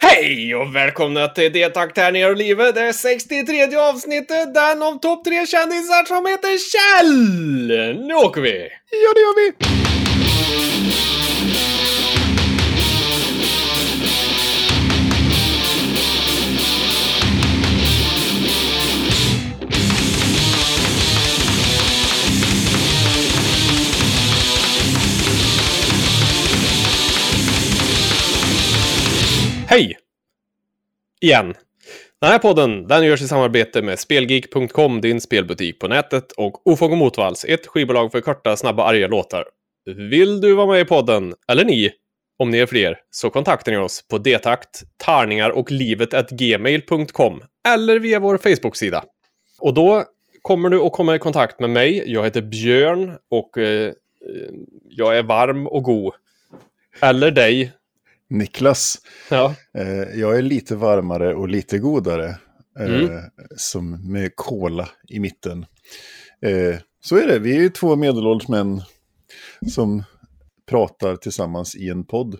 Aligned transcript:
Hej 0.00 0.54
och 0.54 0.76
välkomna 0.76 1.28
till 1.28 1.52
Det 1.52 1.68
tack 1.68 1.96
nere 1.96 2.30
och 2.30 2.36
livet. 2.36 2.74
Det 2.74 2.80
är 2.80 2.92
63 2.92 3.76
avsnittet, 3.76 4.54
den 4.54 4.82
om 4.82 5.00
topp 5.00 5.24
tre 5.24 5.46
kändisar 5.46 6.04
som 6.04 6.26
heter 6.26 6.58
Kjell! 6.70 8.06
Nu 8.06 8.14
åker 8.14 8.40
vi! 8.40 8.68
Ja, 8.90 9.12
det 9.14 9.20
gör 9.20 9.36
vi! 9.36 9.52
Hej! 29.70 29.98
Igen. 31.20 31.54
Den 32.20 32.30
här 32.30 32.38
podden 32.38 32.86
den 32.86 33.04
görs 33.04 33.22
i 33.22 33.28
samarbete 33.28 33.82
med 33.82 33.98
Spelgeek.com, 33.98 35.00
din 35.00 35.20
spelbutik 35.20 35.78
på 35.78 35.88
nätet, 35.88 36.32
och 36.32 36.66
Ofång 36.66 36.92
och 36.92 36.98
Motvalls, 36.98 37.44
ett 37.44 37.66
skivbolag 37.66 38.12
för 38.12 38.20
korta, 38.20 38.56
snabba, 38.56 38.84
arga 38.84 39.08
låtar. 39.08 39.44
Vill 40.10 40.40
du 40.40 40.54
vara 40.54 40.66
med 40.66 40.80
i 40.80 40.84
podden, 40.84 41.34
eller 41.48 41.64
ni, 41.64 41.90
om 42.38 42.50
ni 42.50 42.58
är 42.58 42.66
fler, 42.66 42.98
så 43.10 43.30
kontaktar 43.30 43.72
ni 43.72 43.78
oss 43.78 44.08
på 44.08 44.18
detakt, 44.18 44.82
tarningar 44.96 45.50
och 45.50 45.70
livet 45.70 46.30
gmail.com 46.30 47.42
eller 47.68 47.98
via 47.98 48.20
vår 48.20 48.38
Facebook-sida. 48.38 49.04
Och 49.60 49.74
då 49.74 50.04
kommer 50.42 50.68
du 50.68 50.80
att 50.80 50.92
komma 50.92 51.14
i 51.14 51.18
kontakt 51.18 51.60
med 51.60 51.70
mig. 51.70 52.12
Jag 52.12 52.24
heter 52.24 52.42
Björn 52.42 53.16
och 53.30 53.58
eh, 53.58 53.88
eh 53.88 53.94
jag 54.88 55.18
är 55.18 55.22
varm 55.22 55.66
och 55.66 55.82
god. 55.82 56.14
Eller 57.00 57.30
dig, 57.30 57.72
Niklas. 58.30 58.98
Ja. 59.30 59.54
Eh, 59.78 60.20
jag 60.20 60.38
är 60.38 60.42
lite 60.42 60.76
varmare 60.76 61.34
och 61.34 61.48
lite 61.48 61.78
godare. 61.78 62.28
Eh, 62.28 62.38
Mm. 62.86 63.20
Som 63.56 64.12
med 64.12 64.36
kola 64.36 64.88
i 65.08 65.20
mitten. 65.20 65.66
Eh, 66.42 66.80
så 67.00 67.16
är 67.16 67.26
det, 67.26 67.38
vi 67.38 67.56
är 67.56 67.60
ju 67.60 67.68
två 67.68 67.96
medelålders 67.96 68.48
män 68.48 68.82
som 69.70 70.02
pratar 70.68 71.16
tillsammans 71.16 71.76
i 71.76 71.88
en 71.88 72.04
podd. 72.04 72.38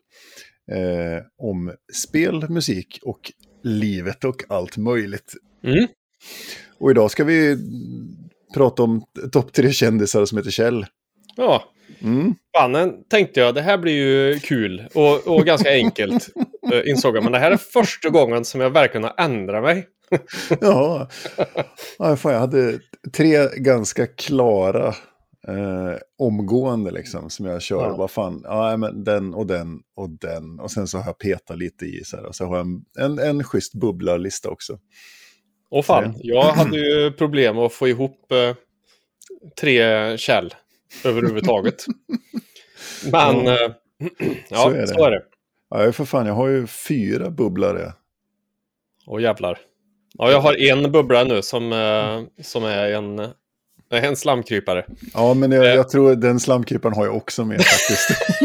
Om 1.39 1.73
spel, 1.95 2.51
musik 2.51 2.99
och 3.03 3.33
livet 3.63 4.25
och 4.25 4.45
allt 4.49 4.77
möjligt. 4.77 5.33
Mm. 5.65 5.89
Och 6.79 6.91
idag 6.91 7.11
ska 7.11 7.25
vi 7.25 7.57
prata 8.55 8.83
om 8.83 9.05
topp 9.33 9.53
tre 9.53 9.73
kändisar 9.73 10.25
som 10.25 10.39
heter 10.39 10.51
Kjell. 10.51 10.87
Ja, 11.37 11.65
Mm. 12.01 12.35
Fannen 12.57 13.05
tänkte 13.09 13.41
jag, 13.41 13.55
det 13.55 13.63
här 13.63 13.79
blir 13.79 13.93
ju 13.93 14.39
kul 14.39 14.89
och, 14.95 15.27
och 15.27 15.47
ganska 15.47 15.71
enkelt. 15.71 16.29
eh, 16.73 16.91
insåg 16.91 17.17
jag, 17.17 17.23
men 17.23 17.33
det 17.33 17.39
här 17.39 17.51
är 17.51 17.57
första 17.57 18.09
gången 18.09 18.45
som 18.45 18.61
jag 18.61 18.71
verkligen 18.71 19.05
har 19.05 19.15
ändrat 19.19 19.63
mig. 19.63 19.87
Ja, 20.61 21.09
ja 21.99 22.17
fan, 22.17 22.33
jag 22.33 22.41
hade 22.41 22.79
tre 23.13 23.49
ganska 23.57 24.07
klara 24.07 24.87
eh, 25.49 25.97
omgående 26.19 26.91
liksom 26.91 27.31
som 27.31 27.47
jag 27.47 27.63
kör. 27.63 27.83
Ja. 27.83 27.97
Vad 27.97 28.11
fan, 28.11 28.41
ja 28.45 28.77
men 28.77 29.05
den 29.05 29.35
och 29.35 29.47
den 29.47 29.81
och 29.97 30.11
den. 30.11 30.61
Och 30.61 30.71
sen 30.71 30.87
så 30.87 30.99
har 30.99 31.07
jag 31.07 31.19
petat 31.19 31.59
lite 31.59 31.85
i 31.85 32.05
så 32.05 32.17
här. 32.17 32.25
Och 32.27 32.35
så 32.35 32.45
har 32.45 32.57
jag 32.57 32.67
en, 32.67 32.85
en, 32.99 33.19
en 33.19 33.45
schysst 33.45 33.75
bubblarlista 33.75 34.51
också. 34.51 34.79
Och 35.71 35.85
fan, 35.85 36.15
jag 36.19 36.53
hade 36.53 36.79
ju 36.79 37.13
problem 37.13 37.59
att 37.59 37.73
få 37.73 37.89
ihop 37.89 38.33
eh, 38.33 38.57
tre 39.61 40.19
käll 40.19 40.55
överhuvudtaget. 41.05 41.85
Men, 43.13 43.45
Ja. 43.45 43.65
eh, 43.65 43.71
ja, 44.49 44.57
Så 44.63 44.71
är 44.71 44.87
så 44.87 45.05
är 45.05 45.11
det. 45.11 45.23
Ja, 45.71 45.93
för 45.93 46.05
fan, 46.05 46.27
jag 46.27 46.35
har 46.35 46.49
ju 46.49 46.67
fyra 46.67 47.31
bubblare. 47.31 47.93
Åh 49.07 49.23
jävlar. 49.23 49.59
Ja, 50.19 50.31
jag 50.31 50.41
har 50.41 50.55
en 50.71 50.93
bubbla 50.93 51.25
nu 51.25 51.43
som, 51.43 51.73
eh, 51.73 52.43
som 52.45 52.65
är 52.65 52.93
en, 52.93 53.29
en 53.91 54.17
slamkrypare. 54.17 54.85
Ja, 55.15 55.35
men 55.35 55.53
jag, 55.53 55.67
Eh. 55.67 55.75
jag 55.75 55.89
tror 55.89 56.15
den 56.15 56.41
slamkryparen 56.41 56.95
har 56.95 57.05
jag 57.07 57.17
också 57.17 57.45
med 57.45 57.61
faktiskt. 57.63 58.11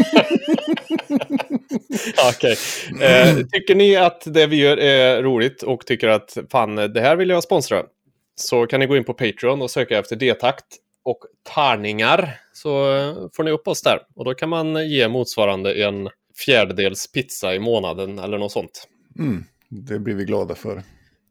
Okej. 2.30 2.56
Eh, 3.02 3.36
tycker 3.52 3.74
ni 3.74 3.96
att 3.96 4.22
det 4.26 4.46
vi 4.46 4.56
gör 4.56 4.76
är 4.76 5.22
roligt 5.22 5.62
och 5.62 5.86
tycker 5.86 6.08
att 6.08 6.38
fan, 6.50 6.74
det 6.76 7.00
här 7.00 7.16
vill 7.16 7.28
jag 7.28 7.42
sponsra 7.42 7.82
så 8.36 8.66
kan 8.66 8.80
ni 8.80 8.86
gå 8.86 8.96
in 8.96 9.04
på 9.04 9.14
Patreon 9.14 9.62
och 9.62 9.70
söka 9.70 9.98
efter 9.98 10.16
D-takt 10.16 10.64
och 11.04 11.18
tärningar 11.54 12.40
så 12.52 12.70
får 13.36 13.44
ni 13.44 13.50
upp 13.50 13.68
oss 13.68 13.82
där. 13.82 13.98
Och 14.14 14.24
då 14.24 14.34
kan 14.34 14.48
man 14.48 14.88
ge 14.88 15.08
motsvarande 15.08 15.84
en 15.84 16.08
fjärdedels 16.46 17.12
pizza 17.12 17.54
i 17.54 17.58
månaden 17.58 18.18
eller 18.18 18.38
något 18.38 18.52
sånt. 18.52 18.88
Mm, 19.18 19.44
det 19.68 19.98
blir 19.98 20.14
vi 20.14 20.24
glada 20.24 20.54
för. 20.54 20.82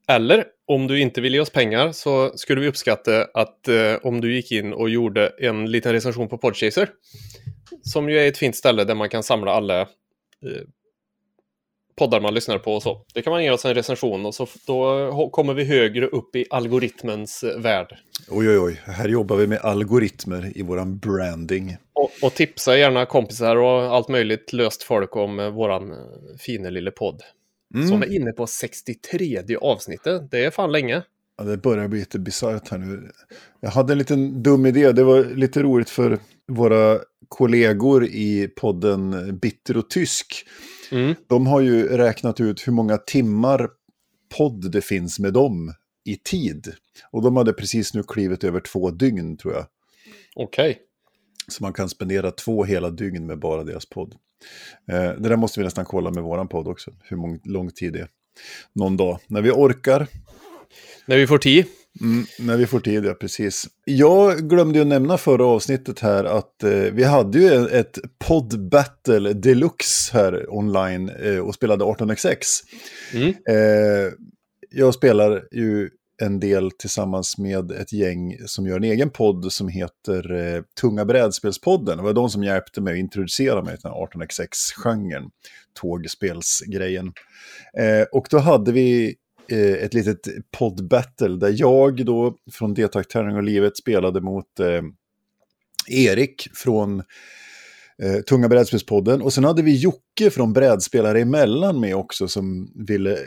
Eller 0.07 0.45
om 0.67 0.87
du 0.87 0.99
inte 0.99 1.21
vill 1.21 1.33
ge 1.33 1.39
oss 1.39 1.49
pengar 1.49 1.91
så 1.91 2.31
skulle 2.35 2.61
vi 2.61 2.67
uppskatta 2.67 3.27
att 3.33 3.67
eh, 3.67 3.95
om 4.03 4.21
du 4.21 4.35
gick 4.35 4.51
in 4.51 4.73
och 4.73 4.89
gjorde 4.89 5.27
en 5.27 5.71
liten 5.71 5.93
recension 5.93 6.29
på 6.29 6.37
Podchaser. 6.37 6.89
Som 7.81 8.09
ju 8.09 8.19
är 8.19 8.27
ett 8.27 8.37
fint 8.37 8.55
ställe 8.55 8.83
där 8.83 8.95
man 8.95 9.09
kan 9.09 9.23
samla 9.23 9.51
alla 9.51 9.81
eh, 9.81 9.87
poddar 11.95 12.21
man 12.21 12.33
lyssnar 12.33 12.57
på 12.57 12.73
och 12.73 12.83
så. 12.83 13.05
Det 13.13 13.21
kan 13.21 13.31
man 13.33 13.43
ge 13.43 13.51
oss 13.51 13.65
en 13.65 13.73
recension 13.73 14.25
och 14.25 14.35
så 14.35 14.47
då 14.67 15.29
kommer 15.31 15.53
vi 15.53 15.63
högre 15.63 16.07
upp 16.07 16.35
i 16.35 16.45
algoritmens 16.49 17.43
eh, 17.43 17.59
värld. 17.59 17.97
Oj, 18.29 18.49
oj, 18.49 18.59
oj. 18.59 18.81
Här 18.85 19.09
jobbar 19.09 19.35
vi 19.35 19.47
med 19.47 19.59
algoritmer 19.59 20.51
i 20.55 20.61
våran 20.61 20.97
branding. 20.97 21.77
Och, 21.93 22.11
och 22.21 22.33
tipsa 22.33 22.77
gärna 22.77 23.05
kompisar 23.05 23.55
och 23.55 23.95
allt 23.95 24.07
möjligt 24.09 24.53
löst 24.53 24.83
folk 24.83 25.15
om 25.15 25.39
eh, 25.39 25.49
våran 25.49 25.91
eh, 25.91 25.97
fina 26.39 26.69
lilla 26.69 26.91
podd. 26.91 27.21
Mm. 27.75 27.87
Som 27.87 28.01
är 28.01 28.15
inne 28.15 28.31
på 28.31 28.47
63 28.47 29.57
avsnittet. 29.61 30.31
Det 30.31 30.45
är 30.45 30.51
fan 30.51 30.71
länge. 30.71 31.01
Ja, 31.37 31.43
det 31.43 31.57
börjar 31.57 31.87
bli 31.87 31.99
lite 31.99 32.19
bisarrt 32.19 32.69
här 32.69 32.77
nu. 32.77 33.11
Jag 33.59 33.69
hade 33.69 33.93
en 33.93 33.97
liten 33.97 34.43
dum 34.43 34.65
idé. 34.65 34.91
Det 34.91 35.03
var 35.03 35.23
lite 35.23 35.61
roligt 35.61 35.89
för 35.89 36.19
våra 36.47 36.99
kollegor 37.33 38.05
i 38.05 38.47
podden 38.55 39.37
Bitter 39.39 39.77
och 39.77 39.89
Tysk. 39.89 40.45
Mm. 40.91 41.15
De 41.27 41.47
har 41.47 41.61
ju 41.61 41.87
räknat 41.87 42.39
ut 42.39 42.67
hur 42.67 42.73
många 42.73 42.97
timmar 42.97 43.69
podd 44.37 44.71
det 44.71 44.81
finns 44.81 45.19
med 45.19 45.33
dem 45.33 45.73
i 46.05 46.15
tid. 46.15 46.73
Och 47.11 47.21
de 47.21 47.37
hade 47.37 47.53
precis 47.53 47.93
nu 47.93 48.03
klivit 48.03 48.43
över 48.43 48.59
två 48.59 48.91
dygn 48.91 49.37
tror 49.37 49.53
jag. 49.53 49.65
Okej. 50.35 50.79
Så 51.47 51.63
man 51.63 51.73
kan 51.73 51.89
spendera 51.89 52.31
två 52.31 52.63
hela 52.63 52.89
dygn 52.89 53.25
med 53.25 53.39
bara 53.39 53.63
deras 53.63 53.85
podd. 53.85 54.15
Eh, 54.91 55.11
det 55.11 55.29
där 55.29 55.35
måste 55.35 55.59
vi 55.59 55.63
nästan 55.63 55.85
kolla 55.85 56.11
med 56.11 56.23
våran 56.23 56.47
podd 56.47 56.67
också. 56.67 56.91
Hur 57.03 57.17
mång, 57.17 57.39
lång 57.43 57.71
tid 57.71 57.93
det 57.93 57.99
är. 57.99 58.07
Någon 58.73 58.97
dag. 58.97 59.19
När 59.27 59.41
vi 59.41 59.51
orkar. 59.51 60.07
När 61.05 61.17
vi 61.17 61.27
får 61.27 61.37
tid. 61.37 61.65
Mm, 62.01 62.25
när 62.39 62.57
vi 62.57 62.65
får 62.65 62.79
tid, 62.79 63.05
ja 63.05 63.13
precis. 63.13 63.67
Jag 63.85 64.49
glömde 64.49 64.79
ju 64.79 64.85
nämna 64.85 65.17
förra 65.17 65.45
avsnittet 65.45 65.99
här 65.99 66.23
att 66.23 66.63
eh, 66.63 66.69
vi 66.69 67.03
hade 67.03 67.39
ju 67.39 67.67
ett 67.67 67.99
podd 68.27 68.69
battle 68.69 69.33
deluxe 69.33 70.13
här 70.13 70.53
online 70.53 71.09
eh, 71.09 71.37
och 71.37 71.55
spelade 71.55 71.85
18xx. 71.85 72.37
Mm. 73.13 73.29
Eh, 73.29 74.13
jag 74.69 74.93
spelar 74.93 75.43
ju 75.51 75.89
en 76.21 76.39
del 76.39 76.71
tillsammans 76.71 77.37
med 77.37 77.71
ett 77.71 77.93
gäng 77.93 78.37
som 78.45 78.67
gör 78.67 78.77
en 78.77 78.83
egen 78.83 79.09
podd 79.09 79.51
som 79.51 79.67
heter 79.67 80.33
eh, 80.33 80.61
Tunga 80.81 81.05
brädspelspodden. 81.05 81.97
Det 81.97 82.03
var 82.03 82.13
de 82.13 82.29
som 82.29 82.43
hjälpte 82.43 82.81
mig 82.81 82.93
att 82.93 82.99
introducera 82.99 83.63
mig 83.63 83.77
till 83.77 83.83
den 83.83 83.91
här 83.91 84.07
18xx-genren, 84.07 85.29
tågspelsgrejen. 85.73 87.13
Eh, 87.77 88.05
och 88.11 88.27
då 88.29 88.37
hade 88.37 88.71
vi 88.71 89.15
ett 89.53 89.93
litet 89.93 90.27
poddbattle 90.51 91.37
där 91.37 91.55
jag 91.57 92.05
då 92.05 92.37
från 92.51 92.73
Detakt 92.73 93.09
Tärning 93.09 93.35
och 93.35 93.43
Livet 93.43 93.77
spelade 93.77 94.21
mot 94.21 94.59
eh, 94.59 94.81
Erik 95.87 96.47
från 96.53 96.99
eh, 98.03 98.21
Tunga 98.29 98.49
brädspelspodden. 98.49 99.21
Och 99.21 99.33
sen 99.33 99.43
hade 99.43 99.61
vi 99.61 99.75
Jocke 99.75 100.29
från 100.31 100.53
Brädspelare 100.53 101.21
emellan 101.21 101.79
med 101.79 101.95
också 101.95 102.27
som 102.27 102.71
ville 102.87 103.17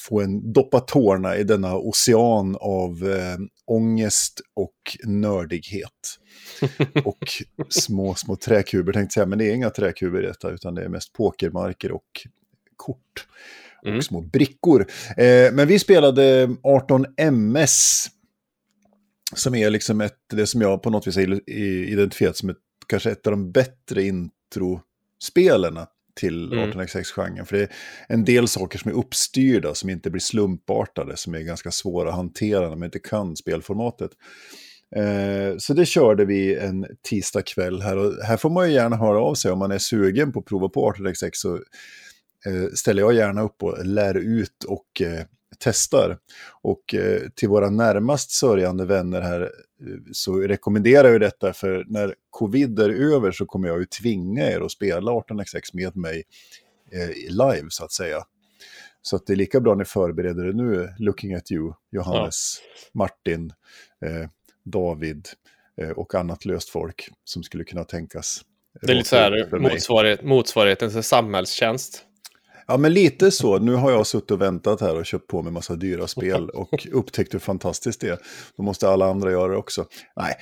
få 0.00 0.20
en 0.20 0.52
doppa 0.52 0.80
tårna 0.80 1.36
i 1.36 1.44
denna 1.44 1.76
ocean 1.76 2.56
av 2.60 3.08
eh, 3.10 3.38
ångest 3.66 4.40
och 4.54 4.96
nördighet. 5.04 6.18
och 7.04 7.24
små, 7.68 8.14
små 8.14 8.36
träkuber 8.36 8.92
tänkte 8.92 9.06
jag 9.06 9.12
säga, 9.12 9.26
men 9.26 9.38
det 9.38 9.50
är 9.50 9.54
inga 9.54 9.70
träkuber 9.70 10.22
i 10.22 10.26
detta 10.26 10.50
utan 10.50 10.74
det 10.74 10.84
är 10.84 10.88
mest 10.88 11.12
pokermarker 11.12 11.92
och 11.92 12.26
kort. 12.76 13.26
Och 13.82 13.88
Mm. 13.88 14.02
små 14.02 14.20
brickor. 14.20 14.86
Eh, 15.16 15.52
men 15.52 15.68
vi 15.68 15.78
spelade 15.78 16.48
18MS. 16.62 18.06
Som 19.34 19.54
är 19.54 19.70
liksom 19.70 20.00
ett, 20.00 20.18
det 20.32 20.46
som 20.46 20.60
jag 20.60 20.82
på 20.82 20.90
något 20.90 21.06
vis 21.06 21.16
har 21.16 21.50
identifierat 21.50 22.36
som 22.36 22.48
ett, 22.50 22.56
kanske 22.86 23.10
ett 23.10 23.26
av 23.26 23.30
de 23.30 23.52
bättre 23.52 24.02
introspelarna 24.02 25.86
till 26.20 26.52
Mm. 26.52 26.70
18xx-genren. 26.70 27.44
För 27.44 27.56
det 27.56 27.62
är 27.62 27.68
en 28.08 28.24
del 28.24 28.48
saker 28.48 28.78
som 28.78 28.90
är 28.90 28.94
uppstyrda, 28.94 29.74
som 29.74 29.90
inte 29.90 30.10
blir 30.10 30.20
slumpartade, 30.20 31.16
som 31.16 31.34
är 31.34 31.40
ganska 31.40 31.70
svåra 31.70 32.08
att 32.08 32.14
hantera 32.16 32.60
när 32.68 32.76
man 32.76 32.84
inte 32.84 32.98
kan 32.98 33.36
spelformatet. 33.36 34.10
Eh, 34.96 35.56
så 35.58 35.74
det 35.74 35.86
körde 35.86 36.24
vi 36.24 36.54
en 36.56 36.86
tisdag 37.08 37.42
kväll 37.42 37.82
här. 37.82 37.96
Och 37.96 38.12
här 38.24 38.36
får 38.36 38.50
man 38.50 38.68
ju 38.68 38.74
gärna 38.74 38.96
höra 38.96 39.18
av 39.20 39.34
sig 39.34 39.50
om 39.50 39.58
man 39.58 39.70
är 39.72 39.78
sugen 39.78 40.32
på 40.32 40.38
att 40.40 40.44
prova 40.46 40.68
på 40.68 40.92
18xx. 40.92 41.30
Så 41.32 41.60
ställer 42.74 43.02
jag 43.02 43.14
gärna 43.14 43.42
upp 43.42 43.62
och 43.62 43.86
lär 43.86 44.14
ut 44.14 44.64
och 44.64 45.02
eh, 45.02 45.24
testar. 45.58 46.18
Och 46.62 46.94
eh, 46.94 47.22
till 47.34 47.48
våra 47.48 47.70
närmast 47.70 48.30
sörjande 48.30 48.84
vänner 48.84 49.20
här 49.20 49.40
eh, 49.40 49.48
så 50.12 50.38
rekommenderar 50.38 51.08
jag 51.08 51.20
detta 51.20 51.52
för 51.52 51.84
när 51.88 52.14
covid 52.30 52.78
är 52.78 53.14
över 53.14 53.30
så 53.30 53.46
kommer 53.46 53.68
jag 53.68 53.78
ju 53.78 53.86
tvinga 53.86 54.50
er 54.50 54.60
att 54.60 54.70
spela 54.70 55.10
18xx 55.10 55.70
med 55.72 55.96
mig 55.96 56.22
eh, 56.92 57.08
live 57.28 57.66
så 57.68 57.84
att 57.84 57.92
säga. 57.92 58.24
Så 59.02 59.16
att 59.16 59.26
det 59.26 59.32
är 59.32 59.36
lika 59.36 59.60
bra 59.60 59.74
ni 59.74 59.84
förbereder 59.84 60.44
er 60.44 60.52
nu, 60.52 60.94
looking 60.98 61.34
at 61.34 61.52
you, 61.52 61.72
Johannes, 61.90 62.60
ja. 62.62 62.90
Martin, 62.92 63.52
eh, 64.04 64.28
David 64.64 65.28
eh, 65.80 65.90
och 65.90 66.14
annat 66.14 66.44
löst 66.44 66.68
folk 66.68 67.08
som 67.24 67.42
skulle 67.42 67.64
kunna 67.64 67.84
tänkas. 67.84 68.44
Det 68.82 68.92
är 68.92 68.96
lite 68.96 69.08
så 69.08 69.16
här 69.16 69.58
motsvarighet, 69.58 70.22
motsvarigheten 70.22 70.90
till 70.90 71.02
samhällstjänst. 71.02 72.05
Ja, 72.68 72.76
men 72.76 72.92
lite 72.92 73.30
så. 73.30 73.58
Nu 73.58 73.74
har 73.74 73.90
jag 73.90 74.06
suttit 74.06 74.30
och 74.30 74.40
väntat 74.40 74.80
här 74.80 74.96
och 74.96 75.06
köpt 75.06 75.26
på 75.26 75.42
mig 75.42 75.52
massa 75.52 75.74
dyra 75.74 76.06
spel 76.06 76.50
och 76.54 76.86
upptäckt 76.92 77.34
hur 77.34 77.38
fantastiskt 77.38 78.00
det 78.00 78.08
är. 78.08 78.18
Då 78.56 78.62
måste 78.62 78.88
alla 78.88 79.06
andra 79.06 79.30
göra 79.30 79.48
det 79.48 79.56
också. 79.56 79.86
Nej, 80.16 80.34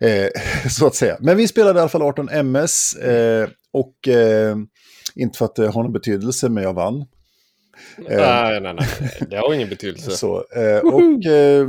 eh, 0.00 0.30
så 0.70 0.86
att 0.86 0.94
säga. 0.94 1.16
Men 1.20 1.36
vi 1.36 1.48
spelade 1.48 1.78
i 1.78 1.80
alla 1.80 1.88
fall 1.88 2.02
18 2.02 2.28
MS 2.28 2.94
eh, 2.94 3.48
och 3.72 4.08
eh, 4.08 4.56
inte 5.14 5.38
för 5.38 5.44
att 5.44 5.54
det 5.54 5.68
har 5.68 5.82
någon 5.82 5.92
betydelse, 5.92 6.48
men 6.48 6.62
jag 6.62 6.72
vann. 6.74 7.04
Nej, 7.96 8.60
nej, 8.60 8.74
nej, 8.74 8.86
det 9.30 9.36
har 9.36 9.54
ingen 9.54 9.68
betydelse. 9.68 10.10
Så, 10.16 10.44
eh, 10.56 10.78
och 10.78 11.26
eh, 11.26 11.68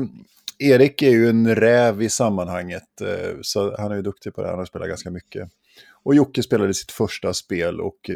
Erik 0.60 1.02
är 1.02 1.10
ju 1.10 1.30
en 1.30 1.56
räv 1.56 2.02
i 2.02 2.10
sammanhanget, 2.10 3.02
eh, 3.02 3.38
så 3.42 3.76
han 3.78 3.92
är 3.92 3.96
ju 3.96 4.02
duktig 4.02 4.36
på 4.36 4.42
det, 4.42 4.50
han 4.50 4.58
har 4.58 4.66
spelat 4.66 4.88
ganska 4.88 5.10
mycket. 5.10 5.50
Och 6.04 6.16
Jocke 6.16 6.44
spelade 6.44 6.74
sitt 6.74 6.92
första 6.92 7.34
spel 7.34 7.82
och 7.82 8.10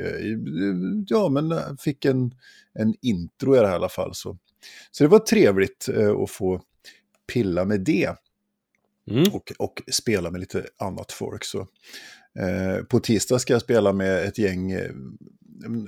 ja, 1.08 1.30
men 1.30 1.78
fick 1.78 2.06
en, 2.06 2.32
en 2.74 2.94
intro 3.02 3.56
i 3.56 3.60
det 3.60 3.68
här 3.68 3.74
i 3.74 3.76
alla 3.76 3.90
fall. 3.90 4.16
Så, 4.16 4.38
så 4.92 5.04
det 5.04 5.08
var 5.08 5.20
trevligt 5.20 5.90
att 6.24 6.32
få 6.32 6.62
pilla 7.34 7.66
med 7.66 7.82
det. 7.82 8.16
Mm. 9.12 9.34
Och, 9.34 9.52
och 9.60 9.82
spela 9.92 10.32
med 10.32 10.40
lite 10.40 10.66
annat 10.78 11.12
folk. 11.12 11.44
Så. 11.44 11.60
Eh, 12.40 12.84
på 12.84 13.00
tisdag 13.00 13.40
ska 13.40 13.54
jag 13.54 13.62
spela 13.62 13.94
med 13.94 14.24
ett 14.26 14.38
gäng 14.38 14.72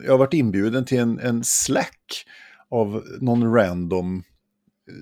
jag 0.04 0.12
har 0.12 0.18
varit 0.18 0.34
inbjuden 0.34 0.86
till 0.86 1.00
en, 1.00 1.20
en 1.20 1.44
slack 1.44 2.26
av 2.70 3.04
någon 3.20 3.54
random 3.54 4.24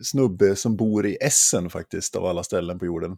snubbe 0.03 0.55
som 0.55 0.75
bor 0.75 1.05
i 1.05 1.17
Essen 1.21 1.69
faktiskt, 1.69 2.15
av 2.15 2.25
alla 2.25 2.43
ställen 2.43 2.79
på 2.79 2.85
jorden. 2.85 3.17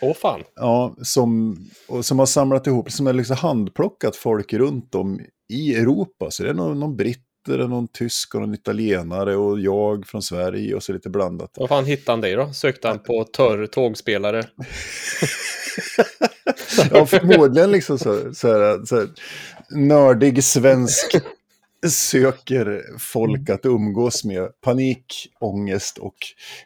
Åh 0.00 0.14
fan. 0.14 0.42
Ja, 0.54 0.96
som, 1.02 1.56
och 1.88 2.04
som 2.04 2.18
har 2.18 2.26
samlat 2.26 2.66
ihop, 2.66 2.92
som 2.92 3.06
har 3.06 3.12
liksom 3.12 3.36
handplockat 3.36 4.16
folk 4.16 4.52
runt 4.52 4.94
om 4.94 5.20
i 5.48 5.74
Europa. 5.74 6.30
Så 6.30 6.42
det 6.42 6.48
är 6.48 6.54
någon, 6.54 6.80
någon 6.80 6.96
britter, 6.96 7.68
någon 7.68 7.88
tysk 7.88 8.34
och 8.34 8.40
någon 8.40 8.54
italienare 8.54 9.36
och 9.36 9.60
jag 9.60 10.06
från 10.06 10.22
Sverige 10.22 10.74
och 10.74 10.82
så 10.82 10.92
lite 10.92 11.10
blandat. 11.10 11.50
Vad 11.56 11.68
fan 11.68 11.84
hittade 11.84 12.12
han 12.12 12.20
dig 12.20 12.34
då? 12.34 12.52
Sökte 12.52 12.88
han 12.88 12.98
på 12.98 13.24
törr 13.24 13.66
tågspelare? 13.66 14.42
ja, 16.90 17.06
förmodligen 17.06 17.70
liksom 17.70 17.98
så, 17.98 18.34
så, 18.34 18.48
här, 18.48 18.84
så 18.84 18.96
här, 18.96 19.08
nördig 19.70 20.44
svensk 20.44 21.16
söker 21.90 22.82
folk 22.98 23.50
att 23.50 23.66
umgås 23.66 24.24
med. 24.24 24.48
Panik, 24.60 25.28
ångest 25.40 25.98
och 25.98 26.16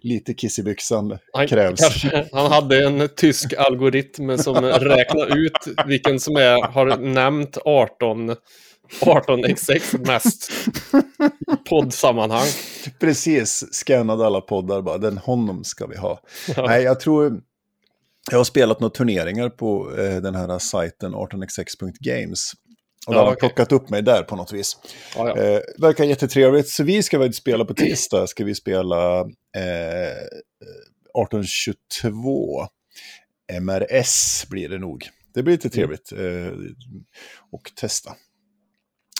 lite 0.01 0.35
kiss 0.35 0.59
i 0.59 0.63
byxan 0.63 1.19
han, 1.33 1.49
krävs. 1.49 1.81
Kanske, 1.81 2.29
han 2.33 2.53
hade 2.53 2.87
en 2.87 3.09
tysk 3.17 3.55
algoritm 3.59 4.39
som 4.39 4.55
räknar 4.65 5.39
ut 5.39 5.77
vilken 5.87 6.21
som 6.21 6.37
är, 6.37 6.63
har 6.63 6.97
nämnt 6.97 7.59
18 7.65 8.37
18xx 9.01 10.07
mest 10.07 10.51
poddsammanhang. 11.69 12.47
Precis, 13.01 13.65
scannade 13.73 14.27
alla 14.27 14.41
poddar 14.41 14.83
bara, 14.83 14.99
den 14.99 15.19
honom 15.19 15.65
ska 15.65 15.87
vi 15.87 15.97
ha. 15.97 16.21
Ja. 16.57 16.67
Nej, 16.67 16.83
jag 16.83 17.01
tror, 17.01 17.41
jag 18.31 18.39
har 18.39 18.45
spelat 18.45 18.81
några 18.81 18.95
turneringar 18.95 19.49
på 19.49 19.99
eh, 19.99 20.17
den 20.17 20.35
här 20.35 20.59
sajten 20.59 21.15
18xx.games. 21.15 22.53
Och 23.07 23.15
ja, 23.15 23.19
har 23.19 23.27
okay. 23.27 23.37
plockat 23.37 23.73
upp 23.73 23.91
mig 23.91 24.03
där 24.03 24.23
på 24.23 24.37
något 24.37 24.53
vis. 24.53 24.77
Ja, 25.17 25.29
ja. 25.29 25.43
Eh, 25.43 25.61
verkar 25.79 26.05
jättetrevligt. 26.05 26.69
Så 26.69 26.85
vi 26.85 27.03
ska 27.03 27.19
väl 27.19 27.35
spela 27.35 27.65
på 27.65 27.75
tisdag, 27.75 28.27
ska 28.27 28.45
vi 28.45 28.55
spela 28.55 29.21
eh, 29.21 30.27
1822. 31.25 32.67
MRS 33.61 34.45
blir 34.49 34.69
det 34.69 34.79
nog. 34.79 35.09
Det 35.35 35.43
blir 35.43 35.55
lite 35.55 35.69
mm. 35.69 35.73
trevligt 35.73 36.13
eh, 36.13 36.53
och 37.53 37.73
testa. 37.75 38.13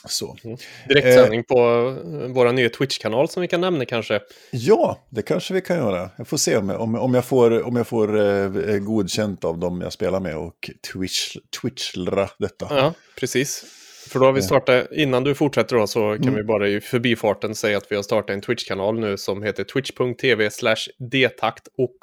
Så. 0.09 0.37
Mm. 0.45 0.57
Direktsändning 0.89 1.41
eh, 1.41 1.45
på 1.45 1.59
eh, 1.59 2.29
vår 2.29 2.53
nya 2.53 2.69
Twitch-kanal 2.69 3.29
som 3.29 3.41
vi 3.41 3.49
kan 3.49 3.61
nämna 3.61 3.85
kanske. 3.85 4.21
Ja, 4.51 5.07
det 5.11 5.23
kanske 5.23 5.55
vi 5.55 5.61
kan 5.61 5.77
göra. 5.77 6.11
Jag 6.17 6.29
får 6.29 6.37
se 6.37 6.57
om 6.57 6.69
jag, 6.69 6.81
om, 6.81 6.95
om 6.95 7.15
jag 7.15 7.25
får, 7.25 7.63
om 7.63 7.77
jag 7.77 7.87
får 7.87 8.21
eh, 8.21 8.79
godkänt 8.79 9.45
av 9.45 9.59
dem 9.59 9.81
jag 9.81 9.93
spelar 9.93 10.21
med 10.21 10.37
och 10.37 10.71
twitch, 10.93 11.37
twitchra 11.61 12.29
detta. 12.39 12.67
Ja, 12.71 12.95
precis. 13.19 13.65
För 14.07 14.21
då 14.21 14.27
har 14.27 14.33
vi 14.33 14.43
startat, 14.43 14.93
innan 14.93 15.25
du 15.25 15.35
fortsätter 15.35 15.77
då 15.77 15.87
så 15.87 16.01
kan 16.15 16.23
mm. 16.23 16.35
vi 16.35 16.43
bara 16.43 16.69
i 16.69 16.81
förbifarten 16.81 17.55
säga 17.55 17.79
att 17.79 17.93
vi 17.93 17.97
har 17.97 18.03
startat 18.03 18.31
en 18.31 18.41
Twitch-kanal 18.41 19.01
nu 19.01 19.17
som 19.17 19.43
heter 19.43 19.65
twitch.tv 19.65 20.51
slash 20.51 20.77
detakt 20.99 21.69
och 21.79 21.97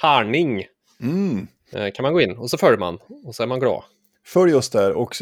tärning. 0.00 0.64
Mm. 1.00 1.46
Eh, 1.72 1.92
kan 1.94 2.02
man 2.02 2.12
gå 2.12 2.20
in 2.20 2.36
och 2.36 2.50
så 2.50 2.58
följer 2.58 2.78
man 2.78 2.98
och 3.24 3.34
så 3.34 3.42
är 3.42 3.46
man 3.46 3.60
glad. 3.60 3.82
Följ 4.24 4.54
oss 4.54 4.70
där 4.70 4.92
och 4.92 5.16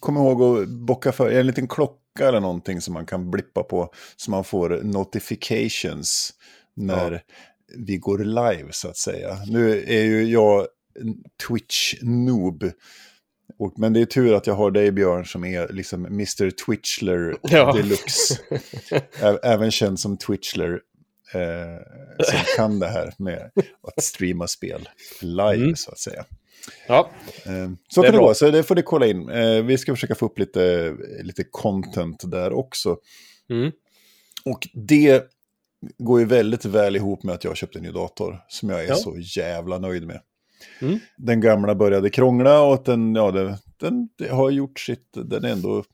kom 0.00 0.16
ihåg 0.16 0.42
att 0.42 0.68
bocka 0.68 1.12
för 1.12 1.30
en 1.30 1.46
liten 1.46 1.68
klocka 1.68 2.28
eller 2.28 2.40
någonting 2.40 2.80
som 2.80 2.94
man 2.94 3.06
kan 3.06 3.30
blippa 3.30 3.62
på 3.62 3.92
så 4.16 4.30
man 4.30 4.44
får 4.44 4.80
notifications 4.82 6.34
när 6.74 7.12
ja. 7.12 7.18
vi 7.76 7.96
går 7.96 8.18
live 8.18 8.68
så 8.70 8.88
att 8.88 8.96
säga. 8.96 9.36
Nu 9.46 9.84
är 9.86 10.04
ju 10.04 10.24
jag 10.24 10.66
Twitch-noob. 11.48 12.72
Men 13.76 13.92
det 13.92 14.00
är 14.00 14.06
tur 14.06 14.34
att 14.34 14.46
jag 14.46 14.54
har 14.54 14.70
dig 14.70 14.92
Björn 14.92 15.24
som 15.24 15.44
är 15.44 15.72
liksom 15.72 16.06
Mr. 16.06 16.50
Twitchler 16.50 17.36
ja. 17.42 17.72
deluxe. 17.72 18.38
Även 19.42 19.70
känd 19.70 20.00
som 20.00 20.16
Twitchler. 20.16 20.80
Eh, 21.34 22.24
som 22.24 22.38
kan 22.56 22.78
det 22.78 22.88
här 22.88 23.14
med 23.18 23.50
att 23.82 24.04
streama 24.04 24.46
spel 24.46 24.88
live 25.20 25.54
mm. 25.54 25.76
så 25.76 25.90
att 25.90 25.98
säga. 25.98 26.24
Ja, 26.88 27.10
eh, 27.46 27.70
så 27.88 28.02
kan 28.02 28.12
det 28.12 28.18
vara, 28.18 28.34
så 28.34 28.50
det 28.50 28.62
får 28.62 28.74
du 28.74 28.82
kolla 28.82 29.06
in. 29.06 29.28
Eh, 29.28 29.62
vi 29.64 29.78
ska 29.78 29.94
försöka 29.94 30.14
få 30.14 30.26
upp 30.26 30.38
lite, 30.38 30.94
lite 31.22 31.44
content 31.50 32.30
där 32.30 32.52
också. 32.52 32.96
Mm. 33.50 33.72
Och 34.44 34.68
det 34.74 35.24
går 35.98 36.20
ju 36.20 36.26
väldigt 36.26 36.64
väl 36.64 36.96
ihop 36.96 37.22
med 37.22 37.34
att 37.34 37.44
jag 37.44 37.56
köpte 37.56 37.78
en 37.78 37.82
ny 37.82 37.90
dator 37.90 38.44
som 38.48 38.68
jag 38.68 38.84
är 38.84 38.88
ja. 38.88 38.94
så 38.94 39.16
jävla 39.18 39.78
nöjd 39.78 40.06
med. 40.06 40.20
Mm. 40.80 40.98
Den 41.16 41.40
gamla 41.40 41.74
började 41.74 42.10
krångla 42.10 42.62
och 42.62 42.82
den, 42.84 43.14
ja, 43.14 43.30
den 43.80 44.08
det 44.18 44.28
har 44.28 44.50
gjort 44.50 44.80
sitt, 44.80 45.08
den 45.12 45.44
är 45.44 45.48
ändå 45.48 45.84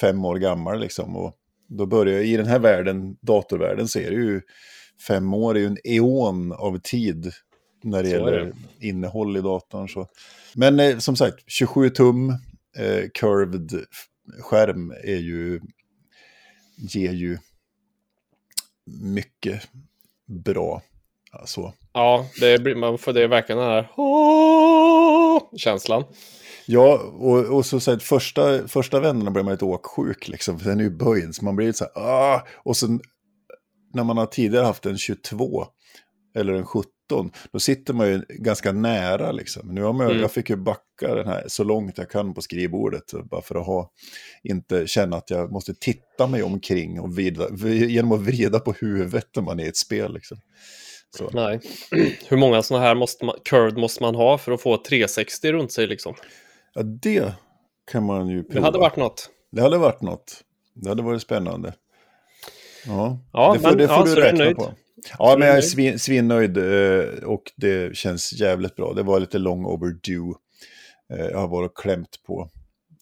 fem 0.00 0.24
år 0.24 0.36
gammal 0.36 0.80
liksom. 0.80 1.16
Och 1.16 1.34
då 1.68 1.86
börjar 1.86 2.20
i 2.20 2.36
den 2.36 2.46
här 2.46 2.58
världen, 2.58 3.16
datorvärlden, 3.20 3.88
det 4.10 4.16
ju 4.16 4.40
fem 5.06 5.34
år 5.34 5.56
är 5.56 5.60
ju 5.60 5.66
en 5.66 5.78
eon 5.84 6.52
av 6.52 6.78
tid 6.78 7.32
när 7.82 8.02
det 8.02 8.08
så 8.08 8.14
gäller 8.14 8.32
det. 8.32 8.52
innehåll 8.88 9.36
i 9.36 9.40
datorn. 9.40 9.88
Så. 9.88 10.06
Men 10.54 10.80
eh, 10.80 10.98
som 10.98 11.16
sagt, 11.16 11.44
27 11.46 11.90
tum 11.90 12.30
eh, 12.76 13.08
curved 13.14 13.84
skärm 14.40 14.90
är 14.90 15.16
ju, 15.16 15.60
ger 16.76 17.12
ju 17.12 17.38
mycket 19.02 19.62
bra. 20.26 20.82
Alltså. 21.30 21.72
Ja, 21.98 22.26
det 22.40 22.62
blir, 22.62 22.74
man 22.74 22.98
får 22.98 23.12
det 23.12 23.26
verkligen 23.26 23.58
den 23.58 23.70
här 23.70 23.88
känslan. 25.58 26.04
Ja, 26.66 26.98
och, 26.98 27.56
och 27.56 27.66
så, 27.66 27.80
så 27.80 27.90
här, 27.90 27.98
första, 27.98 28.68
första 28.68 29.00
vännerna 29.00 29.30
blir 29.30 29.42
man 29.42 29.52
lite 29.52 29.64
åksjuk, 29.64 30.28
liksom, 30.28 30.58
för 30.58 30.70
den 30.70 30.80
är 30.80 30.84
ju 30.84 30.90
böjd, 30.90 31.34
så 31.34 31.44
man 31.44 31.56
blir 31.56 31.66
lite 31.66 31.78
så 31.78 31.84
här, 31.94 32.02
ah! 32.02 32.46
och 32.64 32.76
sen 32.76 33.00
när 33.94 34.04
man 34.04 34.18
har 34.18 34.26
tidigare 34.26 34.64
haft 34.64 34.86
en 34.86 34.98
22 34.98 35.66
eller 36.36 36.54
en 36.54 36.66
17 36.66 36.88
då 37.52 37.60
sitter 37.60 37.94
man 37.94 38.08
ju 38.08 38.22
ganska 38.28 38.72
nära 38.72 39.32
liksom. 39.32 39.74
Nu 39.74 39.82
har 39.82 39.92
man, 39.92 40.06
mm. 40.06 40.20
Jag 40.20 40.32
fick 40.32 40.50
ju 40.50 40.56
backa 40.56 41.14
den 41.14 41.26
här 41.26 41.44
så 41.46 41.64
långt 41.64 41.98
jag 41.98 42.10
kan 42.10 42.34
på 42.34 42.42
skrivbordet, 42.42 43.12
bara 43.30 43.42
för 43.42 43.54
att 43.54 43.66
ha, 43.66 43.90
inte 44.42 44.86
känna 44.86 45.16
att 45.16 45.30
jag 45.30 45.52
måste 45.52 45.74
titta 45.74 46.26
mig 46.26 46.42
omkring 46.42 47.00
och 47.00 47.14
vrida, 47.14 47.48
genom 47.66 48.12
att 48.12 48.20
vrida 48.20 48.60
på 48.60 48.72
huvudet 48.72 49.28
när 49.36 49.42
man 49.42 49.60
är 49.60 49.64
i 49.64 49.68
ett 49.68 49.76
spel. 49.76 50.14
Liksom. 50.14 50.38
Så. 51.16 51.30
Nej. 51.32 51.60
Hur 52.28 52.36
många 52.36 52.62
sådana 52.62 52.86
här 52.86 52.94
måste 52.94 53.24
man, 53.24 53.36
curved 53.44 53.76
måste 53.76 54.02
man 54.02 54.14
ha 54.14 54.38
för 54.38 54.52
att 54.52 54.62
få 54.62 54.76
360 54.76 55.52
runt 55.52 55.72
sig 55.72 55.86
liksom? 55.86 56.14
Ja, 56.74 56.82
det 56.82 57.32
kan 57.90 58.04
man 58.04 58.28
ju 58.28 58.42
prova. 58.42 58.60
Det 58.60 58.66
hade 58.66 58.78
varit 58.78 58.96
något. 58.96 59.30
Det 59.50 59.62
hade 59.62 59.78
varit 59.78 60.02
något. 60.02 60.44
Det 60.74 60.88
hade 60.88 61.02
varit 61.02 61.22
spännande. 61.22 61.74
Ja, 62.86 63.18
ja 63.32 63.52
det 63.52 63.60
får, 63.60 63.68
men, 63.68 63.78
det 63.78 63.88
får 63.88 64.08
ja, 64.08 64.14
du 64.14 64.20
räkna 64.20 64.54
på. 64.54 64.74
Ja, 65.18 65.36
men 65.38 65.48
jag 65.48 65.56
är 65.56 65.62
svin, 65.62 65.98
svinnöjd 65.98 66.58
eh, 66.58 67.24
och 67.24 67.52
det 67.56 67.96
känns 67.96 68.32
jävligt 68.32 68.76
bra. 68.76 68.92
Det 68.92 69.02
var 69.02 69.20
lite 69.20 69.38
long 69.38 69.64
overdue. 69.64 70.34
Eh, 71.12 71.26
jag 71.26 71.38
har 71.38 71.48
varit 71.48 71.74
klämt 71.74 72.22
på. 72.26 72.50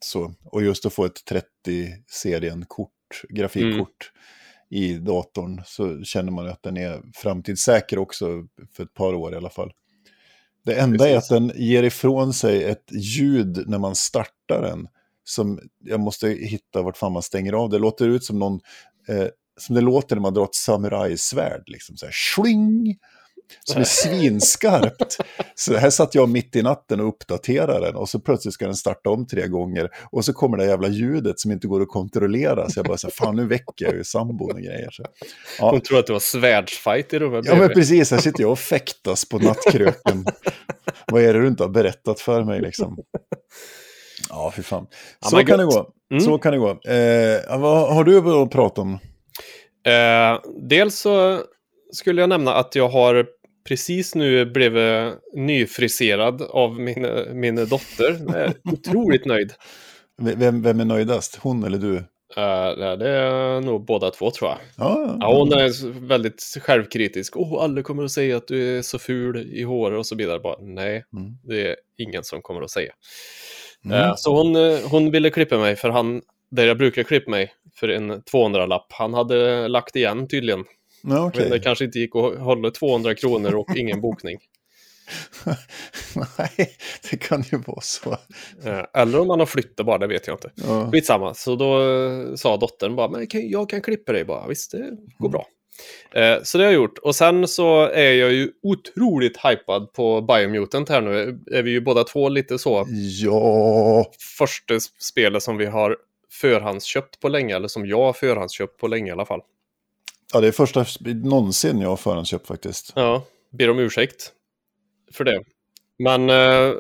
Så, 0.01 0.35
och 0.45 0.63
just 0.63 0.87
att 0.87 0.93
få 0.93 1.05
ett 1.05 1.23
30-serien-kort 1.67 2.91
grafikkort 3.29 4.13
i 4.71 4.95
datorn 4.95 5.63
så 5.67 6.03
känner 6.03 6.33
man 6.33 6.49
att 6.49 6.63
den 6.63 6.77
är 6.77 7.03
framtidssäker 7.15 7.99
också 7.99 8.27
för 8.73 8.83
ett 8.83 8.95
par 8.95 9.15
år 9.15 9.33
i 9.33 9.37
alla 9.37 9.51
fall. 9.51 9.73
Det 10.65 10.75
enda 10.75 10.99
Precis. 10.99 11.13
är 11.13 11.19
att 11.19 11.29
den 11.29 11.53
ger 11.55 11.83
ifrån 11.83 12.33
sig 12.33 12.65
ett 12.65 12.93
ljud 12.93 13.65
när 13.67 13.79
man 13.79 13.95
startar 13.95 14.63
den. 14.63 14.89
Som 15.25 15.61
jag 15.85 16.01
måste 16.01 16.29
hitta 16.29 16.83
vart 16.83 16.97
fan 16.97 17.13
man 17.13 17.23
stänger 17.23 17.53
av. 17.53 17.71
Det 17.71 17.79
låter 17.79 18.09
ut 18.09 18.25
som 18.25 18.39
någon, 18.39 18.61
eh, 19.09 19.27
som 19.57 19.75
det 19.75 19.81
låter 19.81 20.17
när 20.17 20.21
man 20.21 20.35
drar 20.35 20.45
ett 20.45 20.55
samurajsvärd. 20.55 21.63
Liksom 21.67 21.97
så 21.97 22.07
här, 22.07 22.13
sling! 22.13 22.99
Som 23.65 23.81
är 23.81 23.85
svinskarpt. 23.85 25.17
Så 25.55 25.77
här 25.77 25.91
satt 25.91 26.15
jag 26.15 26.29
mitt 26.29 26.57
i 26.57 26.63
natten 26.63 27.01
och 27.01 27.09
uppdaterade 27.09 27.87
den 27.87 27.97
och 27.97 28.09
så 28.09 28.21
plötsligt 28.21 28.55
ska 28.55 28.65
den 28.65 28.75
starta 28.75 29.11
om 29.11 29.27
tre 29.27 29.47
gånger. 29.47 29.91
Och 30.11 30.25
så 30.25 30.33
kommer 30.33 30.57
det 30.57 30.67
jävla 30.67 30.89
ljudet 30.89 31.41
som 31.41 31.53
inte 31.53 31.67
går 31.67 31.83
att 31.83 31.89
kontrollera. 31.89 32.69
Så 32.69 32.79
jag 32.79 32.87
bara 32.87 32.97
så 32.97 33.07
här, 33.07 33.13
fan 33.13 33.37
nu 33.37 33.47
väcker 33.47 33.85
jag 33.85 33.95
ju 33.95 34.05
sambon 34.05 34.53
och 34.53 34.61
grejer. 34.61 34.89
Så. 34.91 35.05
Ja. 35.59 35.71
Hon 35.71 35.81
tror 35.81 35.99
att 35.99 36.07
det 36.07 36.13
var 36.13 36.21
svärdsfight 36.21 37.13
i 37.13 37.19
rummet 37.19 37.45
Ja 37.47 37.57
men 37.57 37.69
precis, 37.69 38.11
här 38.11 38.19
sitter 38.19 38.41
jag 38.43 38.53
och 38.53 38.59
fäktas 38.59 39.29
på 39.29 39.39
nattkröken. 39.39 40.27
Vad 41.07 41.23
är 41.23 41.35
det 41.35 41.41
du 41.41 41.47
inte 41.47 41.63
har 41.63 41.71
berättat 41.71 42.21
för 42.21 42.45
mig 42.45 42.61
liksom? 42.61 42.99
Ja, 44.29 44.53
fy 44.57 44.63
fan. 44.63 44.87
Ja, 45.21 45.29
Så 45.29 45.45
kan 45.45 45.59
det 45.59 45.65
gå. 45.65 45.91
Mm. 46.11 46.21
Så 46.21 46.39
kan 46.39 46.53
det 46.53 46.59
gå. 46.59 46.71
Eh, 46.71 47.59
vad 47.59 47.95
har 47.95 48.05
du 48.05 48.43
att 48.43 48.51
prata 48.51 48.81
om? 48.81 48.99
Eh, 49.87 50.41
dels 50.69 50.99
så 50.99 51.41
skulle 51.93 52.21
jag 52.21 52.29
nämna 52.29 52.55
att 52.55 52.75
jag 52.75 52.89
har 52.89 53.27
precis 53.67 54.15
nu 54.15 54.45
blivit 54.45 55.15
nyfriserad 55.35 56.43
av 56.43 56.81
min, 56.81 57.07
min 57.33 57.57
dotter. 57.57 58.19
Jag 58.27 58.37
är 58.37 58.55
otroligt 58.73 59.25
nöjd. 59.25 59.53
Vem, 60.23 60.63
vem 60.63 60.81
är 60.81 60.85
nöjdast? 60.85 61.37
Hon 61.43 61.65
eller 61.65 61.79
du? 61.79 61.97
Eh, 62.37 62.97
det 62.99 63.09
är 63.09 63.61
nog 63.61 63.85
båda 63.85 64.11
två 64.11 64.31
tror 64.31 64.51
jag. 64.51 64.59
Ja, 64.77 65.17
Ja, 65.21 65.39
hon 65.39 65.53
är 65.53 66.01
väldigt 66.07 66.43
självkritisk. 66.61 67.37
Åh, 67.37 67.63
alla 67.65 67.83
kommer 67.83 68.05
att 68.05 68.11
säga 68.11 68.37
att 68.37 68.49
du 68.49 68.79
är 68.79 68.83
så 68.83 68.99
ful 68.99 69.37
i 69.53 69.63
håret 69.63 69.99
och 69.99 70.07
så 70.07 70.17
vidare. 70.17 70.39
Bara, 70.39 70.57
nej, 70.61 71.05
Mm. 71.17 71.33
det 71.43 71.67
är 71.69 71.77
ingen 71.99 72.25
som 72.25 72.43
kommer 72.43 72.63
att 72.63 72.71
säga. 72.71 72.93
Mm. 73.85 73.99
Eh, 73.99 74.13
Så 74.17 74.37
hon, 74.37 74.57
eh, 74.57 74.79
hon 74.91 75.11
ville 75.11 75.31
klippa 75.31 75.59
mig 75.59 75.77
för 75.77 75.89
han, 75.89 76.23
där 76.51 76.67
jag 76.67 76.79
brukar 76.79 77.03
klippa 77.03 77.31
mig 77.31 77.53
för 77.75 77.89
en 77.89 78.23
200-lapp, 78.23 78.87
han 78.93 79.15
hade 79.15 79.69
lagt 79.69 79.97
igen 79.97 80.29
tydligen. 80.29 80.65
Ja, 81.07 81.27
okej. 81.27 81.43
Men 81.43 81.51
det 81.51 81.61
kanske 81.61 81.85
inte 81.85 81.99
gick 81.99 82.17
att 82.17 82.39
hålla 82.39 82.71
200 82.71 83.15
kronor 83.15 83.55
och 83.55 83.77
ingen 83.77 84.01
bokning. 84.01 84.39
Nej, 86.39 86.71
det 87.11 87.17
kan 87.17 87.43
ju 87.43 87.59
vara 87.67 87.81
så. 87.81 88.11
Eh, 88.65 88.85
Eller 88.95 89.21
om 89.21 89.31
han 89.31 89.39
har 89.39 89.47
flyttat 89.47 89.87
bara, 89.87 89.99
det 89.99 90.07
vet 90.07 90.27
jag 90.27 90.35
inte. 90.35 90.51
Ja. 90.55 90.91
Skitsamma, 90.93 91.35
så 91.35 91.57
då 91.57 91.83
eh, 91.83 92.35
sa 92.35 92.57
dottern 92.57 92.97
bara, 92.97 93.09
men 93.09 93.27
jag 93.31 93.69
kan 93.71 93.83
klippa 93.83 94.13
dig 94.13 94.25
bara, 94.25 94.47
visst 94.47 94.71
det 94.73 94.91
går 95.19 95.29
bra. 95.29 95.47
Eh, 96.15 96.43
Så 96.43 96.59
det 96.59 96.65
har 96.65 96.73
jag 96.73 96.81
gjort. 96.81 96.99
Och 96.99 97.15
sen 97.17 97.49
så 97.49 97.83
är 97.87 98.13
jag 98.13 98.33
ju 98.33 98.51
otroligt 98.63 99.37
hypad 99.45 99.93
på 99.93 100.21
Biomutant 100.21 100.89
här 100.89 101.01
nu. 101.01 101.41
Är 101.53 101.63
vi 101.63 101.71
ju 101.71 101.81
båda 101.81 102.05
två 102.05 102.29
lite 102.29 102.59
så. 102.59 102.87
ja, 103.23 104.11
Första 104.39 104.81
spelet 105.01 105.43
som 105.43 105.57
vi 105.57 105.67
har 105.67 105.97
förhandsköpt 106.33 107.21
på 107.21 107.29
länge, 107.29 107.57
eller 107.57 107.69
som 107.69 107.87
jag 107.87 107.99
har 108.03 108.13
förhandsköpt 108.13 108.77
på 108.81 108.89
länge 108.89 109.09
i 109.09 109.13
alla 109.13 109.27
fall. 109.27 109.41
Ja, 110.33 110.41
det 110.41 110.49
är 110.49 110.53
första 110.53 110.87
någonsin 111.25 111.81
jag 111.81 111.89
har 111.89 111.97
förhandsköpt 111.97 112.47
faktiskt. 112.47 112.93
Ja, 112.95 113.25
ber 113.51 113.71
om 113.71 113.79
ursäkt 113.79 114.33
för 115.13 115.25
det. 115.25 115.43
Men, 115.99 116.31
eh, 116.31 116.75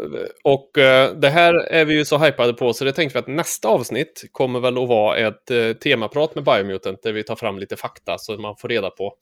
och 0.45 0.79
eh, 0.79 1.15
det 1.15 1.31
här 1.31 1.55
är 1.55 1.85
vi 1.85 1.95
ju 1.95 2.05
så 2.05 2.19
hypade 2.19 2.53
på 2.53 2.73
så 2.73 2.85
det 2.85 2.93
tänkte 2.93 3.19
vi 3.19 3.21
att 3.21 3.37
nästa 3.37 3.69
avsnitt 3.69 4.25
kommer 4.33 4.61
väl 4.61 4.79
att 4.79 4.88
vara 4.88 5.17
ett 5.17 5.50
eh, 5.50 5.73
temaprat 5.73 6.35
med 6.35 6.45
Biomutant 6.45 7.03
där 7.03 7.12
vi 7.12 7.23
tar 7.23 7.37
fram 7.37 7.59
lite 7.59 7.76
fakta 7.76 8.19
så 8.19 8.38
man 8.38 8.57
får 8.57 8.69
reda 8.69 8.91
på 8.91 9.15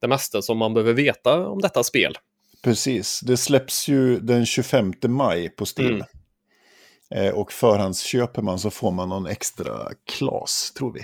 det 0.00 0.08
mesta 0.08 0.42
som 0.42 0.58
man 0.58 0.74
behöver 0.74 0.92
veta 0.92 1.48
om 1.48 1.60
detta 1.60 1.84
spel. 1.84 2.18
Precis, 2.62 3.20
det 3.20 3.36
släpps 3.36 3.88
ju 3.88 4.20
den 4.20 4.46
25 4.46 4.92
maj 5.06 5.48
på 5.48 5.64
Steam. 5.78 6.02
Mm. 7.10 7.34
Och 7.34 7.52
förhandsköper 7.52 8.42
man 8.42 8.58
så 8.58 8.70
får 8.70 8.90
man 8.90 9.08
någon 9.08 9.26
extra 9.26 9.88
class, 10.06 10.72
tror 10.78 10.92
vi. 10.92 11.00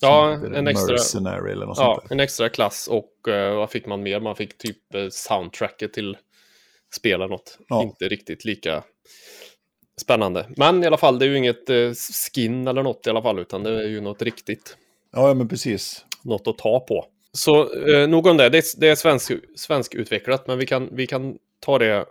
Ja, 0.00 0.32
en 0.32 0.68
extra- 0.68 0.92
Mercenary 0.92 1.52
eller 1.52 1.66
något 1.66 1.78
Ja, 1.78 1.94
sånt 1.94 2.08
där. 2.08 2.14
en 2.14 2.20
extra 2.20 2.48
klass 2.48 2.88
och 2.88 3.28
eh, 3.28 3.56
vad 3.56 3.70
fick 3.70 3.86
man 3.86 4.02
mer? 4.02 4.20
Man 4.20 4.36
fick 4.36 4.58
typ 4.58 4.94
eh, 4.94 5.08
soundtracket 5.10 5.92
till 5.92 6.16
spela 6.94 7.26
något. 7.26 7.58
Ja. 7.68 7.82
Inte 7.82 8.08
riktigt 8.08 8.44
lika 8.44 8.82
spännande. 10.00 10.46
Men 10.56 10.82
i 10.84 10.86
alla 10.86 10.96
fall, 10.96 11.18
det 11.18 11.24
är 11.24 11.28
ju 11.28 11.36
inget 11.38 11.70
eh, 11.70 11.90
skin 12.34 12.68
eller 12.68 12.82
något 12.82 13.06
i 13.06 13.10
alla 13.10 13.22
fall, 13.22 13.38
utan 13.38 13.62
det 13.62 13.70
är 13.84 13.88
ju 13.88 14.00
något 14.00 14.22
riktigt. 14.22 14.76
Ja, 15.12 15.28
ja, 15.28 15.34
men 15.34 15.48
precis. 15.48 16.04
något 16.22 16.46
att 16.48 16.58
ta 16.58 16.80
på. 16.80 17.06
Så 17.32 17.86
eh, 17.88 18.08
nog 18.08 18.26
om 18.26 18.36
det. 18.36 18.48
Det 18.48 18.58
är, 18.58 18.80
det 18.80 18.88
är 18.88 18.94
svensk, 18.94 19.32
svensk 19.56 19.94
utvecklat, 19.94 20.46
men 20.46 20.58
vi 20.58 20.66
kan, 20.66 20.88
vi 20.92 21.06
kan 21.06 21.38
ta 21.60 21.78
det 21.78 22.06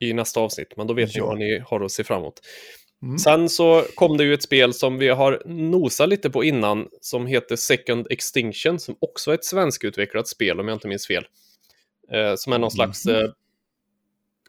i 0.00 0.12
nästa 0.12 0.40
avsnitt. 0.40 0.76
Men 0.76 0.86
då 0.86 0.94
vet 0.94 1.14
Ja. 1.16 1.22
ni 1.24 1.28
vad 1.28 1.38
ni 1.38 1.58
har 1.66 1.80
att 1.84 1.92
se 1.92 2.04
fram 2.04 2.18
emot. 2.20 2.40
Mm. 3.02 3.18
Sen 3.18 3.48
så 3.48 3.84
kom 3.94 4.16
det 4.16 4.24
ju 4.24 4.34
ett 4.34 4.42
spel 4.42 4.74
som 4.74 4.98
vi 4.98 5.08
har 5.08 5.42
nosat 5.46 6.08
lite 6.08 6.30
på 6.30 6.44
innan, 6.44 6.88
som 7.00 7.26
heter 7.26 7.56
Second 7.56 8.06
Extinction, 8.10 8.78
som 8.78 8.96
också 9.00 9.30
är 9.30 9.34
ett 9.34 9.44
svenskutvecklat 9.44 10.28
spel, 10.28 10.60
om 10.60 10.68
jag 10.68 10.76
inte 10.76 10.88
minns 10.88 11.06
fel. 11.06 11.24
Eh, 12.12 12.34
som 12.36 12.52
är 12.52 12.58
någon 12.58 12.70
slags 12.70 13.06
Mhm. 13.06 13.16
eh, 13.16 13.30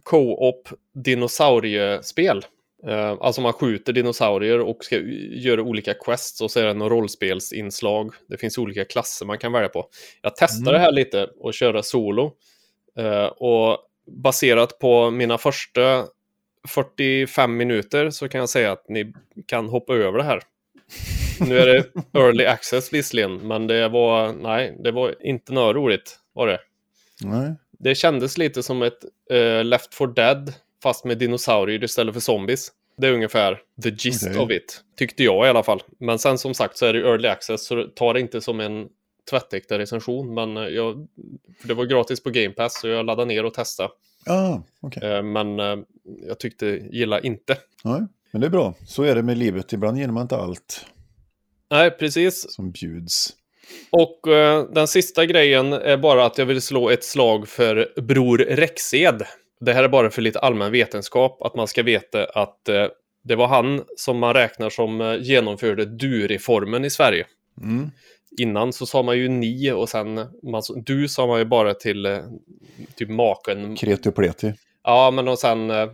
co-op 0.04 0.70
dinosauriespel. 0.94 2.46
Eh, 2.88 3.18
alltså 3.20 3.42
man 3.42 3.54
skjuter 3.54 3.94
dinosaurier 3.94 4.60
och 4.60 4.84
ska 4.84 5.00
göra 5.32 5.62
olika 5.62 5.94
quests 5.94 6.42
och 6.42 6.52
så 6.52 6.60
är 6.60 6.66
det 6.66 6.74
några 6.74 6.96
rollspelsinslag. 6.96 8.14
Det 8.28 8.38
finns 8.38 8.58
olika 8.58 8.86
klasser 8.86 9.26
man 9.26 9.38
kan 9.38 9.52
välja 9.52 9.70
på. 9.70 9.90
Jag 10.22 10.36
testade 10.36 10.70
Mm. 10.70 10.74
det 10.74 10.80
här 10.80 10.92
lite 10.92 11.30
och 11.40 11.54
köra 11.54 11.84
solo. 11.84 12.32
Eh, 12.98 13.26
och 13.26 13.78
baserat 14.24 14.80
på 14.80 15.12
mina 15.12 15.38
första 15.38 16.06
45 16.68 17.58
minuter 17.58 18.10
så 18.10 18.30
kan 18.30 18.40
jag 18.40 18.50
säga 18.50 18.72
att 18.72 18.90
ni 18.90 19.14
kan 19.46 19.70
hoppa 19.70 19.94
över 19.94 20.18
det 20.18 20.24
här. 20.24 20.42
Nu 21.40 21.58
är 21.60 21.68
det 21.68 21.86
early 22.20 22.46
access 22.46 22.94
visserligen, 22.94 23.36
men 23.48 23.68
det 23.68 23.90
var, 23.90 24.34
nej, 24.34 24.78
det 24.84 24.92
var 24.92 25.16
inte 25.26 25.54
något 25.54 25.76
roligt 25.76 26.20
var 26.34 26.48
det. 26.48 26.60
Nej. 27.24 27.56
Det 27.72 27.96
kändes 27.96 28.38
lite 28.38 28.64
som 28.64 28.82
ett 28.82 29.00
eh, 29.32 29.64
Left 29.64 29.96
4 29.96 30.08
Dead, 30.08 30.54
fast 30.84 31.06
med 31.06 31.18
dinosaurier 31.18 31.84
istället 31.84 32.14
för 32.14 32.22
zombies. 32.22 32.72
Det 32.98 33.08
är 33.08 33.14
ungefär 33.14 33.62
the 33.84 33.90
gist 33.90 34.28
Okej. 34.28 34.40
of 34.40 34.52
it, 34.52 34.84
tyckte 34.98 35.24
jag 35.24 35.46
i 35.46 35.50
alla 35.50 35.64
fall. 35.64 35.84
Men 36.00 36.20
sen 36.20 36.38
som 36.38 36.54
sagt 36.54 36.78
så 36.78 36.86
är 36.86 36.94
det 36.94 37.00
early 37.00 37.28
access, 37.28 37.66
så 37.66 37.84
ta 37.84 38.14
det 38.14 38.20
inte 38.20 38.42
som 38.42 38.60
en 38.60 38.88
tvättäkta 39.30 39.80
recension. 39.80 40.34
Men 40.34 40.58
eh, 40.58 40.64
jag, 40.64 41.08
det 41.64 41.74
var 41.74 41.86
gratis 41.86 42.24
på 42.24 42.30
Game 42.30 42.50
Pass, 42.50 42.82
så 42.82 42.88
jag 42.88 43.06
laddade 43.06 43.28
ner 43.28 43.46
och 43.46 43.54
testade. 43.54 43.90
Ah, 44.30 44.64
okej. 44.82 45.12
Eh, 45.12 45.24
men 45.24 45.60
eh, 45.60 45.76
jag 46.28 46.40
tyckte, 46.40 46.66
gilla 46.92 47.20
inte. 47.20 47.58
Nej, 47.84 48.02
men 48.32 48.42
det 48.42 48.48
är 48.48 48.52
bra. 48.52 48.74
Så 48.86 49.04
är 49.04 49.16
det 49.16 49.24
med 49.24 49.38
livet. 49.38 49.74
Ibland 49.74 49.98
ger 49.98 50.08
man 50.08 50.22
inte 50.22 50.38
allt 50.38 50.86
Nej, 51.72 51.92
precis. 51.92 52.54
som 52.54 52.72
bjuds. 52.72 53.34
Och 53.90 54.28
eh, 54.28 54.66
den 54.72 54.88
sista 54.88 55.26
grejen 55.26 55.74
är 55.74 55.98
bara 55.98 56.26
att 56.26 56.38
jag 56.38 56.46
vill 56.46 56.62
slå 56.62 56.90
ett 56.90 57.04
slag 57.04 57.48
för 57.48 58.02
Bror 58.02 58.38
Rexed. 58.38 59.24
Det 59.60 59.74
här 59.74 59.84
är 59.84 59.88
bara 59.88 60.10
för 60.10 60.22
lite 60.22 60.40
allmän 60.40 60.72
vetenskap, 60.72 61.42
att 61.42 61.56
man 61.56 61.68
ska 61.68 61.84
veta 61.84 62.26
att 62.26 62.70
eh, 62.70 62.86
det 63.24 63.36
var 63.36 63.48
han 63.48 63.82
som 63.98 64.20
man 64.20 64.34
räknar 64.34 64.70
som 64.70 65.02
eh, 65.02 65.16
genomförde 65.22 65.86
du-reformen 65.86 66.86
i 66.86 66.90
Sverige. 66.90 67.26
Mm. 67.62 67.92
Innan 68.38 68.74
så 68.74 68.86
sa 68.86 69.04
man 69.04 69.18
ju 69.18 69.28
ni 69.28 69.72
och 69.72 69.90
sen 69.90 70.14
man, 70.44 70.62
du 70.86 71.08
sa 71.08 71.28
man 71.28 71.40
ju 71.40 71.46
bara 71.46 71.74
till 71.74 72.06
eh, 72.06 72.20
typ 72.96 73.10
maken. 73.10 73.76
Kreti 73.76 74.10
och 74.10 74.16
pleti. 74.16 74.54
Ja, 74.84 75.12
men 75.12 75.28
och 75.28 75.40
sen 75.40 75.70
eh, 75.70 75.90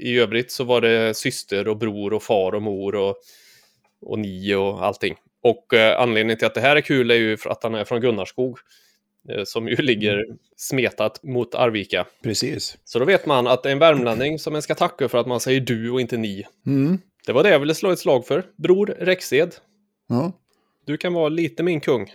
i 0.00 0.18
övrigt 0.18 0.52
så 0.52 0.64
var 0.64 0.80
det 0.80 1.16
syster 1.16 1.68
och 1.68 1.76
bror 1.76 2.12
och 2.12 2.22
far 2.22 2.54
och 2.54 2.62
mor 2.62 2.94
och, 2.94 3.16
och 4.00 4.18
ni 4.18 4.54
och 4.54 4.84
allting. 4.86 5.14
Och 5.42 5.74
eh, 5.74 6.00
anledningen 6.00 6.38
till 6.38 6.46
att 6.46 6.54
det 6.54 6.60
här 6.60 6.76
är 6.76 6.80
kul 6.80 7.10
är 7.10 7.14
ju 7.14 7.36
för 7.36 7.50
att 7.50 7.62
han 7.62 7.74
är 7.74 7.84
från 7.84 8.00
Gunnarskog. 8.00 8.58
Eh, 9.28 9.44
som 9.44 9.68
ju 9.68 9.76
ligger 9.76 10.24
smetat 10.56 11.22
mot 11.22 11.54
Arvika. 11.54 12.06
Precis. 12.22 12.78
Så 12.84 12.98
då 12.98 13.04
vet 13.04 13.26
man 13.26 13.46
att 13.46 13.62
det 13.62 13.68
är 13.68 13.72
en 13.72 13.78
värmlänning 13.78 14.38
som 14.38 14.52
man 14.52 14.62
ska 14.62 14.74
tacka 14.74 15.08
för 15.08 15.18
att 15.18 15.26
man 15.26 15.40
säger 15.40 15.60
du 15.60 15.90
och 15.90 16.00
inte 16.00 16.16
ni. 16.16 16.46
Mm. 16.66 16.98
Det 17.26 17.32
var 17.32 17.42
det 17.42 17.50
jag 17.50 17.58
ville 17.58 17.74
slå 17.74 17.90
ett 17.90 17.98
slag 17.98 18.26
för. 18.26 18.44
Bror 18.56 18.86
Rexed, 18.86 19.54
Ja, 20.08 20.32
du 20.90 20.96
kan 20.96 21.12
vara 21.12 21.28
lite 21.28 21.62
min 21.62 21.80
kung. 21.80 22.06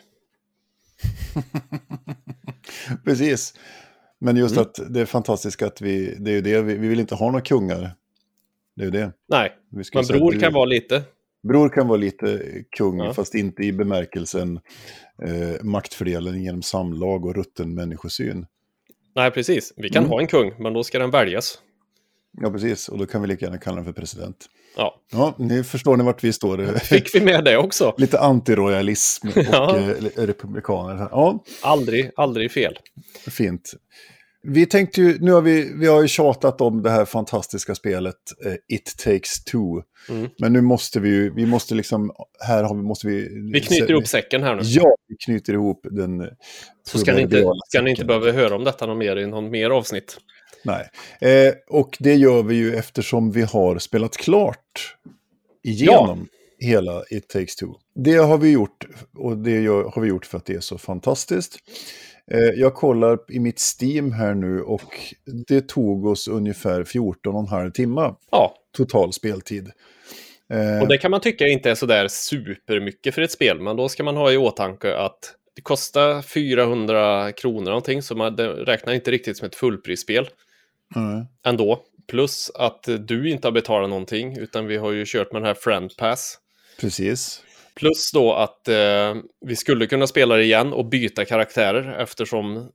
precis. 3.05 3.53
Men 4.19 4.37
just 4.37 4.55
Mm. 4.57 4.61
att 4.61 4.93
det 4.93 5.01
är 5.01 5.05
fantastiskt 5.05 5.61
att 5.61 5.81
vi, 5.81 6.15
det 6.19 6.31
är 6.31 6.35
ju 6.35 6.41
det, 6.41 6.61
vi, 6.61 6.77
vi 6.77 6.87
vill 6.87 6.99
inte 6.99 7.15
ha 7.15 7.25
några 7.25 7.41
kungar. 7.41 7.91
Det 8.75 8.85
är 8.85 8.91
det. 8.91 9.11
Nej, 9.29 9.51
men 9.69 9.83
bror 10.07 10.31
du- 10.31 10.39
kan 10.39 10.53
vara 10.53 10.65
lite. 10.65 11.03
Bror 11.43 11.69
kan 11.69 11.87
vara 11.87 11.97
lite 11.97 12.41
kung, 12.77 12.99
Ja. 12.99 13.13
fast 13.13 13.35
inte 13.35 13.63
i 13.63 13.71
bemärkelsen 13.71 14.59
eh, 15.23 15.63
maktfördelning 15.63 16.43
genom 16.43 16.61
samlag 16.61 17.25
och 17.25 17.35
rutten 17.35 17.73
människosyn. 17.73 18.45
Nej, 19.15 19.31
precis. 19.31 19.73
Vi 19.77 19.89
kan 19.89 20.03
Mm. 20.03 20.11
ha 20.11 20.19
en 20.21 20.27
kung, 20.27 20.51
men 20.59 20.73
då 20.73 20.83
ska 20.83 20.99
den 20.99 21.11
väljas. 21.11 21.59
Ja, 22.41 22.51
precis. 22.51 22.89
Och 22.89 22.97
då 22.97 23.05
kan 23.05 23.21
vi 23.21 23.27
lika 23.27 23.45
gärna 23.45 23.57
kalla 23.57 23.75
den 23.75 23.85
för 23.85 23.91
president. 23.93 24.45
Ja. 24.77 25.01
Ja, 25.11 25.35
ni 25.37 25.63
förstår 25.63 25.97
ni 25.97 26.03
vart 26.03 26.23
vi 26.23 26.33
står. 26.33 26.79
Fick 26.79 27.15
vi 27.15 27.21
med 27.21 27.43
det 27.43 27.57
också? 27.57 27.93
Lite 27.97 28.19
antirojalism 28.19 29.27
och 29.27 29.37
Ja. 29.51 29.77
eh, 29.77 30.25
republikaner. 30.25 31.07
Ja, 31.11 31.43
Aldrig, 31.61 32.11
aldrig 32.15 32.51
fel. 32.51 32.77
fint. 33.27 33.73
Vi 34.47 34.65
tänkte 34.65 35.01
ju, 35.01 35.17
nu 35.19 35.31
har 35.31 35.41
vi, 35.41 35.71
vi 35.75 35.87
har 35.87 36.01
ju 36.01 36.07
tjatat 36.07 36.61
om 36.61 36.81
det 36.83 36.89
här 36.89 37.05
fantastiska 37.05 37.75
spelet 37.75 38.15
eh, 38.45 38.53
It 38.75 38.97
takes 38.97 39.43
two. 39.43 39.81
Mm. 40.09 40.29
Men 40.39 40.53
nu 40.53 40.61
måste 40.61 40.99
vi 40.99 41.09
ju, 41.09 41.33
vi 41.35 41.45
måste 41.45 41.75
liksom, 41.75 42.11
här 42.39 42.63
har 42.63 42.75
vi, 42.75 42.81
måste 42.81 43.07
vi... 43.07 43.29
Vi 43.53 43.61
knyter 43.61 43.91
ihop 43.91 44.07
säcken 44.07 44.43
här 44.43 44.55
nu. 44.55 44.61
Ja, 44.63 44.95
vi 45.07 45.15
knyter 45.25 45.53
ihop 45.53 45.85
den... 45.91 46.29
Så 46.87 46.97
ska 46.99 47.13
ni, 47.13 47.21
inte, 47.21 47.43
ska 47.67 47.81
ni 47.81 47.89
inte 47.89 48.05
behöva 48.05 48.31
höra 48.31 48.55
om 48.55 48.63
detta 48.63 48.85
någon 48.85 48.97
mer 48.97 49.15
i 49.17 49.27
någon 49.27 49.49
mer 49.51 49.69
avsnitt. 49.69 50.17
Nej, 50.65 50.89
eh, 51.21 51.53
och 51.67 51.97
det 51.99 52.15
gör 52.15 52.43
vi 52.43 52.55
ju 52.55 52.75
eftersom 52.75 53.31
vi 53.31 53.41
har 53.41 53.79
spelat 53.79 54.17
klart 54.17 54.95
igenom 55.63 56.27
hela 56.59 57.03
It 57.09 57.27
takes 57.27 57.55
two. 57.55 57.65
Det 57.95 58.15
har 58.15 58.37
vi 58.37 58.51
gjort, 58.51 58.85
och 59.17 59.37
det 59.37 59.61
gör, 59.61 59.83
har 59.83 60.01
vi 60.01 60.07
gjort 60.07 60.25
för 60.25 60.37
att 60.37 60.45
det 60.45 60.53
är 60.53 60.59
så 60.59 60.77
fantastiskt. 60.77 61.57
Eh, 62.31 62.39
jag 62.39 62.73
kollar 62.73 63.19
i 63.29 63.39
mitt 63.39 63.59
Steam 63.59 64.11
här 64.11 64.33
nu 64.33 64.61
och 64.61 64.99
det 65.47 65.67
tog 65.67 66.05
oss 66.05 66.27
ungefär 66.27 66.83
14,5 66.83 67.71
timmar 67.71 68.15
Ja, 68.31 68.55
total 68.77 69.13
speltid. 69.13 69.71
Eh, 70.49 70.81
och 70.81 70.87
det 70.87 70.97
kan 70.97 71.11
man 71.11 71.21
tycka 71.21 71.47
inte 71.47 71.71
är 71.71 71.75
sådär 71.75 72.07
supermycket 72.07 73.15
för 73.15 73.21
ett 73.21 73.31
spel, 73.31 73.59
men 73.59 73.75
då 73.75 73.89
ska 73.89 74.03
man 74.03 74.17
ha 74.17 74.31
i 74.31 74.37
åtanke 74.37 74.97
att 74.97 75.35
det 75.55 75.61
kostar 75.61 76.21
400 76.21 77.31
kronor 77.31 77.65
någonting, 77.65 78.01
så 78.01 78.15
man 78.15 78.37
räknar 78.37 78.93
inte 78.93 79.11
riktigt 79.11 79.37
som 79.37 79.47
ett 79.47 79.55
fullprisspel 79.55 80.29
nej. 80.95 81.25
ändå. 81.45 81.79
Plus 82.07 82.51
att 82.55 82.89
du 82.99 83.29
inte 83.29 83.47
har 83.47 83.51
betalat 83.51 83.89
någonting, 83.89 84.37
utan 84.37 84.65
vi 84.65 84.77
har 84.77 84.91
ju 84.91 85.03
kört 85.07 85.31
med 85.31 85.41
den 85.41 85.47
här 85.47 85.53
Friend 85.53 85.97
Pass. 85.97 86.37
precis. 86.81 87.41
Plus 87.75 88.11
då 88.11 88.33
att 88.33 88.67
eh, 88.67 89.15
vi 89.45 89.55
skulle 89.55 89.87
kunna 89.87 90.07
spela 90.07 90.35
det 90.35 90.43
igen 90.43 90.73
och 90.73 90.85
byta 90.85 91.25
karaktärer 91.25 92.01
eftersom 92.01 92.69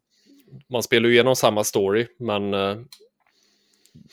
man 0.73 0.83
spelar 0.83 1.09
ju 1.09 1.15
igenom 1.15 1.37
samma 1.37 1.65
story, 1.65 2.07
men 2.19 2.55
eh, 2.55 2.77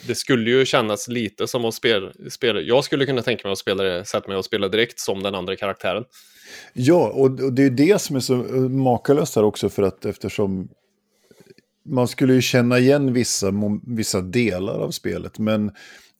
det 0.07 0.15
skulle 0.15 0.49
ju 0.49 0.65
kännas 0.65 1.07
lite 1.07 1.47
som 1.47 1.65
att 1.65 1.73
spela, 1.73 2.11
spela. 2.29 2.61
Jag 2.61 2.83
skulle 2.83 3.05
kunna 3.05 3.21
tänka 3.21 3.47
mig 3.47 3.51
att 3.51 3.57
spela 3.57 3.83
det, 3.83 4.05
sätta 4.05 4.27
mig 4.27 4.37
och 4.37 4.45
spela 4.45 4.67
direkt 4.67 4.99
som 4.99 5.23
den 5.23 5.35
andra 5.35 5.55
karaktären. 5.55 6.03
Ja, 6.73 7.09
och, 7.09 7.25
och 7.25 7.53
det 7.53 7.63
är 7.63 7.69
det 7.69 8.01
som 8.01 8.15
är 8.15 8.19
så 8.19 8.33
eh, 8.33 8.61
makalöst 8.61 9.35
här 9.35 9.43
också 9.43 9.69
för 9.69 9.83
att 9.83 10.05
eftersom 10.05 10.69
man 11.87 12.07
skulle 12.07 12.33
ju 12.33 12.41
känna 12.41 12.79
igen 12.79 13.13
vissa, 13.13 13.53
vissa 13.83 14.21
delar 14.21 14.79
av 14.79 14.91
spelet, 14.91 15.39
men 15.39 15.71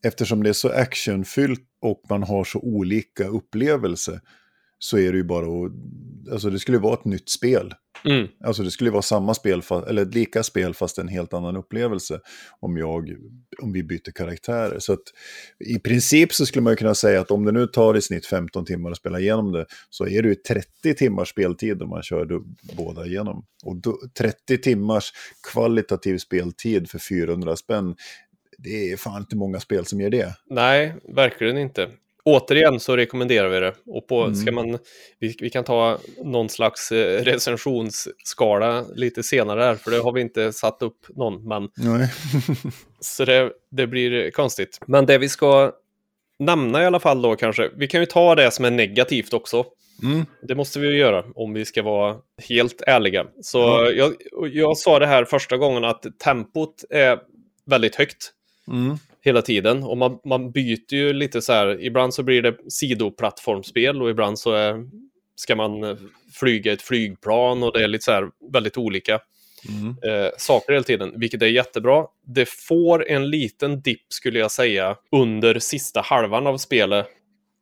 eftersom 0.03 0.43
det 0.43 0.49
är 0.49 0.53
så 0.53 0.69
actionfyllt 0.69 1.63
och 1.81 2.01
man 2.09 2.23
har 2.23 2.43
så 2.43 2.59
olika 2.59 3.27
upplevelser 3.27 4.21
så 4.79 4.97
är 4.97 5.11
det 5.11 5.17
ju 5.17 5.23
bara 5.23 5.45
att, 5.45 5.71
alltså 6.31 6.49
det 6.49 6.59
skulle 6.59 6.77
vara 6.77 6.93
ett 6.93 7.05
nytt 7.05 7.29
spel. 7.29 7.73
Mm. 8.05 8.27
Alltså 8.43 8.63
det 8.63 8.71
skulle 8.71 8.91
vara 8.91 9.01
samma 9.01 9.33
spel, 9.33 9.61
eller 9.87 10.01
ett 10.01 10.13
lika 10.13 10.43
spel 10.43 10.73
fast 10.73 10.97
en 10.97 11.07
helt 11.07 11.33
annan 11.33 11.57
upplevelse 11.57 12.19
om, 12.59 12.77
jag, 12.77 13.15
om 13.61 13.73
vi 13.73 13.83
byter 13.83 14.11
karaktärer. 14.11 14.79
Så 14.79 14.93
att 14.93 15.03
i 15.59 15.79
princip 15.79 16.33
så 16.33 16.45
skulle 16.45 16.63
man 16.63 16.73
ju 16.73 16.77
kunna 16.77 16.95
säga 16.95 17.21
att 17.21 17.31
om 17.31 17.45
det 17.45 17.51
nu 17.51 17.67
tar 17.67 17.97
i 17.97 18.01
snitt 18.01 18.25
15 18.25 18.65
timmar 18.65 18.91
att 18.91 18.97
spela 18.97 19.19
igenom 19.19 19.51
det 19.51 19.65
så 19.89 20.07
är 20.07 20.23
det 20.23 20.29
ju 20.29 20.35
30 20.35 20.93
timmars 20.93 21.29
speltid 21.29 21.81
om 21.81 21.89
man 21.89 22.03
kör 22.03 22.41
båda 22.77 23.05
igenom. 23.05 23.45
Och 23.65 23.75
då, 23.75 23.99
30 24.17 24.57
timmars 24.57 25.11
kvalitativ 25.51 26.17
speltid 26.17 26.89
för 26.89 26.99
400 26.99 27.55
spänn, 27.55 27.95
det 28.57 28.91
är 28.91 28.97
fan 28.97 29.21
inte 29.21 29.35
många 29.35 29.59
spel 29.59 29.85
som 29.85 30.01
ger 30.01 30.09
det. 30.09 30.35
Nej, 30.49 30.95
verkligen 31.15 31.57
inte. 31.57 31.89
Återigen 32.27 32.79
så 32.79 32.97
rekommenderar 32.97 33.49
vi 33.49 33.59
det. 33.59 33.73
Och 33.85 34.07
på, 34.07 34.21
Mm. 34.23 34.35
ska 34.35 34.51
man, 34.51 34.77
vi, 35.19 35.35
vi 35.39 35.49
kan 35.49 35.63
ta 35.63 35.97
någon 36.23 36.49
slags 36.49 36.91
eh, 36.91 37.23
recensionsskala 37.23 38.85
lite 38.95 39.23
senare 39.23 39.61
här, 39.63 39.75
för 39.75 39.91
det 39.91 39.97
har 39.99 40.11
vi 40.11 40.21
inte 40.21 40.53
satt 40.53 40.81
upp 40.81 41.05
någon. 41.15 41.47
Men, 41.47 41.69
så 42.99 43.25
det, 43.25 43.51
det 43.71 43.87
blir 43.87 44.31
konstigt. 44.31 44.79
Men 44.87 45.05
det 45.05 45.17
vi 45.17 45.29
ska 45.29 45.71
nämna 46.39 46.83
i 46.83 46.85
alla 46.85 46.99
fall 46.99 47.21
då 47.21 47.35
kanske, 47.35 47.69
vi 47.75 47.87
kan 47.87 47.99
ju 47.99 48.05
ta 48.05 48.35
det 48.35 48.51
som 48.51 48.65
är 48.65 48.71
negativt 48.71 49.33
också. 49.33 49.65
Mm. 50.03 50.25
Det 50.41 50.55
måste 50.55 50.79
vi 50.79 50.87
ju 50.87 50.97
göra 50.97 51.25
om 51.35 51.53
vi 51.53 51.65
ska 51.65 51.81
vara 51.83 52.17
helt 52.49 52.81
ärliga. 52.81 53.25
Så 53.41 53.57
Ja. 53.59 53.89
jag, 53.91 54.13
jag 54.53 54.77
sa 54.77 54.99
det 54.99 55.07
här 55.07 55.25
första 55.25 55.57
gången 55.57 55.83
att 55.83 56.05
tempot 56.23 56.83
är 56.89 57.19
väldigt 57.65 57.95
högt 57.95 58.33
Mm. 58.71 58.97
Hela 59.27 59.41
tiden. 59.41 59.83
Och 59.83 59.97
man, 59.97 60.19
man 60.25 60.51
byter 60.51 60.93
ju 60.93 61.13
lite 61.13 61.41
så 61.41 61.53
här, 61.53 61.81
ibland 61.81 62.13
så 62.13 62.23
blir 62.23 62.41
det 62.41 62.55
sidoplattformsspel 62.69 64.01
och 64.01 64.09
ibland 64.09 64.39
så 64.39 64.51
är, 64.51 64.75
ska 65.35 65.55
man 65.55 65.83
eh, 65.83 65.95
flyga 66.33 66.73
ett 66.73 66.81
flygplan 66.81 67.63
och 67.63 67.73
det 67.73 67.83
är 67.83 67.87
lite 67.87 68.05
så 68.05 68.11
här 68.11 68.29
väldigt 68.53 68.77
olika 68.77 69.19
Mm. 69.69 69.89
eh, 69.89 70.31
saker 70.37 70.73
hela 70.73 70.83
tiden, 70.83 71.13
vilket 71.15 71.41
är 71.41 71.47
jättebra. 71.47 72.05
Det 72.25 72.49
får 72.49 73.09
en 73.09 73.29
liten 73.29 73.81
dipp 73.81 74.05
skulle 74.09 74.39
jag 74.39 74.51
säga 74.51 74.95
under 75.11 75.59
sista 75.59 76.01
halvan 76.01 76.47
av 76.47 76.57
spelet. 76.57 77.07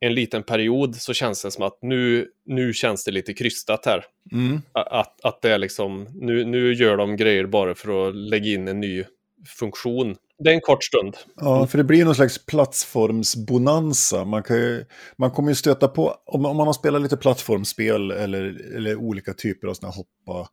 En 0.00 0.14
liten 0.14 0.42
period 0.42 0.96
så 0.96 1.14
känns 1.14 1.42
det 1.42 1.50
som 1.50 1.64
att 1.64 1.78
nu, 1.82 2.28
nu 2.46 2.72
känns 2.72 3.04
det 3.04 3.10
lite 3.10 3.34
krystat 3.34 3.86
här. 3.86 4.04
Mm. 4.32 4.60
Att, 4.72 5.24
att 5.24 5.42
det 5.42 5.50
är 5.50 5.58
liksom, 5.58 6.08
nu, 6.14 6.44
nu 6.44 6.74
gör 6.74 6.96
de 6.96 7.16
grejer 7.16 7.46
bara 7.46 7.74
för 7.74 8.08
att 8.08 8.16
lägga 8.16 8.46
in 8.46 8.68
en 8.68 8.80
ny 8.80 9.04
funktion. 9.46 10.16
Det 10.38 10.50
är 10.50 10.54
en 10.54 10.60
kort 10.60 10.84
stund. 10.84 11.16
Ja, 11.36 11.66
för 11.66 11.78
det 11.78 11.84
blir 11.84 12.04
någon 12.04 12.14
slags 12.14 12.46
plattformsbonanza. 12.46 14.24
Man, 14.24 14.42
kan 14.42 14.56
ju, 14.56 14.84
man 15.16 15.30
kommer 15.30 15.48
ju 15.48 15.54
stöta 15.54 15.88
på, 15.88 16.16
om, 16.26 16.46
om 16.46 16.56
man 16.56 16.66
har 16.66 16.74
spelat 16.74 17.02
lite 17.02 17.16
plattformsspel 17.16 18.10
eller, 18.10 18.74
eller 18.76 18.96
olika 18.96 19.34
typer 19.34 19.68
av 19.68 19.76
här 19.82 19.92
hoppa, 19.92 20.48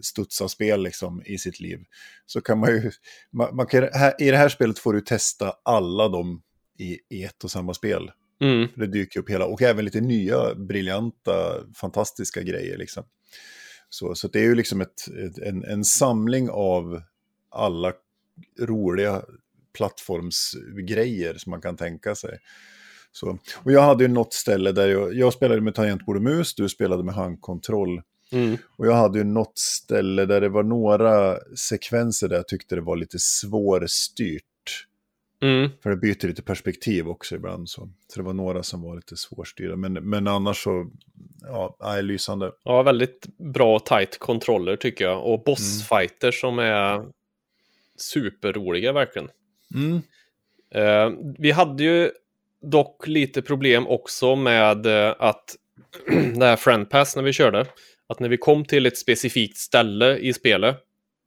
studsa 0.00 0.48
spel 0.48 0.82
liksom 0.82 1.22
i 1.24 1.38
sitt 1.38 1.60
liv. 1.60 1.78
Så 2.26 2.40
kan 2.40 2.58
man 2.58 2.70
ju, 2.70 2.90
man, 3.32 3.56
man 3.56 3.66
kan, 3.66 3.88
här, 3.92 4.14
i 4.18 4.30
det 4.30 4.36
här 4.36 4.48
spelet 4.48 4.78
får 4.78 4.92
du 4.92 5.00
testa 5.00 5.54
alla 5.62 6.08
dem 6.08 6.42
i, 6.78 6.98
i 7.10 7.24
ett 7.24 7.44
och 7.44 7.50
samma 7.50 7.74
spel. 7.74 8.10
Mm. 8.40 8.68
Det 8.74 8.86
dyker 8.86 9.20
upp 9.20 9.30
hela, 9.30 9.46
och 9.46 9.62
även 9.62 9.84
lite 9.84 10.00
nya, 10.00 10.54
briljanta, 10.54 11.54
fantastiska 11.74 12.42
grejer 12.42 12.78
liksom. 12.78 13.04
Så, 13.88 14.14
så 14.14 14.28
det 14.28 14.38
är 14.38 14.44
ju 14.44 14.54
liksom 14.54 14.80
ett, 14.80 15.08
ett, 15.08 15.38
en, 15.38 15.64
en 15.64 15.84
samling 15.84 16.50
av 16.50 17.02
alla 17.50 17.92
roliga 18.60 19.22
plattformsgrejer 19.76 21.34
som 21.38 21.50
man 21.50 21.60
kan 21.60 21.76
tänka 21.76 22.14
sig. 22.14 22.38
Så, 23.12 23.38
och 23.54 23.72
jag 23.72 23.82
hade 23.82 24.04
ju 24.04 24.08
något 24.08 24.32
ställe 24.32 24.72
där 24.72 24.88
jag, 24.88 25.14
jag 25.14 25.32
spelade 25.32 25.60
med 25.60 25.74
tangentbord 25.74 26.16
och 26.16 26.22
mus, 26.22 26.54
du 26.54 26.68
spelade 26.68 27.04
med 27.04 27.14
handkontroll. 27.14 28.02
Mm. 28.32 28.56
Och 28.76 28.86
jag 28.86 28.94
hade 28.94 29.18
ju 29.18 29.24
något 29.24 29.58
ställe 29.58 30.26
där 30.26 30.40
det 30.40 30.48
var 30.48 30.62
några 30.62 31.38
sekvenser 31.56 32.28
där 32.28 32.36
jag 32.36 32.48
tyckte 32.48 32.74
det 32.74 32.80
var 32.80 32.96
lite 32.96 33.18
svårstyrt. 33.18 34.42
Mm. 35.42 35.70
För 35.82 35.90
det 35.90 35.96
byter 35.96 36.26
lite 36.26 36.42
perspektiv 36.42 37.08
också 37.08 37.34
ibland. 37.34 37.68
Så, 37.68 37.90
så 38.08 38.20
det 38.20 38.26
var 38.26 38.32
några 38.32 38.62
som 38.62 38.82
var 38.82 38.96
lite 38.96 39.16
svårstyrda. 39.16 39.76
Men, 39.76 39.92
men 39.92 40.28
annars 40.28 40.64
så, 40.64 40.90
ja, 41.40 41.76
nej, 41.80 42.02
lysande. 42.02 42.52
Ja, 42.64 42.82
väldigt 42.82 43.26
bra 43.38 43.76
och 43.76 43.86
tight 43.86 44.18
kontroller 44.18 44.76
tycker 44.76 45.04
jag. 45.04 45.32
Och 45.32 45.42
bossfighter 45.44 46.30
som 46.30 46.58
är 46.58 47.04
superroliga 48.02 48.92
verkligen. 48.92 49.28
Mm. 49.74 50.02
Eh, 50.74 51.18
vi 51.38 51.50
hade 51.50 51.84
ju 51.84 52.10
dock 52.62 53.06
lite 53.06 53.42
problem 53.42 53.86
också 53.86 54.36
med 54.36 54.86
eh, 54.86 55.14
att 55.18 55.56
det 56.34 56.46
här 56.46 56.56
friend 56.56 56.90
pass 56.90 57.16
när 57.16 57.22
vi 57.22 57.32
körde, 57.32 57.66
att 58.08 58.20
när 58.20 58.28
vi 58.28 58.36
kom 58.36 58.64
till 58.64 58.86
ett 58.86 58.98
specifikt 58.98 59.56
ställe 59.58 60.16
i 60.16 60.32
spelet 60.32 60.76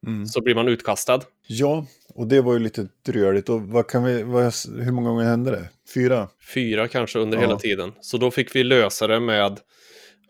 Mm. 0.06 0.26
så 0.26 0.40
blir 0.40 0.54
man 0.54 0.68
utkastad. 0.68 1.20
Ja, 1.46 1.86
och 2.14 2.26
det 2.26 2.40
var 2.40 2.52
ju 2.52 2.58
lite 2.58 2.88
dröligt. 3.06 3.48
Och 3.48 3.62
vad 3.62 3.86
kan 3.88 4.04
vi, 4.04 4.22
vad, 4.22 4.52
hur 4.80 4.92
många 4.92 5.08
gånger 5.08 5.24
hände 5.24 5.50
det? 5.50 5.68
Fyra? 5.94 6.28
Fyra 6.54 6.88
kanske 6.88 7.18
under 7.18 7.36
Ja. 7.38 7.40
hela 7.42 7.58
tiden. 7.58 7.92
Så 8.00 8.18
då 8.18 8.30
fick 8.30 8.56
vi 8.56 8.64
lösa 8.64 9.06
det 9.06 9.20
med 9.20 9.60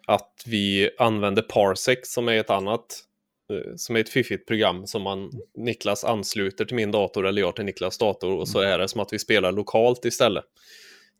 att 0.07 0.33
vi 0.47 0.91
använde 0.99 1.43
Parsec 1.43 1.99
som 2.03 2.29
är 2.29 2.33
ett 2.33 2.51
annat, 2.51 3.03
som 3.77 3.97
är 3.97 4.01
ett 4.01 4.09
fiffigt 4.09 4.47
program 4.47 4.87
som 4.87 5.03
man, 5.03 5.31
Niklas 5.55 6.05
ansluter 6.05 6.65
till 6.65 6.77
min 6.77 6.91
dator 6.91 7.27
eller 7.27 7.43
jag 7.43 7.57
till 7.57 7.65
Niklas 7.65 7.99
dator 7.99 8.33
och 8.33 8.49
så 8.49 8.61
är 8.61 8.79
det 8.79 8.89
som 8.89 9.01
att 9.01 9.13
vi 9.13 9.19
spelar 9.19 9.53
lokalt 9.53 10.05
istället. 10.05 10.45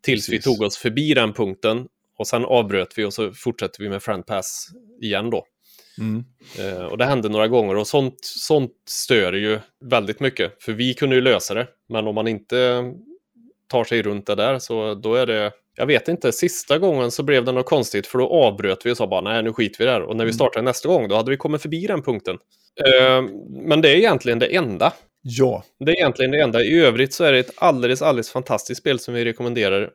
Tills 0.01 0.29
vi 0.29 0.37
Precis. 0.37 0.43
tog 0.43 0.61
oss 0.61 0.77
förbi 0.77 1.13
den 1.13 1.33
punkten 1.33 1.87
och 2.17 2.27
sen 2.27 2.45
avbröt 2.45 2.93
vi 2.97 3.03
och 3.03 3.13
så 3.13 3.31
fortsätter 3.31 3.83
vi 3.83 3.89
med 3.89 4.03
friend 4.03 4.25
pass 4.25 4.67
igen 5.01 5.29
då. 5.29 5.45
Mm. 5.99 6.25
Eh, 6.59 6.85
och 6.85 6.97
det 6.97 7.05
hände 7.05 7.29
några 7.29 7.47
gånger 7.47 7.75
och 7.75 7.87
sånt, 7.87 8.19
sånt 8.21 8.71
stör 8.85 9.33
ju 9.33 9.59
väldigt 9.85 10.19
mycket. 10.19 10.63
För 10.63 10.73
vi 10.73 10.93
kunde 10.93 11.15
ju 11.15 11.21
lösa 11.21 11.53
det, 11.53 11.67
men 11.89 12.07
om 12.07 12.15
man 12.15 12.27
inte 12.27 12.83
tar 13.67 13.83
sig 13.83 14.01
runt 14.01 14.25
det 14.25 14.35
där 14.35 14.59
så 14.59 14.95
då 14.95 15.15
är 15.15 15.25
det... 15.25 15.51
Jag 15.77 15.85
vet 15.85 16.07
inte, 16.07 16.31
sista 16.31 16.77
gången 16.77 17.11
så 17.11 17.23
blev 17.23 17.45
det 17.45 17.51
något 17.51 17.65
konstigt 17.65 18.07
för 18.07 18.17
då 18.17 18.27
avbröt 18.29 18.85
vi 18.85 18.91
och 18.91 18.97
sa 18.97 19.07
bara 19.07 19.21
nej 19.21 19.43
nu 19.43 19.53
skiter 19.53 19.79
vi 19.79 19.85
där. 19.85 20.01
Och 20.01 20.15
när 20.15 20.25
vi 20.25 20.29
Mm. 20.29 20.33
startade 20.33 20.65
nästa 20.65 20.89
gång 20.89 21.07
då 21.07 21.15
hade 21.15 21.31
vi 21.31 21.37
kommit 21.37 21.61
förbi 21.61 21.87
den 21.87 22.01
punkten. 22.01 22.37
Eh, 22.85 23.21
men 23.49 23.81
det 23.81 23.89
är 23.89 23.95
egentligen 23.95 24.39
det 24.39 24.55
enda. 24.55 24.93
Ja. 25.21 25.63
Det 25.79 25.91
är 25.91 25.95
egentligen 25.95 26.31
det 26.31 26.41
enda. 26.41 26.63
I 26.63 26.79
övrigt 26.79 27.13
så 27.13 27.23
är 27.23 27.31
det 27.31 27.39
ett 27.39 27.51
alldeles, 27.55 28.01
alldeles 28.01 28.31
fantastiskt 28.31 28.81
spel 28.81 28.99
som 28.99 29.13
vi 29.13 29.25
rekommenderar 29.25 29.89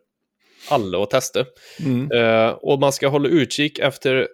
alla 0.68 1.02
att 1.02 1.10
testa. 1.10 1.44
Mm. 1.84 2.10
Eh, 2.12 2.48
och 2.50 2.80
man 2.80 2.92
ska 2.92 3.08
hålla 3.08 3.28
utkik 3.28 3.78
efter 3.78 4.28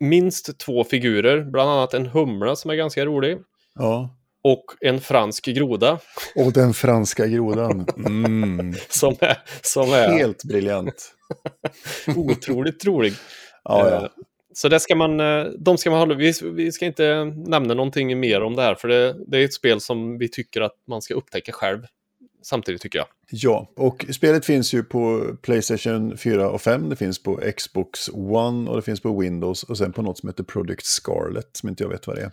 minst 0.00 0.58
två 0.58 0.84
figurer, 0.84 1.40
bland 1.40 1.70
annat 1.70 1.94
en 1.94 2.06
humla 2.06 2.56
som 2.56 2.70
är 2.70 2.74
ganska 2.74 3.04
rolig 3.06 3.38
ja. 3.74 4.14
Och 4.52 4.64
en 4.80 5.00
fransk 5.00 5.44
groda 5.44 5.98
Och 6.34 6.52
den 6.52 6.74
franska 6.74 7.26
grodan. 7.26 7.86
Mm. 7.96 8.74
som 8.88 9.14
är, 9.20 9.38
som 9.62 9.92
är 9.92 10.08
Helt 10.08 10.44
briljant. 10.44 11.14
otroligt 12.16 12.84
rolig. 12.86 13.12
Ja, 13.64 13.86
Eh, 13.88 13.92
ja. 13.92 14.08
Så 14.54 14.68
det 14.68 14.80
ska 14.80 14.96
man, 14.96 15.20
eh, 15.20 15.44
de 15.58 15.78
ska 15.78 15.90
man 15.90 15.98
hålla, 15.98 16.14
vi, 16.14 16.32
vi 16.52 16.72
ska 16.72 16.86
inte 16.86 17.24
nämna 17.24 17.74
någonting 17.74 18.20
mer 18.20 18.40
om 18.42 18.56
det 18.56 18.62
här, 18.62 18.74
för 18.74 18.88
det, 18.88 19.16
det 19.26 19.38
är 19.38 19.44
ett 19.44 19.54
spel 19.54 19.80
som 19.80 20.18
vi 20.18 20.28
tycker 20.28 20.60
att 20.60 20.74
man 20.88 21.02
ska 21.02 21.14
upptäcka 21.14 21.52
själv. 21.52 21.86
Samtidigt 22.42 22.82
tycker 22.82 22.98
jag. 22.98 23.06
ja, 23.30 23.72
och 23.76 24.04
spelet 24.10 24.44
finns 24.44 24.74
ju 24.74 24.82
på 24.82 25.24
Playstation 25.42 26.18
4 26.18 26.50
och 26.50 26.60
5. 26.62 26.88
Det 26.88 26.96
finns 26.96 27.22
på 27.22 27.40
Xbox 27.56 28.08
One 28.12 28.70
och 28.70 28.76
det 28.76 28.82
finns 28.82 29.00
på 29.00 29.20
Windows. 29.20 29.62
Och 29.62 29.78
sen 29.78 29.92
på 29.92 30.02
något 30.02 30.18
som 30.18 30.28
heter 30.28 30.44
Project 30.44 30.86
Scarlet, 30.86 31.48
som 31.52 31.68
inte 31.68 31.82
jag 31.82 31.90
vet 31.90 32.06
vad 32.06 32.16
det 32.16 32.22
är. 32.22 32.30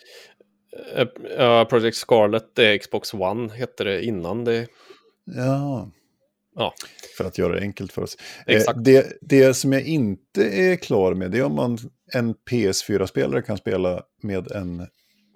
Eh, 0.95 1.07
ja, 1.37 1.65
Project 1.65 1.97
Scarlet, 1.97 2.59
är 2.59 2.77
Xbox 2.77 3.13
One, 3.13 3.53
hette 3.53 3.83
det 3.83 4.05
innan 4.05 4.43
det. 4.43 4.67
Ja. 5.35 5.91
Ja. 6.55 6.73
För 7.17 7.25
att 7.25 7.37
göra 7.37 7.53
det 7.55 7.61
enkelt 7.61 7.93
för 7.93 8.01
oss. 8.01 8.17
Exakt. 8.47 8.77
Eh, 8.77 8.83
det, 8.83 9.17
det 9.21 9.53
som 9.53 9.73
jag 9.73 9.81
inte 9.81 10.43
är 10.43 10.75
klar 10.75 11.13
med, 11.13 11.31
det 11.31 11.37
är 11.37 11.43
om 11.43 11.55
man 11.55 11.77
en 12.13 12.35
PS4-spelare 12.51 13.41
kan 13.41 13.57
spela 13.57 14.01
med 14.21 14.51
en 14.51 14.87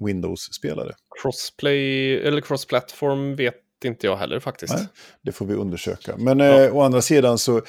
Windows-spelare. 0.06 0.93
Crossplay, 1.21 2.15
eller 2.19 2.41
cross-platform 2.41 3.36
vet 3.36 3.56
inte 3.86 4.08
jag 4.08 4.17
heller 4.17 4.39
faktiskt. 4.39 4.73
Nej, 4.73 4.88
det 5.21 5.32
får 5.32 5.45
vi 5.45 5.54
undersöka. 5.54 6.17
Men 6.17 6.41
eh, 6.41 6.75
å 6.75 6.82
andra 6.82 7.02
sidan 7.02 7.38
så 7.38 7.62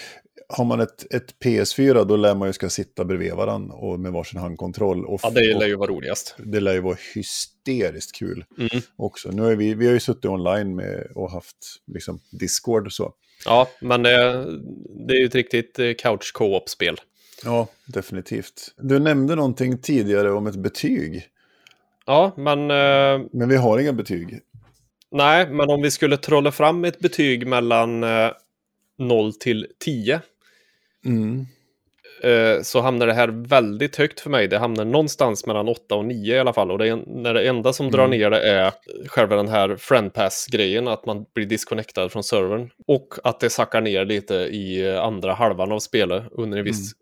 har 0.53 0.65
man 0.65 0.81
ett, 0.81 1.15
ett 1.15 1.35
PS4 1.45 2.05
då 2.05 2.17
lär 2.17 2.35
man 2.35 2.49
ju 2.49 2.53
ska 2.53 2.69
sitta 2.69 3.05
bredvid 3.05 3.33
varandra 3.33 3.75
och 3.75 4.01
med 4.01 4.13
varsin 4.13 4.41
handkontroll. 4.41 5.05
Och, 5.07 5.21
Ja, 5.23 5.31
det 5.31 5.55
lär 5.59 5.67
ju 5.67 5.77
vara 5.77 5.91
roligast. 5.91 6.35
det 6.39 6.61
lär 6.61 6.73
ju 6.73 6.81
vara 6.81 6.97
hysteriskt 7.15 8.17
kul 8.17 8.45
Mm. 8.59 8.69
också. 8.97 9.31
Nu 9.31 9.47
är 9.47 9.57
vi, 9.57 9.75
vi 9.75 9.87
har 9.87 9.93
ju 9.93 10.01
suttit 10.01 10.25
online 10.25 10.77
med 10.77 11.07
och 11.15 11.31
haft 11.31 11.57
liksom, 11.87 12.21
Discord 12.41 12.87
och 12.87 12.93
så. 12.93 13.13
Ja, 13.45 13.69
men 13.81 14.03
det, 14.03 14.45
det 15.09 15.15
är 15.15 15.19
ju 15.19 15.27
ett 15.27 15.35
riktigt 15.35 15.79
eh, 15.79 15.93
couch 15.99 16.33
co-op-spel. 16.35 16.97
Ja, 17.45 17.69
definitivt. 17.87 18.75
Du 18.77 18.99
nämnde 18.99 19.35
någonting 19.35 19.79
tidigare 19.79 20.33
om 20.33 20.47
ett 20.47 20.57
betyg. 20.57 21.27
Ja, 22.07 22.33
men 22.37 22.59
eh, 22.71 23.27
Men 23.33 23.49
vi 23.49 23.57
har 23.57 23.79
inga 23.79 23.93
betyg. 23.93 24.41
nej, 25.11 25.51
men 25.51 25.71
om 25.71 25.83
vi 25.83 25.91
skulle 25.91 26.17
trolla 26.17 26.53
fram 26.53 26.85
ett 26.85 26.99
betyg 26.99 27.47
mellan 27.47 28.05
eh, 28.05 28.31
0 28.99 29.33
till 29.35 29.67
10 29.79 30.21
Mm. 31.05 31.47
eh, 32.23 32.63
så 32.63 32.81
hamnar 32.81 33.07
det 33.07 33.13
här 33.15 33.29
väldigt 33.29 33.97
högt 33.97 34.21
för 34.21 34.31
mig. 34.31 34.49
Det 34.49 34.59
hamnar 34.59 34.85
någonstans 34.85 35.47
mellan 35.47 35.69
8 35.69 35.95
och 35.95 36.05
9 36.05 36.35
i 36.37 36.39
alla 36.39 36.53
fall. 36.53 36.71
Och 36.71 36.79
det, 36.79 36.89
är, 36.89 36.97
när 37.07 37.35
det 37.35 37.49
enda 37.49 37.73
som 37.73 37.91
drar 37.91 38.05
Mm. 38.05 38.19
ner 38.19 38.31
det 38.31 38.43
är 38.51 38.73
själva 39.07 39.37
den 39.37 39.49
här 39.49 39.77
friendpass-grejen, 39.77 40.89
att 40.89 41.07
man 41.07 41.25
blir 41.35 41.47
disconnectad 41.47 42.09
från 42.13 42.25
servern. 42.25 42.71
Och 42.87 43.15
att 43.25 43.41
det 43.41 43.51
sackar 43.51 43.81
ner 43.81 44.05
lite 44.05 44.35
i 44.35 44.97
andra 44.97 45.35
halvan 45.35 45.73
av 45.73 45.79
spelet 45.79 46.25
under 46.33 46.59
en 46.59 46.65
viss 46.65 46.93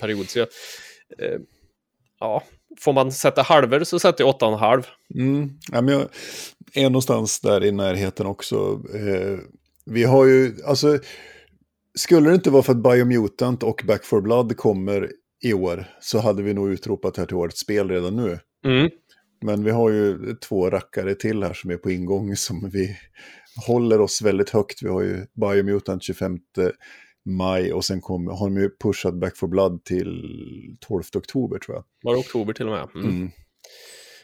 period. 0.00 0.28
Så 0.28 0.38
jag, 0.38 0.48
eh, 1.18 1.38
ja, 2.20 2.42
får 2.80 2.92
man 2.92 3.12
sätta 3.12 3.42
halvor 3.42 3.84
så 3.84 3.98
sätter 3.98 4.24
jag 4.24 4.34
8,5. 4.34 4.84
Mm. 5.14 5.50
Ja, 5.72 5.80
men 5.80 5.94
jag 5.94 6.08
är 6.74 6.82
någonstans 6.90 7.40
där 7.40 7.64
i 7.64 7.72
närheten 7.72 8.26
också. 8.26 8.80
Eh, 8.94 9.38
vi 9.90 10.04
har 10.04 10.24
ju, 10.26 10.54
alltså, 10.66 10.98
skulle 11.98 12.28
det 12.28 12.34
inte 12.34 12.50
vara 12.50 12.62
för 12.62 12.72
att 12.72 12.82
Biomutant 12.82 13.62
och 13.62 13.82
Back 13.86 14.04
4 14.04 14.20
Blood 14.20 14.56
kommer 14.56 15.10
i 15.44 15.52
år 15.52 15.84
så 16.00 16.18
hade 16.18 16.42
vi 16.42 16.54
nog 16.54 16.70
utropat 16.72 17.16
här 17.16 17.26
till 17.26 17.36
årets 17.36 17.60
spel 17.60 17.88
redan 17.90 18.16
nu. 18.16 18.38
Mm. 18.66 18.90
Men 19.44 19.64
vi 19.64 19.70
har 19.70 19.90
ju 19.90 20.36
två 20.48 20.70
rackare 20.70 21.14
till 21.14 21.42
här 21.42 21.52
som 21.52 21.70
är 21.70 21.76
på 21.76 21.90
ingång 21.90 22.36
som 22.36 22.70
vi 22.72 22.96
håller 23.66 24.00
oss 24.00 24.22
väldigt 24.22 24.50
högt. 24.50 24.82
Vi 24.82 24.88
har 24.88 25.02
ju 25.02 25.26
Biomutant 25.34 26.02
25 26.02 26.38
maj 27.24 27.72
och 27.72 27.84
sen 27.84 28.00
kom, 28.00 28.26
har 28.26 28.48
de 28.48 28.56
ju 28.56 28.70
pushat 28.82 29.14
Back 29.14 29.38
4 29.40 29.48
Blood 29.48 29.84
till 29.84 30.22
12 30.80 31.02
oktober 31.16 31.58
tror 31.58 31.76
jag. 31.76 31.84
Var 32.02 32.12
det 32.12 32.18
oktober 32.20 32.52
till 32.52 32.66
och 32.68 32.72
med? 32.72 32.88
Mm. 32.94 33.08
Mm. 33.16 33.30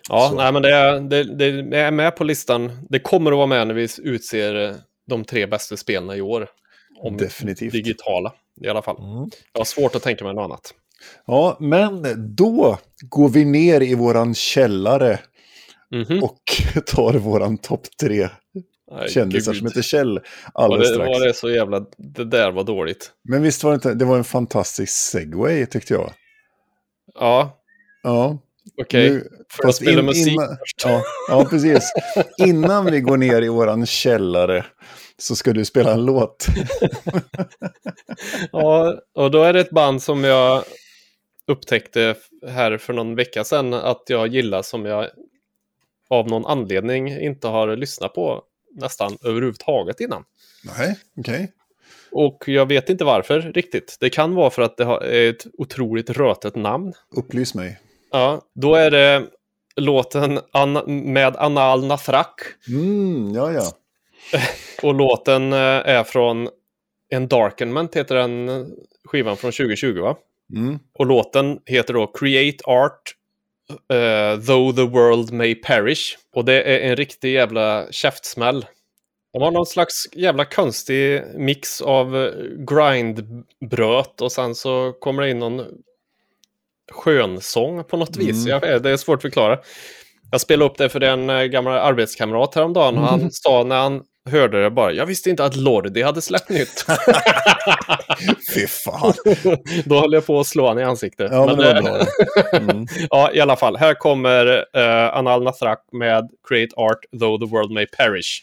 Ja, 0.08 0.28
Så. 0.30 0.36
nej, 0.36 0.52
men 0.52 0.62
det, 0.62 0.70
är- 0.74 1.00
det, 1.00 1.62
det 1.70 1.78
är 1.78 1.90
med 1.90 2.16
på 2.16 2.24
listan. 2.24 2.70
Det 2.88 2.98
kommer 3.00 3.30
att 3.32 3.36
vara 3.36 3.46
med 3.46 3.66
när 3.66 3.74
vi 3.74 3.88
utser 4.02 4.74
de 5.06 5.24
tre 5.24 5.46
bästa 5.46 5.76
spelen 5.76 6.16
i 6.16 6.20
år. 6.20 6.48
Om 7.02 7.16
Definitivt. 7.16 7.72
digitala 7.72 8.32
i 8.60 8.68
alla 8.68 8.82
fall. 8.82 8.96
Jag 9.52 9.60
har 9.60 9.64
svårt 9.64 9.94
att 9.94 10.02
tänka 10.02 10.24
mig 10.24 10.34
något 10.34 10.44
annat. 10.44 10.74
Ja, 11.26 11.56
men 11.60 12.04
då 12.36 12.78
går 13.00 13.28
vi 13.28 13.44
ner 13.44 13.80
i 13.80 13.94
våran 13.94 14.34
källare 14.34 15.18
Mhm. 15.90 16.22
och 16.22 16.40
tar 16.86 17.14
våran 17.14 17.58
topp 17.58 17.86
tre 18.00 18.28
Nej, 18.92 19.08
kändisar 19.10 19.52
gud. 19.52 19.58
som 19.58 19.66
heter 19.66 19.82
Kjell 19.82 20.20
var 20.54 20.64
alldeles 20.64 20.88
det, 20.88 20.94
strax. 20.94 21.08
var 21.18 21.26
det 21.26 21.34
så 21.34 21.50
jävla... 21.50 21.80
Det 21.96 22.24
där 22.24 22.50
var 22.52 22.64
dåligt. 22.64 23.12
Men 23.28 23.42
visst 23.42 23.64
var 23.64 23.70
det 23.70 23.74
inte, 23.74 23.94
det 23.94 24.04
var 24.04 24.16
en 24.18 24.24
fantastisk 24.24 24.92
segway 24.92 25.66
tyckte 25.66 25.94
jag. 25.94 26.12
Ja, 27.14 27.58
Ja, 28.02 28.38
okej. 28.80 29.10
Får 29.20 29.28
jag 29.58 29.66
fast 29.66 29.78
spela 29.82 30.00
in- 30.00 30.06
musik 30.06 30.32
innan- 30.32 30.48
först? 30.48 30.82
ja, 30.84 31.02
ja, 31.28 31.44
precis. 31.50 31.92
Innan 32.38 32.84
vi 32.84 33.00
går 33.00 33.16
ner 33.16 33.42
i 33.42 33.48
våran 33.48 33.86
källare 33.86 34.64
så 35.18 35.36
ska 35.36 35.52
du 35.52 35.64
spela 35.64 35.92
en 35.92 36.04
låt. 36.04 36.46
Ja, 38.52 38.94
och 39.14 39.30
då 39.30 39.42
är 39.42 39.52
det 39.52 39.60
ett 39.60 39.70
band 39.70 40.02
som 40.02 40.24
jag 40.24 40.64
upptäckte 41.46 42.14
här 42.48 42.78
för 42.78 42.92
någon 42.92 43.14
vecka 43.14 43.44
sedan 43.44 43.74
att 43.74 44.02
jag 44.06 44.26
gillar 44.28 44.62
som 44.62 44.86
jag 44.86 45.08
av 46.10 46.28
någon 46.28 46.46
anledning 46.46 47.20
inte 47.20 47.48
har 47.48 47.76
lyssnat 47.76 48.14
på 48.14 48.42
nästan 48.74 49.16
överhuvudtaget 49.24 50.00
innan. 50.00 50.24
Nej, 50.78 50.96
okej. 51.18 51.52
Och 52.12 52.44
jag 52.46 52.66
vet 52.66 52.90
inte 52.90 53.04
varför 53.04 53.40
riktigt. 53.40 53.96
Det 54.00 54.10
kan 54.10 54.34
vara 54.34 54.50
för 54.50 54.62
att 54.62 54.76
det 54.76 54.84
är 54.84 55.30
ett 55.30 55.46
otroligt 55.58 56.10
rötet 56.10 56.56
namn. 56.56 56.92
Upplys 57.16 57.54
mig. 57.54 57.78
Ja, 58.12 58.42
då 58.54 58.74
är 58.74 58.90
det 58.90 59.26
låten 59.76 60.40
An- 60.52 61.12
med 61.12 61.36
Anal 61.36 61.86
Nathrak. 61.86 62.40
Mm, 62.68 63.34
ja, 63.34 63.52
ja. 63.52 63.72
Och 64.82 64.94
låten 64.94 65.52
eh, 65.52 65.58
är 65.58 66.04
från 66.04 66.48
Endarkenment, 67.14 67.96
heter 67.96 68.14
den 68.14 68.48
eh, 68.48 68.66
skivan 69.04 69.36
från 69.36 69.52
2020 69.52 70.00
va? 70.00 70.16
Mm. 70.56 70.78
Och 70.98 71.06
låten 71.06 71.58
heter 71.66 71.94
då 71.94 72.06
Create 72.06 72.64
Art 72.64 73.14
eh, 73.92 74.40
Though 74.40 74.74
the 74.76 74.82
World 74.82 75.32
May 75.32 75.54
Perish. 75.54 76.18
Och 76.34 76.44
det 76.44 76.62
är 76.62 76.90
en 76.90 76.96
riktig 76.96 77.32
jävla 77.32 77.86
käftsmäll. 77.90 78.66
De 79.32 79.42
har 79.42 79.50
någon 79.50 79.66
slags 79.66 80.08
jävla 80.12 80.44
konstig 80.44 81.22
mix 81.36 81.80
av 81.80 82.30
grindbröt 82.68 84.20
och 84.20 84.32
sen 84.32 84.54
så 84.54 84.92
kommer 84.92 85.22
det 85.22 85.30
in 85.30 85.38
någon 85.38 85.64
skönsång 86.90 87.84
på 87.84 87.96
något 87.96 88.16
vis. 88.16 88.46
Mm. 88.46 88.48
Jag 88.48 88.60
vet, 88.60 88.82
det 88.82 88.90
är 88.90 88.96
svårt 88.96 89.16
att 89.16 89.22
förklara. 89.22 89.58
Jag 90.30 90.40
spelade 90.40 90.70
upp 90.70 90.78
det 90.78 90.88
för 90.88 91.02
en 91.02 91.30
eh, 91.30 91.42
gammal 91.42 91.78
arbetskamrat 91.78 92.54
häromdagen 92.54 92.98
och 92.98 93.06
han 93.06 93.28
sa 93.32 93.64
när 93.64 93.76
han 93.76 94.02
hörde 94.30 94.62
det 94.62 94.70
bara, 94.70 94.92
jag 94.92 95.06
visste 95.06 95.30
inte 95.30 95.44
att 95.44 95.56
Lordi 95.56 96.02
hade 96.02 96.22
släppt 96.22 96.48
nytt. 96.48 96.84
Fy 98.54 98.66
fan. 98.66 99.12
Då 99.84 100.00
höll 100.00 100.12
jag 100.12 100.26
på 100.26 100.40
att 100.40 100.46
slå 100.46 100.68
han 100.68 100.78
i 100.78 100.82
ansiktet. 100.82 101.28
Ja, 101.32 101.46
men 101.46 101.56
det 101.56 101.80
var 101.80 102.00
eh. 102.00 102.70
Mm. 102.70 102.86
Ja, 103.10 103.30
i 103.32 103.40
alla 103.40 103.56
fall. 103.56 103.76
Här 103.76 103.94
kommer 103.94 104.46
uh, 104.76 105.16
Anal 105.16 105.42
Nathrak 105.42 105.78
med 105.92 106.30
Create 106.48 106.74
Art 106.76 107.20
Though 107.20 107.40
the 107.40 107.50
World 107.50 107.70
May 107.70 107.86
Perish. 107.86 108.42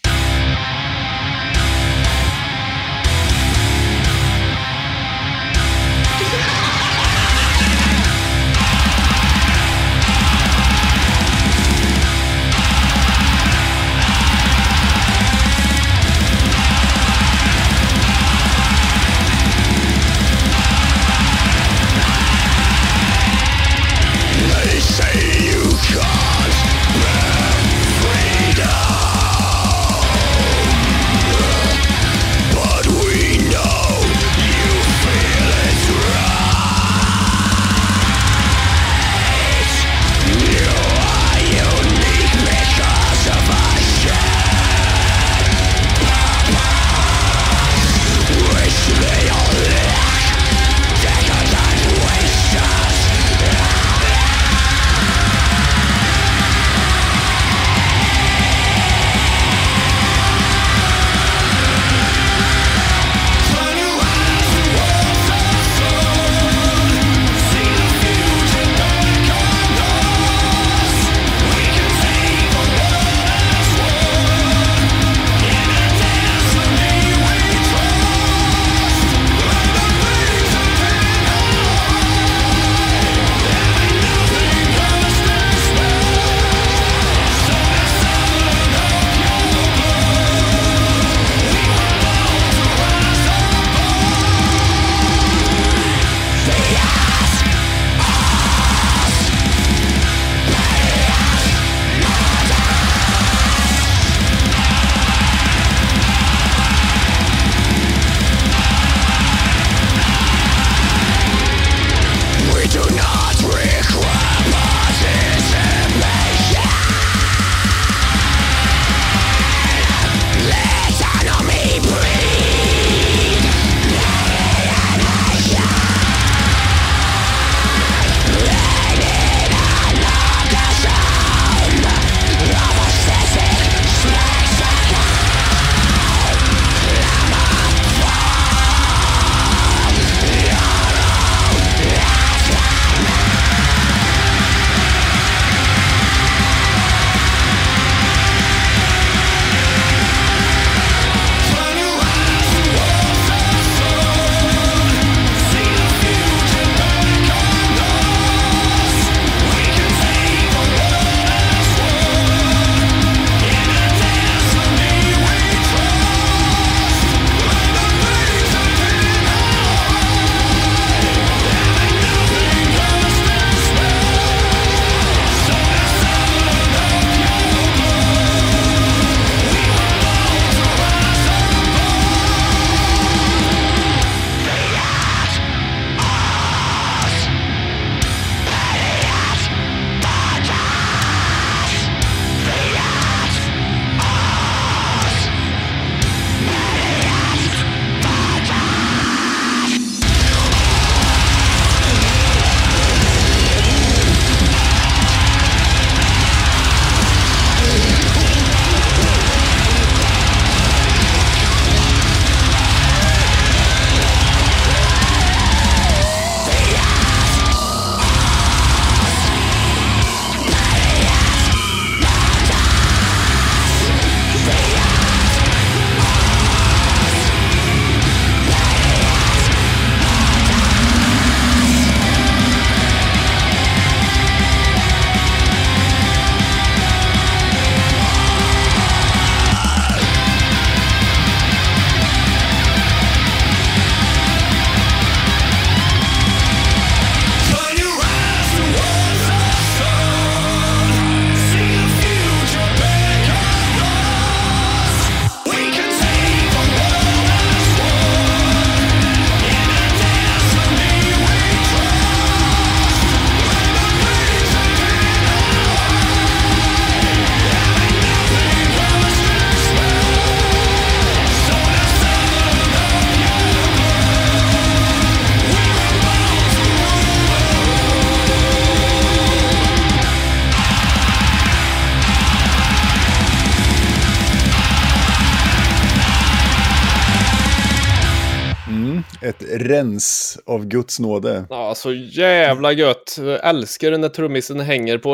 Rens 289.69 290.37
av 290.45 290.65
Guds 290.65 290.99
nåde. 290.99 291.45
Ja, 291.49 291.75
så 291.75 291.93
jävla 291.93 292.71
gött. 292.71 293.15
Jag 293.17 293.49
älskar 293.49 293.97
när 293.97 294.09
trummisen 294.09 294.59
hänger 294.59 294.97
på... 294.97 295.11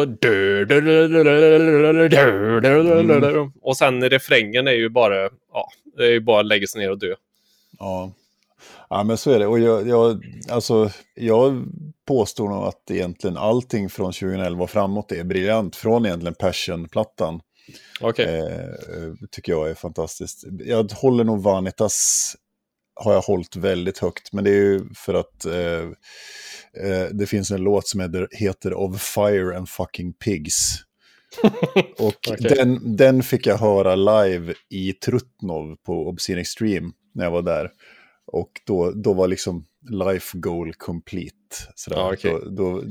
Och 3.61 3.77
sen 3.77 4.09
refrängen 4.09 4.67
är 4.67 4.71
ju 4.71 4.89
bara... 4.89 5.29
Ja, 5.53 5.69
det 5.97 6.03
är 6.03 6.11
ju 6.11 6.19
bara 6.19 6.39
att 6.39 6.45
lägga 6.45 6.67
sig 6.67 6.81
ner 6.81 6.91
och 6.91 6.99
dö. 6.99 7.15
Ja. 7.79 8.11
Ja, 8.89 9.03
men 9.03 9.17
så 9.17 9.31
är 9.31 9.39
det. 9.39 9.47
Och 9.47 9.59
jag, 9.59 9.87
jag, 9.87 10.23
alltså, 10.49 10.91
jag 11.15 11.65
påstår 12.07 12.49
nog 12.49 12.63
att 12.63 12.91
egentligen 12.91 13.37
allting 13.37 13.89
från 13.89 14.13
2011 14.13 14.63
och 14.63 14.69
framåt 14.69 15.11
är 15.11 15.23
briljant. 15.23 15.75
Från 15.75 16.05
egentligen 16.05 16.35
Passion-plattan. 16.35 17.41
Okej. 18.01 18.39
Eh, 18.39 19.27
tycker 19.31 19.51
jag 19.51 19.69
är 19.69 19.73
fantastiskt. 19.73 20.43
Jag 20.65 20.91
håller 20.91 21.23
nog 21.23 21.43
Vanitas, 21.43 22.35
har 22.95 23.13
jag 23.13 23.21
hållit 23.21 23.55
väldigt 23.55 23.97
högt. 23.97 24.33
Men 24.33 24.43
det 24.43 24.49
är 24.49 24.63
ju 24.63 24.93
för 24.95 25.13
att 25.13 25.45
eh, 25.45 25.83
eh, 26.83 27.07
det 27.11 27.25
finns 27.25 27.51
en 27.51 27.61
låt 27.61 27.87
som 27.87 27.99
heter, 27.99 28.27
heter 28.31 28.73
Of 28.73 29.01
Fire 29.01 29.57
and 29.57 29.69
Fucking 29.69 30.13
Pigs. 30.13 30.75
Och 31.97 32.27
Okej. 32.29 32.55
den, 32.55 32.95
den 32.95 33.23
fick 33.23 33.47
jag 33.47 33.57
höra 33.57 33.95
live 33.95 34.53
i 34.69 34.93
Trutnov 34.93 35.75
på 35.85 36.07
Obscene 36.07 36.41
Extreme 36.41 36.91
när 37.13 37.23
jag 37.23 37.31
var 37.31 37.41
där. 37.41 37.71
Och 38.27 38.51
då, 38.65 38.91
då 38.91 39.13
var 39.13 39.27
liksom 39.27 39.65
life 39.89 40.37
goal 40.37 40.73
complete. 40.73 41.35
Sådär. 41.75 41.97
Ja, 41.97 42.13
okej. 42.13 42.31
då, 42.31 42.49
då 42.49 42.83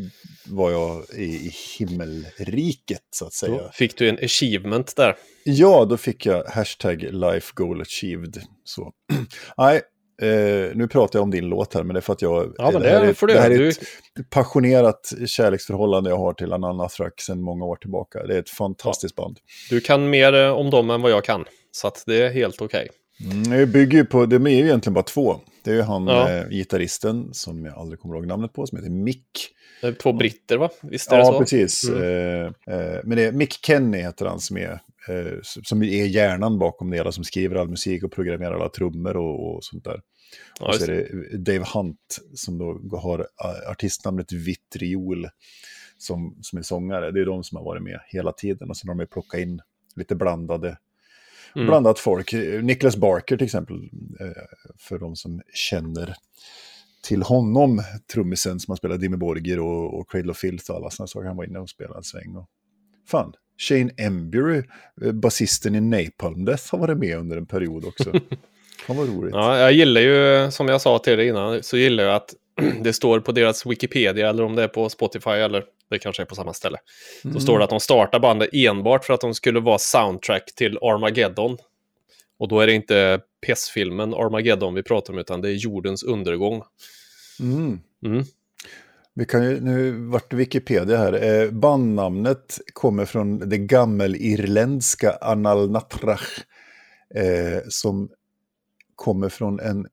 var 0.46 0.70
jag 0.70 1.04
i, 1.14 1.24
i 1.24 1.52
himmelriket 1.78 3.02
så 3.10 3.26
att 3.26 3.32
säga. 3.32 3.62
Då 3.62 3.70
fick 3.72 3.98
du 3.98 4.08
en 4.08 4.18
achievement 4.24 4.96
där. 4.96 5.16
Ja, 5.44 5.84
då 5.84 5.96
fick 5.96 6.26
jag 6.26 6.44
hashtag 6.44 7.02
life 7.02 7.52
goal 7.54 7.80
achieved. 7.80 8.42
Så. 8.64 8.92
Nej, 9.56 9.82
eh, 10.22 10.76
nu 10.76 10.88
pratar 10.88 11.18
jag 11.18 11.22
om 11.22 11.30
din 11.30 11.48
låt 11.48 11.74
här, 11.74 11.82
men 11.82 11.94
det 11.94 11.98
är 11.98 12.00
för 12.00 12.12
att 12.12 12.22
jag... 12.22 12.54
Ja, 12.58 12.70
men 12.70 12.82
här 12.82 13.00
det 13.00 13.08
är, 13.08 13.12
får 13.12 13.26
du 13.26 13.34
det 13.34 13.40
här 13.40 13.50
är 13.50 13.68
ett 13.68 14.30
passionerat 14.30 15.12
kärleksförhållande 15.26 16.10
jag 16.10 16.16
har 16.16 16.32
till 16.32 16.52
Ananathrak 16.52 17.20
sedan 17.20 17.42
många 17.42 17.64
år 17.64 17.76
tillbaka. 17.76 18.26
Det 18.26 18.34
är 18.34 18.38
ett 18.38 18.50
fantastiskt 18.50 19.16
band. 19.16 19.38
Du 19.70 19.80
kan 19.80 20.10
mer 20.10 20.34
eh, 20.34 20.50
om 20.50 20.70
dem 20.70 20.90
än 20.90 21.02
vad 21.02 21.10
jag 21.10 21.24
kan. 21.24 21.44
Så 21.70 21.90
det 22.06 22.22
är 22.22 22.30
helt 22.30 22.62
okej. 22.62 22.80
Mm, 22.80 23.03
det 23.50 23.66
bygger 23.66 23.98
ju 23.98 24.04
på, 24.04 24.26
det 24.26 24.36
är 24.36 24.48
ju 24.48 24.64
egentligen 24.64 24.94
bara 24.94 25.04
två. 25.04 25.40
Det 25.64 25.70
är 25.70 25.74
ju 25.74 25.82
han, 25.82 26.06
Ja. 26.06 26.30
eh, 26.30 26.48
gitarristen, 26.48 27.34
som 27.34 27.64
jag 27.64 27.74
aldrig 27.78 28.00
kommer 28.00 28.14
ihåg 28.14 28.26
namnet 28.26 28.52
på, 28.52 28.66
som 28.66 28.78
heter 28.78 28.90
Mick. 28.90 29.48
Det 29.80 29.86
är 29.86 29.92
Två 29.92 30.12
britter, 30.12 30.56
va? 30.56 30.70
Visst 30.82 31.12
är 31.12 31.16
det 31.16 31.22
Ja, 31.22 31.32
så? 31.32 31.38
precis. 31.38 31.88
Mm. 31.88 32.02
Eh, 32.02 32.74
eh, 32.76 33.00
men 33.04 33.16
det 33.16 33.24
är 33.24 33.32
Mick 33.32 33.52
Kenny 33.66 33.98
heter 33.98 34.26
han 34.26 34.40
som 34.40 34.56
är, 34.56 34.72
eh, 35.08 35.38
som 35.42 35.82
är 35.82 36.06
hjärnan 36.06 36.58
bakom 36.58 36.90
det 36.90 36.96
hela, 36.96 37.12
som 37.12 37.24
skriver 37.24 37.56
all 37.56 37.68
musik 37.68 38.04
och 38.04 38.12
programmerar 38.12 38.54
alla 38.54 38.68
trummor 38.68 39.16
och, 39.16 39.54
och 39.56 39.64
sånt 39.64 39.84
där. 39.84 40.00
Ja, 40.60 40.68
och 40.68 40.74
så 40.74 40.84
är 40.84 40.88
det 40.88 41.38
Dave 41.38 41.64
Hunt 41.74 42.18
som 42.34 42.58
då 42.58 42.96
har 42.96 43.18
eh, 43.18 43.70
artistnamnet 43.70 44.32
Vitriol 44.32 45.28
som, 45.98 46.38
som 46.42 46.58
är 46.58 46.62
sångare. 46.62 47.10
Det 47.10 47.20
är 47.20 47.26
de 47.26 47.44
som 47.44 47.56
har 47.56 47.64
varit 47.64 47.82
med 47.82 48.00
hela 48.06 48.32
tiden 48.32 48.70
och 48.70 48.76
sen 48.76 48.88
har 48.88 48.94
de 48.96 49.06
plockat 49.06 49.40
in 49.40 49.60
lite 49.96 50.14
blandade 50.14 50.78
Mm. 51.56 51.66
blandat 51.66 51.98
folk. 51.98 52.32
Nicholas 52.62 52.96
Barker 52.96 53.36
till 53.36 53.44
exempel, 53.44 53.76
eh, 54.20 54.26
för 54.78 54.98
de 54.98 55.16
som 55.16 55.42
känner 55.54 56.14
till 57.04 57.22
honom, 57.22 57.82
trummisen 58.12 58.60
som 58.60 58.72
har 58.72 58.76
spelat 58.76 59.00
Dimmy 59.00 59.16
Borgir 59.16 59.60
och, 59.60 60.00
och 60.00 60.10
Cradle 60.10 60.30
of 60.30 60.38
Filth 60.38 60.70
och 60.70 60.76
alla 60.76 60.90
sådana 60.90 61.06
saker. 61.06 61.26
Han 61.26 61.36
var 61.36 61.44
inne 61.44 61.58
och 61.58 61.70
spelade 61.70 61.98
en 61.98 62.04
sväng. 62.04 62.36
Och... 62.36 62.48
Fan, 63.08 63.32
Shane 63.58 63.90
Embury, 63.96 64.62
eh, 65.02 65.12
basisten 65.12 65.74
i 65.74 65.80
Napalm 65.80 66.44
Death, 66.44 66.64
har 66.70 66.78
varit 66.78 66.98
med 66.98 67.18
under 67.18 67.36
en 67.36 67.46
period 67.46 67.84
också. 67.84 68.12
Fan 68.86 68.96
vad 68.96 69.08
roligt. 69.08 69.34
Ja, 69.34 69.58
jag 69.58 69.72
gillar 69.72 70.00
ju, 70.00 70.50
som 70.50 70.68
jag 70.68 70.80
sa 70.80 70.98
till 70.98 71.16
dig 71.16 71.28
innan, 71.28 71.62
så 71.62 71.76
gillar 71.76 72.04
jag 72.04 72.14
att 72.14 72.34
det 72.80 72.92
står 72.92 73.20
på 73.20 73.32
deras 73.32 73.66
Wikipedia, 73.66 74.28
eller 74.28 74.44
om 74.44 74.56
det 74.56 74.62
är 74.62 74.68
på 74.68 74.88
Spotify, 74.88 75.30
eller 75.30 75.64
det 75.90 75.98
kanske 75.98 76.22
är 76.22 76.26
på 76.26 76.34
samma 76.34 76.52
ställe. 76.52 76.78
Då 77.22 77.40
står 77.40 77.58
det 77.58 77.64
att 77.64 77.70
de 77.70 77.80
startar 77.80 78.20
bandet 78.20 78.48
enbart 78.52 79.04
för 79.04 79.14
att 79.14 79.20
de 79.20 79.34
skulle 79.34 79.60
vara 79.60 79.78
soundtrack 79.78 80.54
till 80.54 80.78
Armageddon. 80.78 81.56
Och 82.38 82.48
då 82.48 82.60
är 82.60 82.66
det 82.66 82.72
inte 82.72 83.20
PES-filmen 83.46 84.14
Armageddon 84.14 84.74
vi 84.74 84.82
pratar 84.82 85.12
om, 85.12 85.18
utan 85.18 85.40
det 85.40 85.48
är 85.48 85.52
jordens 85.52 86.02
undergång. 86.02 86.62
Mm. 87.40 87.80
Mm. 88.06 88.24
Vi 89.14 89.24
kan 89.24 89.44
ju, 89.44 89.60
nu 89.60 89.92
vart 89.92 90.32
Wikipedia 90.32 90.96
här. 90.96 91.42
Eh, 91.42 91.50
bandnamnet 91.50 92.60
kommer 92.72 93.04
från 93.04 93.48
det 93.48 93.58
gammelirländska 93.58 95.18
Analnatrach. 95.20 96.38
Eh, 97.14 97.62
som 97.68 98.08
kommer 98.96 99.28
från 99.28 99.60
en 99.60 99.86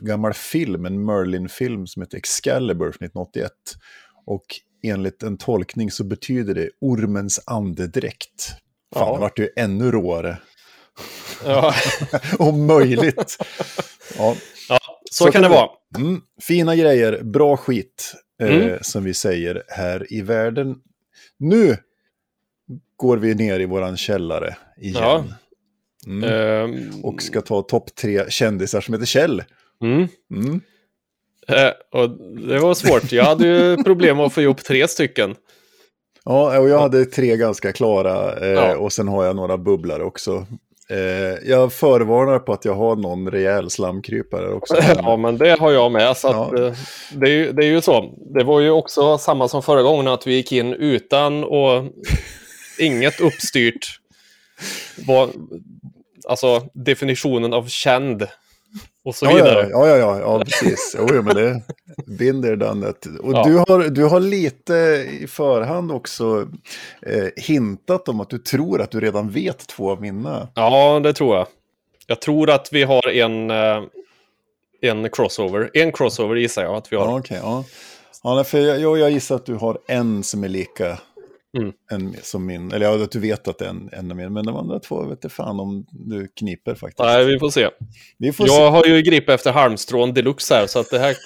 gammal 0.00 0.32
film, 0.34 0.86
en 0.86 1.04
Merlin-film 1.06 1.86
som 1.86 2.02
heter 2.02 2.18
Excalibur 2.18 2.84
från 2.92 3.06
1981. 3.06 3.52
Och 4.26 4.44
enligt 4.82 5.22
en 5.22 5.36
tolkning 5.38 5.90
så 5.90 6.04
betyder 6.04 6.54
det 6.54 6.70
ormens 6.80 7.40
andedräkt. 7.46 8.48
Fan, 8.94 9.06
Ja. 9.08 9.14
det 9.14 9.20
vart 9.20 9.38
ju 9.38 9.48
ännu 9.56 9.90
råare. 9.90 10.38
Ja, 11.44 11.74
Om 12.38 12.66
möjligt. 12.66 13.36
Ja. 14.18 14.36
ja 14.68 14.78
så, 15.10 15.24
Så 15.24 15.32
kan 15.32 15.42
det 15.42 15.48
kan 15.48 15.56
det- 15.56 15.56
vara. 15.56 15.70
Mm, 15.96 16.20
fina 16.40 16.76
grejer, 16.76 17.22
bra 17.22 17.56
skit, 17.56 18.14
eh, 18.42 18.56
Mm. 18.56 18.78
som 18.82 19.04
vi 19.04 19.14
säger 19.14 19.62
här 19.68 20.12
i 20.12 20.20
världen. 20.22 20.76
Nu 21.38 21.76
går 22.96 23.16
vi 23.16 23.34
ner 23.34 23.60
i 23.60 23.64
våran 23.66 23.96
källare 23.96 24.56
igen. 24.76 25.02
Ja. 25.02 25.24
Mm. 26.08 26.24
Ehm, 26.30 26.90
Och 27.02 27.22
ska 27.22 27.40
ta 27.40 27.62
topp 27.62 27.94
tre 27.94 28.30
kändisar 28.30 28.80
som 28.80 28.94
heter 28.94 29.06
Kjell. 29.06 29.42
mm. 29.82 30.08
Mm. 30.34 30.60
Eh, 31.48 32.00
och 32.00 32.10
det 32.48 32.58
var 32.58 32.74
svårt. 32.74 33.12
Jag 33.12 33.24
hade 33.24 33.46
ju 33.46 33.76
problem 33.84 34.20
att 34.20 34.32
få 34.32 34.42
ihop 34.42 34.64
tre 34.64 34.88
stycken. 34.88 35.34
Ja, 36.24 36.58
och 36.58 36.68
jag 36.68 36.78
hade 36.80 37.04
tre 37.04 37.36
ganska 37.36 37.72
klara 37.72 38.36
eh, 38.40 38.48
Ja. 38.48 38.76
och 38.76 38.92
sen 38.92 39.08
har 39.08 39.24
jag 39.24 39.36
några 39.36 39.58
bubblare 39.58 40.04
också. 40.04 40.46
Eh, 40.90 41.48
jag 41.50 41.72
förvarnar 41.72 42.38
på 42.38 42.52
att 42.52 42.64
jag 42.64 42.74
har 42.74 42.96
någon 42.96 43.30
rejäl 43.30 43.70
slamkrypare 43.70 44.48
också. 44.52 44.76
Ja, 44.96 45.16
men 45.16 45.38
det 45.38 45.58
har 45.60 45.72
jag 45.72 45.92
med. 45.92 46.16
Så 46.16 46.28
att, 46.28 46.34
Ja. 46.58 46.66
eh, 46.66 46.72
det, 47.14 47.26
är 47.26 47.30
ju, 47.34 47.52
det 47.52 47.64
är 47.64 47.70
ju 47.70 47.80
så. 47.80 48.14
Det 48.34 48.44
var 48.44 48.60
ju 48.60 48.70
också 48.70 49.18
samma 49.18 49.48
som 49.48 49.62
förra 49.62 49.82
gången, 49.82 50.08
att 50.08 50.26
vi 50.26 50.34
gick 50.34 50.52
in 50.52 50.72
utan 50.72 51.44
och 51.44 51.84
inget 52.78 53.20
uppstyrt. 53.20 53.86
Var, 55.06 55.28
alltså 56.28 56.68
definitionen 56.74 57.52
av 57.52 57.66
känd 57.66 58.26
och 59.04 59.14
så 59.14 59.26
vidare. 59.28 59.68
ja, 59.70 59.88
ja, 59.88 59.96
ja, 59.96 60.18
ja, 60.20 60.44
precis. 60.44 60.96
Jo, 60.98 61.06
jo, 61.12 61.22
men 61.22 61.36
det 61.36 61.62
binder 62.18 62.56
dannet. 62.56 63.06
Och 63.06 63.32
du, 63.32 63.56
har, 63.56 63.90
du 63.90 64.04
har 64.04 64.20
lite 64.20 64.74
i 65.20 65.26
förhand 65.26 65.92
också 65.92 66.48
eh, 67.02 67.26
hintat 67.36 68.08
om 68.08 68.20
att 68.20 68.30
du 68.30 68.38
tror 68.38 68.80
att 68.80 68.90
du 68.90 69.00
redan 69.00 69.30
vet 69.30 69.66
två 69.66 69.90
av 69.90 70.00
mina. 70.00 70.48
Ja, 70.54 71.00
det 71.00 71.12
tror 71.12 71.36
jag. 71.36 71.46
Jag 72.06 72.20
tror 72.20 72.50
att 72.50 72.68
vi 72.72 72.82
har 72.82 73.08
en, 73.08 73.50
eh, 73.50 73.82
en 74.80 75.10
crossover. 75.10 75.70
En 75.74 75.92
crossover 75.92 76.36
gissar 76.36 76.62
jag 76.62 76.74
att 76.74 76.92
vi 76.92 76.96
har. 76.96 77.04
Ja, 77.04 77.18
okej. 77.18 77.38
ja. 77.42 77.64
Ja, 78.22 78.44
för 78.44 78.58
jag, 78.58 78.98
jag 78.98 79.10
gissar 79.10 79.34
att 79.34 79.46
du 79.46 79.54
har 79.54 79.78
en 79.88 80.22
som 80.22 80.44
är 80.44 80.48
lika 80.48 80.98
Mm. 81.58 81.72
en, 81.90 82.16
som 82.22 82.46
min. 82.46 82.72
Eller 82.72 82.86
ja, 82.86 83.02
att 83.04 83.10
du 83.12 83.20
vet 83.20 83.48
att 83.48 83.58
det 83.58 83.64
är 83.64 83.68
en, 83.68 83.90
en 83.92 84.10
av 84.10 84.16
min. 84.16 84.32
Men 84.32 84.46
de 84.46 84.56
andra 84.56 84.78
två 84.80 85.02
vet 85.04 85.18
jag 85.22 85.32
fan 85.32 85.60
om 85.60 85.86
du 85.90 86.28
kniper 86.28 86.74
faktiskt. 86.74 86.98
Nej, 86.98 87.24
vi 87.24 87.38
får 87.38 87.50
se. 87.50 87.68
Vi 88.18 88.32
får 88.32 88.46
se. 88.46 88.54
Jag 88.54 88.70
har 88.70 88.84
ju 88.84 89.02
gripit 89.02 89.28
efter 89.30 89.52
halmstrån 89.52 90.14
deluxe 90.14 90.54
här, 90.54 90.66
så 90.66 90.78
att 90.78 90.90
det 90.90 90.98
här 90.98 91.16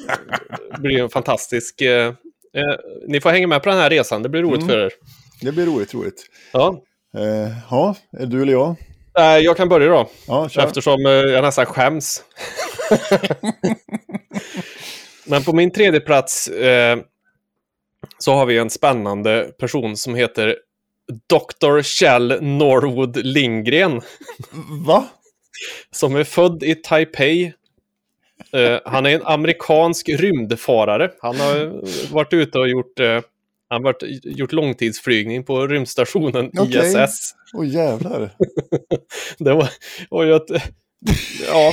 blir 0.78 1.02
en 1.02 1.08
fantastisk... 1.08 1.80
Eh, 1.80 2.06
eh, 2.06 2.76
ni 3.08 3.20
får 3.20 3.30
hänga 3.30 3.46
med 3.46 3.62
på 3.62 3.68
den 3.68 3.78
här 3.78 3.90
resan, 3.90 4.22
det 4.22 4.28
blir 4.28 4.42
roligt 4.42 4.62
Mm. 4.62 4.68
för 4.68 4.78
er. 4.78 4.92
Det 5.40 5.52
blir 5.52 5.66
roligt, 5.66 5.94
roligt. 5.94 6.26
Ja. 6.52 6.82
Eh, 7.16 7.52
ja, 7.70 7.94
är 8.18 8.26
du 8.26 8.42
eller 8.42 8.52
jag? 8.52 8.76
Eh, 9.18 9.24
jag 9.38 9.56
kan 9.56 9.68
börja 9.68 9.88
då, 9.88 10.08
Ja, 10.26 10.48
kör. 10.48 10.62
eftersom 10.62 11.06
eh, 11.06 11.12
jag 11.12 11.42
nästan 11.42 11.66
skäms. 11.66 12.22
Men 15.26 15.42
på 15.44 15.52
min 15.52 15.70
tredje 15.70 16.00
plats 16.00 16.48
eh, 16.48 16.98
så 18.19 18.35
har 18.35 18.47
vi 18.47 18.59
en 18.59 18.71
spännande 18.71 19.51
person 19.61 19.97
som 19.97 20.15
heter 20.15 20.57
Dr. 21.29 21.83
Kjell 21.83 22.38
Norwood 22.43 23.17
Lindgren. 23.17 24.01
Va? 24.87 25.07
som 25.91 26.17
är 26.17 26.25
född 26.25 26.62
i 26.62 26.75
Taipei. 26.75 27.53
Eh, 28.53 28.79
han 28.85 29.07
är 29.07 29.11
en 29.11 29.23
amerikansk 29.27 30.09
rymdfarare. 30.09 31.11
Han 31.21 31.41
har 31.41 31.83
varit 32.12 32.33
ute 32.33 32.59
och 32.59 32.69
gjort, 32.69 33.01
eh, 33.01 33.07
han 33.12 33.23
har 33.69 33.81
varit, 33.81 34.03
gjort 34.25 34.53
långtidsflygning 34.53 35.45
på 35.45 35.67
rymdstationen 35.67 36.51
Okej. 36.59 37.05
ISS. 37.05 37.35
Åh 37.55 37.67
jävlar. 37.69 38.31
Det 39.38 39.53
var, 39.55 39.69
och 40.09 40.27
jag, 40.27 40.43
ja, 41.49 41.73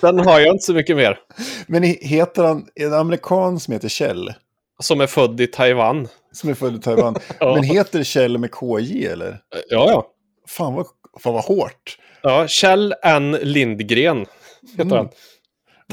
den 0.00 0.18
har 0.18 0.40
jag 0.40 0.54
inte 0.54 0.64
så 0.64 0.74
mycket 0.74 0.96
mer. 0.96 1.18
Men 1.66 1.84
he- 1.84 2.04
heter 2.04 2.44
han 2.44 2.68
en 2.74 2.92
amerikan 2.92 3.60
som 3.60 3.72
heter 3.72 3.88
Kjell? 3.88 4.34
Som 4.82 5.00
är 5.00 5.06
född 5.06 5.40
i 5.40 5.46
Taiwan. 5.46 6.08
Som 6.32 6.50
är 6.50 6.54
född 6.54 6.74
i 6.76 6.80
Taiwan. 6.80 7.16
Ja. 7.40 7.54
Men 7.54 7.62
heter 7.64 8.02
Kjell 8.02 8.38
med 8.38 8.50
KJ 8.50 9.06
eller? 9.06 9.38
Ja, 9.68 9.90
ja. 9.90 10.06
Fan 10.48 10.74
vad, 10.74 10.86
fan 11.22 11.34
vad 11.34 11.44
hårt. 11.44 11.98
ja 12.22 12.48
Kjell 12.48 12.94
N. 13.02 13.38
Lindgren 13.42 14.26
heter 14.70 14.82
Mm. 14.82 14.96
han. 14.96 15.08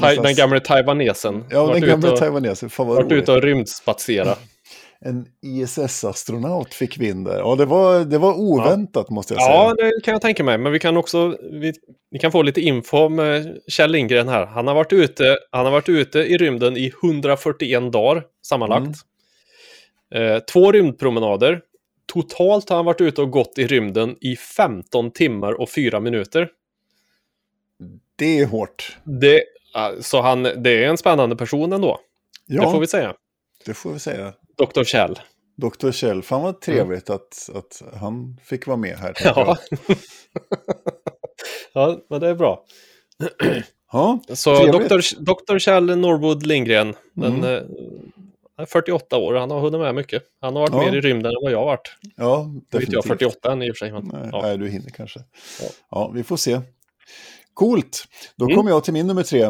Tai, 0.00 0.16
den 0.16 0.34
gamle 0.34 0.60
taiwanesen. 0.60 1.44
Ja, 1.50 1.66
Varit 1.66 1.80
den 1.82 2.04
och- 2.04 2.18
taiwanesen. 2.18 2.70
Fan 2.70 2.86
vad 2.86 2.96
Varit 2.96 3.12
roligt. 3.12 3.22
ute 3.22 3.32
och 3.32 3.42
rymdspatsera. 3.42 4.36
En 5.06 5.26
ISS-astronaut 5.42 6.74
fick 6.74 6.98
vi 6.98 7.08
in 7.08 7.24
där. 7.24 7.38
Ja, 7.38 7.54
det 7.56 7.64
var, 7.64 8.04
det 8.04 8.18
var 8.18 8.34
oväntat 8.34 9.10
måste 9.10 9.34
jag 9.34 9.42
säga. 9.42 9.54
Ja, 9.54 9.74
det 9.74 10.04
kan 10.04 10.12
jag 10.12 10.22
tänka 10.22 10.44
mig. 10.44 10.58
Men 10.58 10.72
vi 10.72 10.78
kan 10.78 10.96
också 10.96 11.36
vi, 11.52 11.72
vi 12.10 12.18
kan 12.18 12.32
få 12.32 12.42
lite 12.42 12.60
info 12.60 13.08
med 13.08 13.58
Kjell 13.68 13.90
Lindgren 13.90 14.28
här. 14.28 14.46
Han 14.46 14.66
har 14.66 14.74
varit 14.74 14.92
ute, 14.92 15.38
han 15.50 15.64
har 15.64 15.72
varit 15.72 15.88
ute 15.88 16.18
i 16.18 16.36
rymden 16.36 16.76
i 16.76 16.92
141 17.02 17.92
dagar 17.92 18.24
sammanlagt. 18.46 19.00
Eh, 20.14 20.38
två 20.38 20.72
rymdpromenader. 20.72 21.60
Totalt 22.06 22.68
har 22.68 22.76
han 22.76 22.84
varit 22.84 23.00
ute 23.00 23.22
och 23.22 23.30
gått 23.30 23.58
i 23.58 23.66
rymden 23.66 24.16
i 24.20 24.36
15 24.36 25.10
timmar 25.10 25.52
och 25.52 25.70
4 25.70 26.00
minuter. 26.00 26.48
Det 28.16 28.40
är 28.40 28.46
hårt. 28.46 28.96
Det, 29.04 29.42
ah, 29.74 29.90
så 30.00 30.20
han, 30.20 30.42
det 30.42 30.84
är 30.84 30.88
en 30.88 30.98
spännande 30.98 31.36
person 31.36 31.72
ändå. 31.72 32.00
Ja, 32.46 32.64
Det 32.64 32.70
får 32.70 32.80
vi 32.80 32.86
säga. 32.86 33.14
det 33.66 33.74
får 33.74 33.92
vi 33.92 33.98
säga. 33.98 34.32
Dr. 34.56 34.84
Kjell. 34.84 35.18
Dr. 35.56 35.90
Kjell, 35.90 36.22
fan 36.22 36.42
vad 36.42 36.60
trevligt 36.60 37.10
att, 37.10 37.50
att 37.54 37.82
han 38.00 38.40
fick 38.44 38.66
vara 38.66 38.76
med 38.76 38.96
här. 38.98 39.14
Ja. 39.24 39.58
ja, 41.72 41.98
men 42.10 42.20
det 42.20 42.28
är 42.28 42.34
bra. 42.34 42.64
ja, 43.92 44.20
Så 44.28 44.56
Trevligt. 44.56 44.88
Dr. 44.88 45.20
Dr. 45.52 45.58
Kjell 45.58 45.98
Norwood 45.98 46.46
Lindgren, 46.46 46.94
den, 47.14 47.32
Mm. 47.34 47.44
eh, 47.44 47.62
är 48.56 48.66
48 48.66 49.16
år, 49.16 49.34
han 49.34 49.50
har 49.50 49.60
hunnit 49.60 49.80
med 49.80 49.94
mycket. 49.94 50.22
Han 50.40 50.54
har 50.56 50.60
varit 50.62 50.72
Ja. 50.72 50.90
mer 50.90 50.98
i 50.98 51.00
rymden 51.00 51.30
än 51.32 51.42
vad 51.42 51.52
jag 51.52 51.58
har 51.58 51.66
varit. 51.66 51.94
ja 52.16 52.44
Nu 52.46 52.78
är 52.78 52.80
inte 52.82 52.92
jag 52.94 53.02
definitivt. 53.04 53.06
48 53.08 53.52
än 53.52 53.62
i 53.62 53.70
och 53.70 53.76
för 53.76 53.78
sig. 53.86 53.92
Men, 53.92 54.04
Nej, 54.12 54.28
ja. 54.32 54.42
nej, 54.42 54.58
du 54.58 54.68
hinner 54.68 54.90
kanske. 54.90 55.20
Ja. 55.60 55.66
Ja, 55.90 56.10
vi 56.14 56.22
får 56.24 56.36
se. 56.36 56.60
Coolt, 57.54 58.04
då 58.36 58.44
Mm. 58.44 58.56
kommer 58.56 58.70
jag 58.70 58.84
till 58.84 58.92
min 58.92 59.06
nummer 59.06 59.22
tre. 59.22 59.42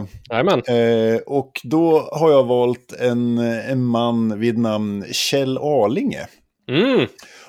Eh, 0.68 1.16
och 1.26 1.60
då 1.64 2.08
har 2.12 2.30
jag 2.30 2.44
valt 2.44 2.92
en, 2.92 3.38
en 3.38 3.84
man 3.84 4.40
vid 4.40 4.58
namn 4.58 5.04
Kjell 5.12 5.58
Arlinge. 5.58 6.26
Mm. 6.70 7.06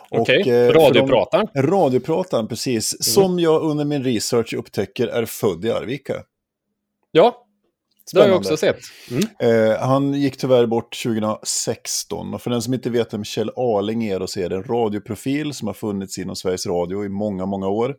Okej, 0.09 0.41
Och, 0.41 0.47
eh, 0.47 0.71
radioprataren. 0.71 1.47
Radioprataren, 1.55 2.47
precis. 2.47 2.93
Mm. 2.93 3.01
Som 3.01 3.39
jag 3.39 3.61
under 3.63 3.85
min 3.85 4.03
research 4.03 4.53
upptäcker 4.53 5.07
är 5.07 5.25
född 5.25 5.65
i 5.65 5.71
Arvika. 5.71 6.13
Ja, 7.11 7.41
det 8.13 8.19
har 8.19 8.27
jag 8.27 8.43
Spännande. 8.43 8.47
också 8.49 8.57
sett. 8.57 8.79
Mm. 9.39 9.71
Eh, 9.71 9.79
han 9.79 10.13
gick 10.13 10.37
tyvärr 10.37 10.65
bort 10.65 10.95
2016. 11.03 12.33
Och 12.33 12.41
för 12.41 12.49
den 12.51 12.61
som 12.61 12.73
inte 12.73 12.89
vet 12.89 13.13
vem 13.13 13.23
Kjell 13.23 13.51
Arling 13.55 14.05
är, 14.05 14.19
då 14.19 14.27
så 14.27 14.39
är 14.39 14.49
det 14.49 14.55
en 14.55 14.63
radioprofil 14.63 15.53
som 15.53 15.67
har 15.67 15.73
funnits 15.73 16.17
inom 16.17 16.35
Sveriges 16.35 16.67
Radio 16.67 17.05
i 17.05 17.09
många, 17.09 17.45
många 17.45 17.67
år. 17.67 17.95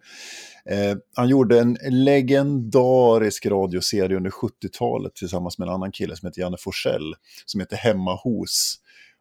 Eh, 0.70 0.96
han 1.16 1.28
gjorde 1.28 1.60
en 1.60 1.78
legendarisk 1.82 3.46
radioserie 3.46 4.16
under 4.16 4.30
70-talet 4.30 5.14
tillsammans 5.14 5.58
med 5.58 5.68
en 5.68 5.74
annan 5.74 5.92
kille 5.92 6.16
som 6.16 6.26
heter 6.26 6.40
Janne 6.40 6.56
Forsell, 6.60 7.14
som 7.46 7.60
heter 7.60 7.76
Hemma 7.76 8.14
hos. 8.14 8.80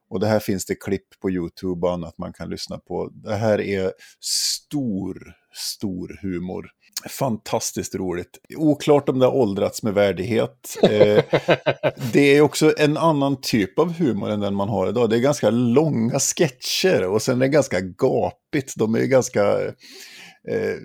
Och 0.09 0.19
det 0.19 0.27
här 0.27 0.39
finns 0.39 0.65
det 0.65 0.75
klipp 0.75 1.19
på 1.21 1.31
YouTube 1.31 1.87
och 1.87 1.93
annat 1.93 2.17
man 2.17 2.33
kan 2.33 2.49
lyssna 2.49 2.77
på. 2.77 3.09
Det 3.13 3.35
här 3.35 3.61
är 3.61 3.91
stor, 4.19 5.33
stor 5.53 6.19
humor. 6.21 6.69
Fantastiskt 7.09 7.95
roligt. 7.95 8.37
Oklart 8.55 9.09
om 9.09 9.19
det 9.19 9.25
har 9.25 9.35
åldrats 9.35 9.83
med 9.83 9.93
värdighet. 9.93 10.77
Eh, 10.83 10.89
det 12.13 12.37
är 12.37 12.41
också 12.41 12.73
en 12.77 12.97
annan 12.97 13.41
typ 13.41 13.79
av 13.79 13.93
humor 13.93 14.29
än 14.29 14.39
den 14.39 14.55
man 14.55 14.69
har 14.69 14.89
idag. 14.89 15.09
Det 15.09 15.15
är 15.15 15.19
ganska 15.19 15.49
långa 15.49 16.19
sketcher 16.19 17.03
och 17.07 17.21
sen 17.21 17.35
är 17.41 17.45
det 17.45 17.47
ganska 17.47 17.79
gapigt. 17.79 18.73
De 18.75 18.95
är 18.95 19.05
ganska... 19.05 19.61
Eh, 20.47 20.75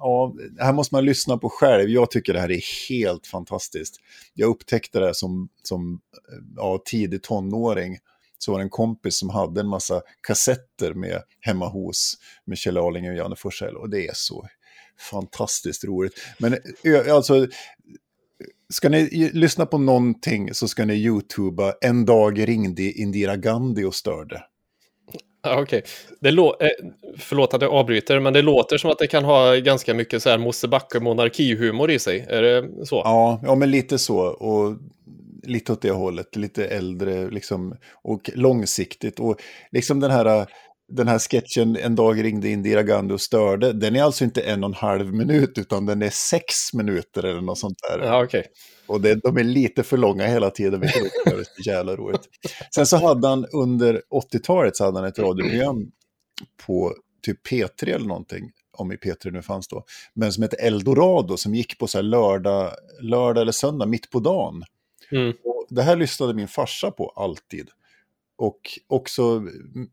ja, 0.00 0.34
här 0.58 0.72
måste 0.72 0.94
man 0.94 1.04
lyssna 1.04 1.38
på 1.38 1.48
själv. 1.48 1.90
Jag 1.90 2.10
tycker 2.10 2.32
det 2.32 2.40
här 2.40 2.50
är 2.50 2.88
helt 2.88 3.26
fantastiskt. 3.26 3.96
Jag 4.34 4.50
upptäckte 4.50 4.98
det 4.98 5.06
här 5.06 5.12
som, 5.12 5.48
som 5.62 6.00
eh, 6.32 6.38
ja, 6.56 6.82
tidig 6.84 7.22
tonåring. 7.22 7.98
Så 8.38 8.52
var 8.52 8.58
det 8.58 8.64
en 8.64 8.70
kompis 8.70 9.18
som 9.18 9.30
hade 9.30 9.60
en 9.60 9.68
massa 9.68 10.02
kassetter 10.20 10.94
med 10.94 11.22
Hemma 11.40 11.68
hos 11.68 12.14
med 12.44 12.58
Kjell 12.58 12.78
Arling 12.78 13.10
och 13.10 13.16
Janne 13.16 13.36
Forsell. 13.36 13.76
Och 13.76 13.90
det 13.90 14.06
är 14.06 14.14
så 14.14 14.46
fantastiskt 15.10 15.84
roligt. 15.84 16.14
Men 16.38 16.52
eh, 16.84 17.14
alltså, 17.14 17.46
ska 18.72 18.88
ni 18.88 19.30
lyssna 19.32 19.66
på 19.66 19.78
någonting 19.78 20.54
så 20.54 20.68
ska 20.68 20.84
ni 20.84 20.94
youtuba 20.94 21.74
En 21.80 22.04
dag 22.04 22.48
ringde 22.48 22.82
Indira 22.82 23.36
Gandhi 23.36 23.84
och 23.84 23.94
störde. 23.94 24.42
Okej, 25.42 25.82
Det 26.20 26.30
lå- 26.30 26.56
eh, 26.60 26.68
förlåt 27.18 27.54
att 27.54 27.62
jag 27.62 27.72
avbryter, 27.72 28.20
men 28.20 28.32
det 28.32 28.42
låter 28.42 28.78
som 28.78 28.90
att 28.90 28.98
det 28.98 29.06
kan 29.06 29.24
ha 29.24 29.54
ganska 29.54 29.94
mycket 29.94 30.22
så 30.22 30.30
här 30.30 30.38
Mosebacke 30.38 31.00
monarkihumor 31.00 31.90
i 31.90 31.98
sig. 31.98 32.26
Är 32.28 32.42
det 32.42 32.86
så? 32.86 32.96
Ja, 33.04 33.40
ja, 33.42 33.54
men 33.54 33.70
lite 33.70 33.98
så. 33.98 34.18
Och 34.18 34.76
lite 35.42 35.72
åt 35.72 35.82
det 35.82 35.90
hållet, 35.90 36.36
lite 36.36 36.66
äldre 36.66 37.30
liksom, 37.30 37.74
och 38.02 38.30
långsiktigt. 38.34 39.20
Och 39.20 39.40
liksom 39.72 40.00
den 40.00 40.10
här, 40.10 40.26
eh, 40.26 40.46
den 40.90 41.08
här 41.08 41.18
sketchen 41.18 41.76
En 41.76 41.94
dag 41.94 42.24
ringde 42.24 42.48
Indira 42.48 42.82
Gandhi 42.82 43.14
och 43.14 43.20
störde, 43.20 43.72
den 43.72 43.96
är 43.96 44.02
alltså 44.02 44.24
inte 44.24 44.40
en 44.40 44.64
och 44.64 44.70
en 44.70 44.74
halv 44.74 45.14
minut, 45.14 45.58
utan 45.58 45.86
den 45.86 46.02
är 46.02 46.10
sex 46.10 46.74
minuter 46.74 47.24
eller 47.24 47.40
något 47.40 47.58
sånt 47.58 47.78
där. 47.88 48.06
Ja, 48.06 48.24
okej. 48.24 48.46
Och 48.86 49.00
det, 49.00 49.14
de 49.14 49.36
är 49.36 49.44
lite 49.44 49.82
för 49.82 49.96
långa 49.96 50.26
hela 50.26 50.50
tiden, 50.50 50.80
vilket 50.80 51.02
är 51.02 51.44
så 51.44 51.70
jävla 51.70 51.96
roligt. 51.96 52.28
Sen 52.74 52.86
så 52.86 52.96
hade 52.96 53.28
han 53.28 53.46
under 53.52 54.02
80-talet 54.32 54.76
så 54.76 54.84
hade 54.84 54.98
han 54.98 55.08
ett 55.08 55.18
radioprogram 55.18 55.90
på 56.66 56.94
typ 57.22 57.46
P3 57.46 57.94
eller 57.94 58.06
någonting, 58.06 58.50
om 58.76 58.92
i 58.92 58.96
P3 58.96 59.30
nu 59.30 59.42
fanns 59.42 59.68
då, 59.68 59.84
men 60.14 60.32
som 60.32 60.42
hette 60.42 60.56
Eldorado 60.56 61.36
som 61.36 61.54
gick 61.54 61.78
på 61.78 61.86
så 61.86 61.98
här 61.98 62.02
lördag, 62.02 62.70
lördag 63.00 63.42
eller 63.42 63.52
söndag 63.52 63.86
mitt 63.86 64.10
på 64.10 64.20
dagen. 64.20 64.64
Mm. 65.12 65.32
Och 65.44 65.66
det 65.68 65.82
här 65.82 65.96
lyssnade 65.96 66.34
min 66.34 66.48
farsa 66.48 66.90
på 66.90 67.12
alltid. 67.16 67.68
Och 68.40 68.60
också 68.88 69.42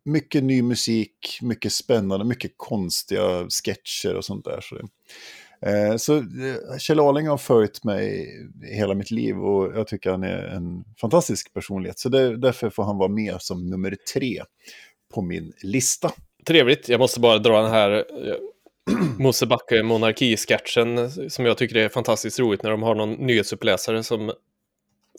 mycket 0.06 0.44
ny 0.44 0.62
musik, 0.62 1.40
mycket 1.42 1.72
spännande, 1.72 2.26
mycket 2.26 2.52
konstiga 2.58 3.48
sketcher 3.50 4.16
och 4.16 4.26
sånt 4.26 4.46
där. 4.46 4.62
Så, 4.62 4.76
eh, 5.70 5.98
så 5.98 6.16
eh, 6.18 6.78
Kjell 6.80 7.00
Arling 7.00 7.28
har 7.28 7.38
följt 7.38 7.84
mig 7.84 8.28
hela 8.64 8.94
mitt 8.94 9.12
liv 9.12 9.38
och 9.38 9.78
jag 9.78 9.88
tycker 9.88 10.12
han 10.12 10.24
är 10.24 10.38
en 10.38 10.84
fantastisk 11.02 11.54
personlighet. 11.54 12.00
Så 12.00 12.10
det, 12.10 12.38
därför 12.38 12.70
får 12.70 12.84
han 12.84 12.98
vara 12.98 13.10
med 13.10 13.36
som 13.40 13.70
nummer 13.70 13.98
tre 14.14 14.44
på 15.14 15.22
min 15.22 15.54
lista. 15.64 16.12
Trevligt. 16.46 16.90
Jag 16.90 17.00
måste 17.00 17.20
bara 17.20 17.38
dra 17.38 17.62
den 17.62 17.72
här 17.72 17.92
eh, 17.98 18.36
Mosebacke 19.20 19.84
monarki-sketchen 19.84 20.98
eh, 20.98 21.10
som 21.30 21.46
jag 21.46 21.58
tycker 21.58 21.76
är 21.76 21.90
fantastiskt 21.90 22.40
roligt 22.40 22.64
när 22.64 22.72
de 22.72 22.84
har 22.84 22.96
någon 22.96 23.14
nyhetsuppläsare 23.14 24.04
som 24.04 24.32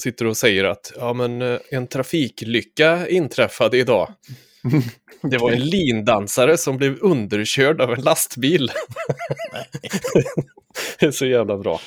sitter 0.03 0.25
och 0.27 0.37
säger 0.37 0.65
att 0.65 0.93
ja, 0.97 1.13
men, 1.13 1.43
eh, 1.43 1.59
en 1.71 1.87
trafikolycka 1.87 3.09
inträffade 3.09 3.79
idag. 3.79 4.09
Det 5.23 5.39
var 5.39 5.53
en 5.53 5.65
lindansare 5.65 6.59
som 6.59 6.77
blev 6.77 6.99
underkörd 7.01 7.81
av 7.81 7.93
en 7.93 8.01
lastbil. 8.01 8.71
det 11.01 11.07
är 11.07 11.11
så 11.11 11.27
jävla 11.27 11.59
bra. 11.59 11.81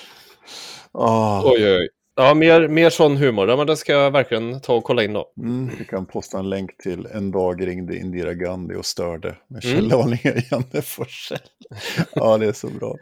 Ah, 0.92 1.42
Oj, 1.46 1.76
oj. 1.76 1.90
Ja, 2.16 2.34
mer, 2.34 2.68
mer 2.68 2.90
sån 2.90 3.18
humor. 3.18 3.50
Ja, 3.50 3.58
men 3.58 3.68
det 3.68 3.78
ska 3.78 3.94
jag 3.94 4.12
verkligen 4.12 4.62
ta 4.62 4.74
och 4.74 4.84
kolla 4.84 5.04
in 5.04 5.14
då. 5.14 5.32
Mm, 5.38 5.72
vi 5.80 5.86
kan 5.86 6.06
posta 6.06 6.40
en 6.40 6.50
länk 6.50 6.78
till 6.78 7.06
En 7.14 7.32
dag 7.32 7.68
ringde 7.68 7.98
Indira 7.98 8.34
Gandhi 8.34 8.76
och 8.76 8.86
störde 8.86 9.36
med 9.48 9.66
Mm. 9.66 9.76
Kjell 9.76 9.94
Arling 9.94 10.20
och 10.36 10.42
Janne 10.52 10.82
Forsell. 10.82 11.40
Ja, 12.14 12.38
det 12.38 12.46
är 12.46 12.54
så 12.54 12.68
bra. 12.70 12.96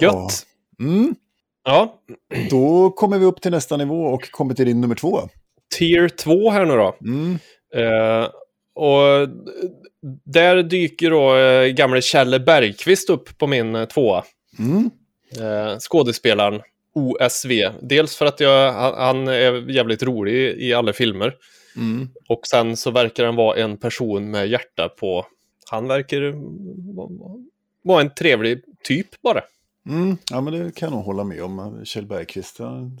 Gött! 0.00 0.46
Mm, 0.80 1.14
Ja, 1.64 2.00
då 2.50 2.90
kommer 2.90 3.18
vi 3.18 3.24
upp 3.26 3.40
till 3.42 3.50
nästa 3.50 3.76
nivå 3.76 4.02
och 4.04 4.30
kommer 4.30 4.54
till 4.54 4.66
din 4.66 4.80
nummer 4.80 4.94
två. 4.94 5.20
tier 5.78 6.08
2 6.08 6.50
här 6.50 6.64
nu 6.66 6.76
då. 6.76 6.96
Mm, 7.04 7.38
Eh, 7.74 8.28
och 8.74 9.28
där 10.24 10.62
dyker 10.62 11.10
då 11.10 11.36
eh, 11.36 11.66
gamle 11.68 12.02
Kjelle 12.02 12.40
Bergqvist 12.40 13.10
upp 13.10 13.38
på 13.38 13.46
min 13.46 13.74
eh, 13.74 13.84
tvåa. 13.84 14.24
mm, 14.58 14.90
Eh, 15.40 15.78
skådespelaren 15.78 16.60
OSV. 16.94 17.50
Dels 17.82 18.16
för 18.16 18.26
att 18.26 18.40
jag, 18.40 18.72
han, 18.72 18.94
han 18.94 19.28
är 19.28 19.70
jävligt 19.70 20.02
rolig 20.02 20.32
i, 20.34 20.66
i 20.68 20.74
alla 20.74 20.92
filmer. 20.92 21.34
mm. 21.76 22.08
Och 22.28 22.46
sen 22.46 22.76
så 22.76 22.90
verkar 22.90 23.24
han 23.24 23.36
vara 23.36 23.56
en 23.56 23.76
person 23.76 24.30
med 24.30 24.48
hjärta 24.48 24.88
på... 24.88 25.26
Han 25.70 25.88
verkar 25.88 26.34
vara 27.82 28.00
en 28.00 28.14
trevlig 28.14 28.62
typ 28.84 29.22
bara. 29.22 29.40
Mm, 29.88 30.16
ja, 30.30 30.40
men 30.40 30.52
det 30.52 30.74
kan 30.74 30.86
jag 30.88 30.96
nog 30.96 31.04
hålla 31.04 31.24
med 31.24 31.42
om. 31.42 31.80
Kjell 31.84 32.06
Bergqvist, 32.06 32.58
han, 32.58 32.98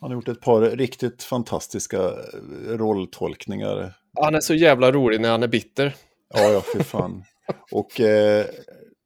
han 0.00 0.10
har 0.10 0.12
gjort 0.12 0.28
ett 0.28 0.40
par 0.40 0.60
riktigt 0.60 1.22
fantastiska 1.22 1.98
eh, 1.98 2.68
rolltolkningar. 2.68 3.94
Han 4.20 4.34
är 4.34 4.40
så 4.40 4.54
jävla 4.54 4.92
rolig 4.92 5.20
när 5.20 5.30
han 5.30 5.42
är 5.42 5.48
bitter. 5.48 5.94
Ja, 6.34 6.50
ja, 6.50 6.60
för 6.60 6.82
fan. 6.82 7.24
Och 7.72 8.00
eh, 8.00 8.46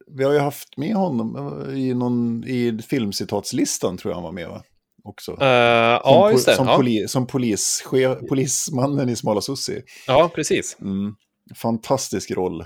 vi 0.07 0.23
har 0.23 0.31
ju 0.33 0.39
haft 0.39 0.77
med 0.77 0.95
honom 0.95 1.35
eh, 1.69 1.77
i, 1.79 1.93
någon, 1.93 2.43
i 2.47 2.79
filmcitatslistan, 2.89 3.97
tror 3.97 4.11
jag 4.11 4.15
han 4.15 4.23
var 4.23 4.31
med, 4.31 4.49
va? 4.49 4.63
Också. 5.03 5.31
Eh, 5.31 5.47
ja, 5.47 6.27
po- 6.27 6.31
just 6.31 6.45
det. 6.45 6.55
Som, 6.55 6.67
Ja, 6.67 6.75
poli, 6.77 7.07
som 7.07 7.27
polischef, 7.27 8.17
polismannen 8.29 9.09
i 9.09 9.15
Smala 9.15 9.41
Sussi. 9.41 9.81
ja, 10.07 10.31
precis. 10.35 10.77
Mm. 10.81 11.15
Fantastisk 11.55 12.31
roll. 12.31 12.65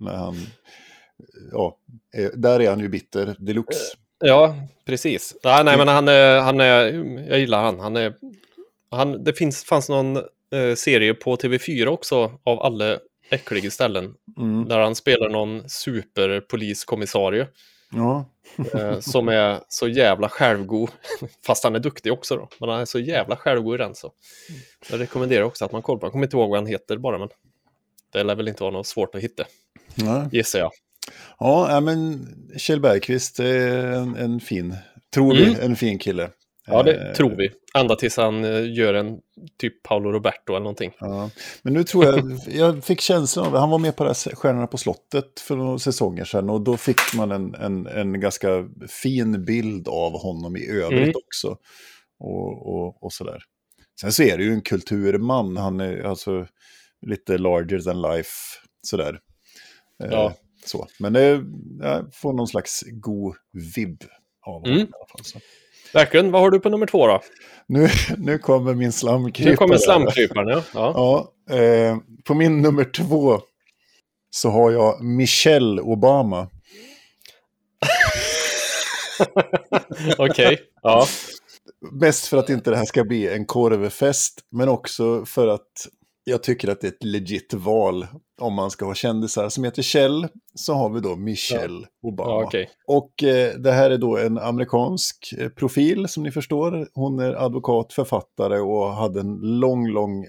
När 0.00 0.16
han, 0.16 0.36
ja, 1.52 1.76
eh, 2.14 2.30
där 2.34 2.60
är 2.60 2.70
han 2.70 2.80
ju 2.80 2.88
bitter 2.88 3.36
deluxe. 3.38 3.96
Ja, 4.18 4.56
precis. 4.84 5.36
Nej, 5.44 5.64
nej 5.64 5.78
men 5.78 5.88
han 5.88 6.08
är, 6.08 6.40
han 6.40 6.60
är, 6.60 6.84
jag 7.28 7.38
gillar 7.38 7.62
han. 7.62 7.80
han, 7.80 7.96
är, 7.96 8.14
han 8.90 9.24
det 9.24 9.32
finns, 9.32 9.64
fanns 9.64 9.88
någon 9.88 10.16
eh, 10.16 10.74
serie 10.76 11.14
på 11.14 11.36
TV4 11.36 11.86
också 11.86 12.32
av 12.44 12.60
alla 12.62 12.98
äckliga 13.30 13.70
ställen. 13.70 14.14
Mm. 14.36 14.68
Där 14.68 14.78
han 14.78 14.94
spelar 14.94 15.28
någon 15.28 15.68
superpoliskommissarie. 15.68 17.46
Ja. 17.90 18.24
Eh, 18.74 19.00
som 19.00 19.28
är 19.28 19.60
så 19.68 19.88
jävla 19.88 20.28
självgod. 20.28 20.90
Fast 21.46 21.64
han 21.64 21.74
är 21.74 21.78
duktig 21.78 22.12
också 22.12 22.36
då. 22.36 22.48
Men 22.60 22.68
han 22.68 22.80
är 22.80 22.84
så 22.84 22.98
jävla 22.98 23.36
självgod 23.36 23.74
i 23.74 23.78
den 23.78 23.94
så. 23.94 24.12
Jag 24.90 25.00
rekommenderar 25.00 25.44
också 25.44 25.64
att 25.64 25.72
man 25.72 25.82
kollar 25.82 26.00
på 26.00 26.06
Jag 26.06 26.12
kommer 26.12 26.26
inte 26.26 26.36
ihåg 26.36 26.50
vad 26.50 26.58
han 26.58 26.66
heter 26.66 26.96
bara 26.96 27.18
men. 27.18 27.28
Det 28.12 28.22
lär 28.22 28.34
väl 28.34 28.48
inte 28.48 28.62
vara 28.62 28.72
något 28.72 28.86
svårt 28.86 29.14
att 29.14 29.20
hitta. 29.20 29.44
Ja, 29.94 30.28
Gissar 30.32 30.58
jag. 30.58 30.70
Ja 31.38 31.80
men 31.80 32.26
Kjell 32.58 32.80
Bergqvist 32.80 33.40
är 33.40 33.86
en, 33.92 34.16
en 34.16 34.40
fin, 34.40 34.74
tror 35.14 35.34
vi, 35.34 35.44
Mm. 35.44 35.60
en 35.60 35.76
fin 35.76 35.98
kille. 35.98 36.30
Ja, 36.66 36.82
det 36.82 36.94
Eh, 37.08 37.12
tror 37.12 37.36
vi. 37.36 37.50
Ända 37.78 37.96
tills 37.96 38.16
han 38.16 38.44
eh, 38.44 38.72
gör 38.72 38.94
en 38.94 39.18
typ 39.60 39.82
Paolo 39.82 40.12
Roberto 40.12 40.52
eller 40.52 40.60
någonting. 40.60 40.92
Ja. 41.00 41.30
Men 41.62 41.72
nu 41.72 41.84
tror 41.84 42.04
jag, 42.04 42.38
jag 42.48 42.84
fick 42.84 43.00
känslan 43.00 43.46
av, 43.46 43.56
han 43.56 43.70
var 43.70 43.78
med 43.78 43.96
på 43.96 44.04
det 44.04 44.08
här 44.08 44.34
Stjärnorna 44.34 44.66
på 44.66 44.78
slottet 44.78 45.40
för 45.40 45.56
några 45.56 45.78
säsonger 45.78 46.24
sedan 46.24 46.50
och 46.50 46.60
då 46.60 46.76
fick 46.76 46.96
man 47.16 47.32
en, 47.32 47.54
en, 47.54 47.86
en 47.86 48.20
ganska 48.20 48.48
fin 48.88 49.44
bild 49.44 49.88
av 49.88 50.12
honom 50.22 50.56
i 50.56 50.66
övrigt 50.70 51.02
Mm. 51.02 51.12
också. 51.26 51.56
Och, 52.20 52.74
och, 52.74 53.02
och 53.04 53.12
sådär. 53.12 53.42
Sen 54.00 54.12
så 54.12 54.22
är 54.22 54.38
det 54.38 54.44
ju 54.44 54.52
en 54.52 54.62
kulturman, 54.62 55.56
han 55.56 55.80
är 55.80 56.02
alltså 56.02 56.46
lite 57.06 57.38
larger 57.38 57.78
than 57.78 58.02
life, 58.02 58.30
sådär. 58.82 59.18
Eh, 60.04 60.08
Ja. 60.10 60.34
Så. 60.68 60.86
Men 60.98 61.12
det, 61.12 61.44
jag 61.80 62.14
får 62.14 62.32
någon 62.32 62.48
slags 62.48 62.84
god 62.86 63.36
vibb 63.76 64.04
av 64.46 64.52
honom 64.52 64.70
Mm. 64.70 64.78
i 64.78 64.82
alla 64.82 65.06
fall. 65.06 65.24
Så. 65.24 65.38
Verkligen. 65.94 66.30
Vad 66.30 66.42
har 66.42 66.50
du 66.50 66.60
på 66.60 66.68
nummer 66.68 66.86
två 66.86 67.06
då? 67.06 67.20
Nu, 67.66 67.88
nu 68.18 68.38
kommer 68.38 68.74
min 68.74 68.92
slamkrypare. 68.92 69.50
Nu 69.50 69.56
kommer 69.56 69.76
slamkryparen, 69.76 70.48
ja. 70.48 70.62
ja. 70.74 71.32
Ja, 71.46 71.54
eh, 71.56 71.96
på 72.24 72.34
min 72.34 72.62
nummer 72.62 72.84
två 72.84 73.40
så 74.30 74.50
har 74.50 74.70
jag 74.70 75.04
Michelle 75.04 75.82
Obama. 75.82 76.48
Okej. 80.18 80.58
Ja. 80.82 81.06
Mest 81.92 82.26
för 82.26 82.36
att 82.36 82.50
inte 82.50 82.70
det 82.70 82.76
här 82.76 82.84
ska 82.84 83.04
bli 83.04 83.28
en 83.28 83.46
korvfest, 83.46 84.40
men 84.50 84.68
också 84.68 85.24
för 85.26 85.48
att 85.48 85.86
jag 86.28 86.42
tycker 86.42 86.68
att 86.68 86.80
det 86.80 86.86
är 86.86 86.92
ett 86.92 87.04
legit 87.04 87.54
val 87.54 88.06
om 88.40 88.54
man 88.54 88.70
ska 88.70 88.84
ha 88.84 88.94
kändisar 88.94 89.48
som 89.48 89.64
heter 89.64 89.82
Kjell, 89.82 90.28
så 90.54 90.74
har 90.74 90.90
vi 90.90 91.00
då 91.00 91.16
Michelle 91.16 91.86
Obama. 92.02 92.30
ja 92.30 92.44
okej. 92.44 92.70
Och 92.86 93.22
eh, 93.22 93.54
det 93.54 93.72
här 93.72 93.90
är 93.90 93.98
då 93.98 94.18
en 94.18 94.38
amerikansk 94.38 95.34
eh, 95.38 95.48
profil 95.48 96.08
som 96.08 96.22
ni 96.22 96.30
förstår. 96.30 96.88
Hon 96.94 97.18
är 97.18 97.44
advokat, 97.44 97.92
författare 97.92 98.58
och 98.58 98.92
hade 98.92 99.20
en 99.20 99.38
lång, 99.42 99.88
lång 99.88 100.24
eh, 100.24 100.28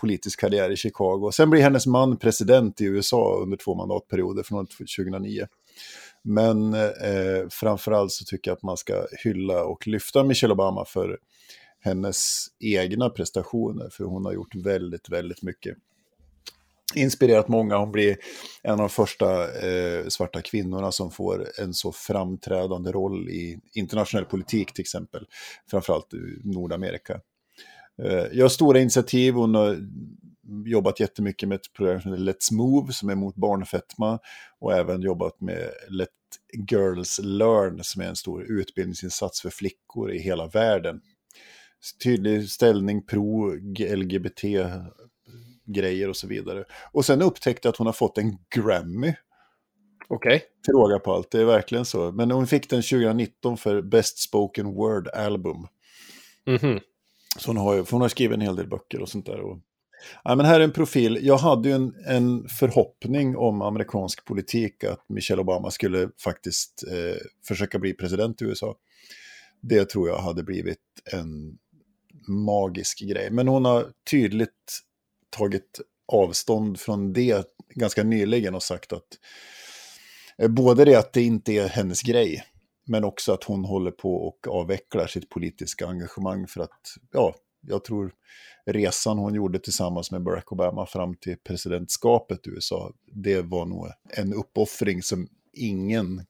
politisk 0.00 0.40
karriär 0.40 0.70
i 0.70 0.76
Chicago. 0.76 1.30
Sen 1.32 1.50
blir 1.50 1.62
hennes 1.62 1.86
man 1.86 2.16
president 2.16 2.80
i 2.80 2.84
USA 2.84 3.38
under 3.42 3.56
två 3.56 3.74
mandatperioder 3.74 4.42
från 4.42 4.66
2009. 4.66 5.46
Men 6.24 6.74
eh, 6.74 7.48
framförallt 7.50 8.12
så 8.12 8.24
tycker 8.24 8.50
jag 8.50 8.56
att 8.56 8.62
man 8.62 8.76
ska 8.76 9.06
hylla 9.24 9.64
och 9.64 9.86
lyfta 9.86 10.24
Michelle 10.24 10.54
Obama 10.54 10.84
för 10.84 11.18
hennes 11.82 12.46
egna 12.60 13.10
prestationer, 13.10 13.88
för 13.90 14.04
hon 14.04 14.24
har 14.24 14.32
gjort 14.32 14.54
väldigt, 14.54 15.08
väldigt 15.08 15.42
mycket. 15.42 15.76
Inspirerat 16.94 17.48
många, 17.48 17.76
hon 17.76 17.92
blir 17.92 18.16
en 18.62 18.72
av 18.72 18.78
de 18.78 18.88
första 18.88 19.44
eh, 19.68 20.06
svarta 20.08 20.42
kvinnorna 20.42 20.92
som 20.92 21.10
får 21.10 21.46
en 21.60 21.74
så 21.74 21.92
framträdande 21.92 22.92
roll 22.92 23.28
i 23.28 23.60
internationell 23.74 24.24
politik 24.24 24.72
till 24.72 24.82
exempel, 24.82 25.26
framförallt 25.70 26.14
i 26.14 26.40
Nordamerika. 26.44 27.20
Eh, 28.02 28.26
jag 28.32 28.44
har 28.44 28.48
stora 28.48 28.80
initiativ, 28.80 29.34
hon 29.34 29.54
har 29.54 29.78
jobbat 30.66 31.00
jättemycket 31.00 31.48
med 31.48 31.56
ett 31.56 31.72
program 31.72 32.00
som 32.00 32.12
heter 32.12 32.24
Let's 32.24 32.52
Move 32.52 32.92
som 32.92 33.10
är 33.10 33.14
mot 33.14 33.36
barnfetma 33.36 34.18
och 34.58 34.72
även 34.72 35.02
jobbat 35.02 35.40
med 35.40 35.70
Let 35.88 36.08
Girls 36.70 37.20
Learn 37.22 37.84
som 37.84 38.02
är 38.02 38.06
en 38.06 38.16
stor 38.16 38.42
utbildningsinsats 38.42 39.42
för 39.42 39.50
flickor 39.50 40.12
i 40.12 40.18
hela 40.18 40.46
världen. 40.46 41.00
Tydlig 42.04 42.48
ställning 42.48 43.06
pro 43.06 43.54
LGBT 43.96 44.44
grejer 45.66 46.08
och 46.08 46.16
så 46.16 46.26
vidare. 46.26 46.64
Och 46.92 47.04
sen 47.04 47.22
upptäckte 47.22 47.68
jag 47.68 47.72
att 47.72 47.76
hon 47.76 47.86
har 47.86 47.92
fått 47.92 48.18
en 48.18 48.38
Grammy. 48.54 49.14
Okej. 50.08 50.42
Till 50.64 50.74
råga 50.74 50.98
på 50.98 51.12
allt, 51.12 51.30
det 51.30 51.40
är 51.40 51.44
verkligen 51.44 51.84
så. 51.84 52.12
Men 52.12 52.30
hon 52.30 52.46
fick 52.46 52.70
den 52.70 52.82
2019 52.82 53.56
för 53.56 53.82
Best 53.82 54.18
Spoken 54.18 54.66
Word 54.66 55.08
Album. 55.08 55.66
Mhm. 56.46 56.80
Så 57.38 57.50
hon 57.50 57.56
har, 57.56 57.90
hon 57.90 58.00
har 58.00 58.08
skrivit 58.08 58.34
en 58.34 58.40
hel 58.40 58.56
del 58.56 58.68
böcker 58.68 59.00
och 59.00 59.08
sånt 59.08 59.26
där. 59.26 59.40
Och, 59.40 59.58
ja, 60.24 60.34
men 60.34 60.46
här 60.46 60.60
är 60.60 60.64
en 60.64 60.72
profil. 60.72 61.18
Jag 61.22 61.38
hade 61.38 61.68
ju 61.68 61.74
en, 61.74 61.94
en 62.06 62.48
förhoppning 62.48 63.36
om 63.36 63.62
amerikansk 63.62 64.24
politik 64.24 64.84
att 64.84 65.08
Michelle 65.08 65.42
Obama 65.42 65.70
skulle 65.70 66.08
faktiskt 66.24 66.84
eh, 66.90 67.16
försöka 67.48 67.78
bli 67.78 67.92
president 67.92 68.42
i 68.42 68.44
USA. 68.44 68.76
Det 69.60 69.84
tror 69.88 70.08
jag 70.08 70.18
hade 70.18 70.42
blivit 70.42 70.78
en 71.12 71.58
magisk 72.26 73.00
grej. 73.00 73.30
Men 73.30 73.48
hon 73.48 73.64
har 73.64 73.92
tydligt 74.10 74.80
tagit 75.30 75.80
avstånd 76.12 76.80
från 76.80 77.12
det 77.12 77.46
ganska 77.74 78.02
nyligen 78.02 78.54
och 78.54 78.62
sagt 78.62 78.92
att 78.92 79.08
eh, 80.38 80.48
både 80.48 80.84
det 80.84 80.94
att 80.94 81.12
det 81.12 81.22
inte 81.22 81.52
är 81.52 81.68
hennes 81.68 82.02
grej, 82.02 82.44
men 82.86 83.04
också 83.04 83.32
att 83.32 83.44
hon 83.44 83.64
håller 83.64 83.90
på 83.90 84.14
och 84.14 84.48
avvecklar 84.48 85.06
sitt 85.06 85.28
politiska 85.28 85.86
engagemang 85.86 86.46
för 86.46 86.60
att, 86.60 86.80
ja, 87.12 87.34
jag 87.60 87.84
tror 87.84 88.12
resan 88.66 89.18
hon 89.18 89.34
gjorde 89.34 89.58
tillsammans 89.58 90.10
med 90.10 90.22
Barack 90.22 90.52
Obama 90.52 90.86
fram 90.86 91.14
till 91.14 91.36
presidentskapet 91.36 92.46
i 92.46 92.50
USA, 92.50 92.92
det 93.06 93.42
var 93.42 93.66
nog 93.66 93.88
en 94.16 94.34
uppoffring 94.34 95.02
som 95.02 95.28
ingen 95.52 96.26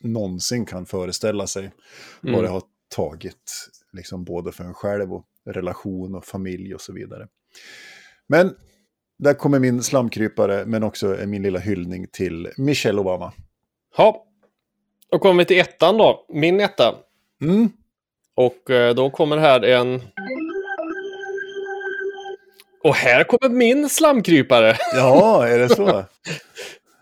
någonsin 0.00 0.66
kan 0.66 0.86
föreställa 0.86 1.46
sig 1.46 1.72
vad 2.20 2.32
Mm. 2.32 2.42
det 2.44 2.48
har 2.48 2.62
tagit, 2.96 3.68
liksom 3.92 4.24
både 4.24 4.52
för 4.52 4.64
en 4.64 4.74
själv 4.74 5.14
och 5.14 5.24
relation 5.44 6.14
och 6.14 6.24
familj 6.24 6.74
och 6.74 6.80
så 6.80 6.92
vidare. 6.92 7.28
Men 8.26 8.54
där 9.18 9.34
kommer 9.34 9.58
min 9.58 9.82
slamkrypare, 9.82 10.66
men 10.66 10.82
också 10.82 11.16
min 11.26 11.42
lilla 11.42 11.58
hyllning 11.58 12.06
till 12.12 12.48
Michelle 12.56 13.00
Obama. 13.00 13.32
Ja. 13.96 14.26
Då 15.10 15.18
kommer 15.18 15.38
vi 15.38 15.44
till 15.44 15.60
ettan 15.60 15.98
då. 15.98 16.26
Min 16.28 16.60
etta. 16.60 16.94
Mm. 17.42 17.68
Och 18.34 18.70
eh, 18.70 18.94
då 18.94 19.10
kommer 19.10 19.36
här 19.36 19.64
en... 19.64 20.02
Och 22.82 22.94
här 22.94 23.24
kommer 23.24 23.54
min 23.54 23.88
slamkrypare. 23.88 24.76
Ja, 24.94 25.46
är 25.48 25.58
det 25.58 25.68
så? 25.68 25.86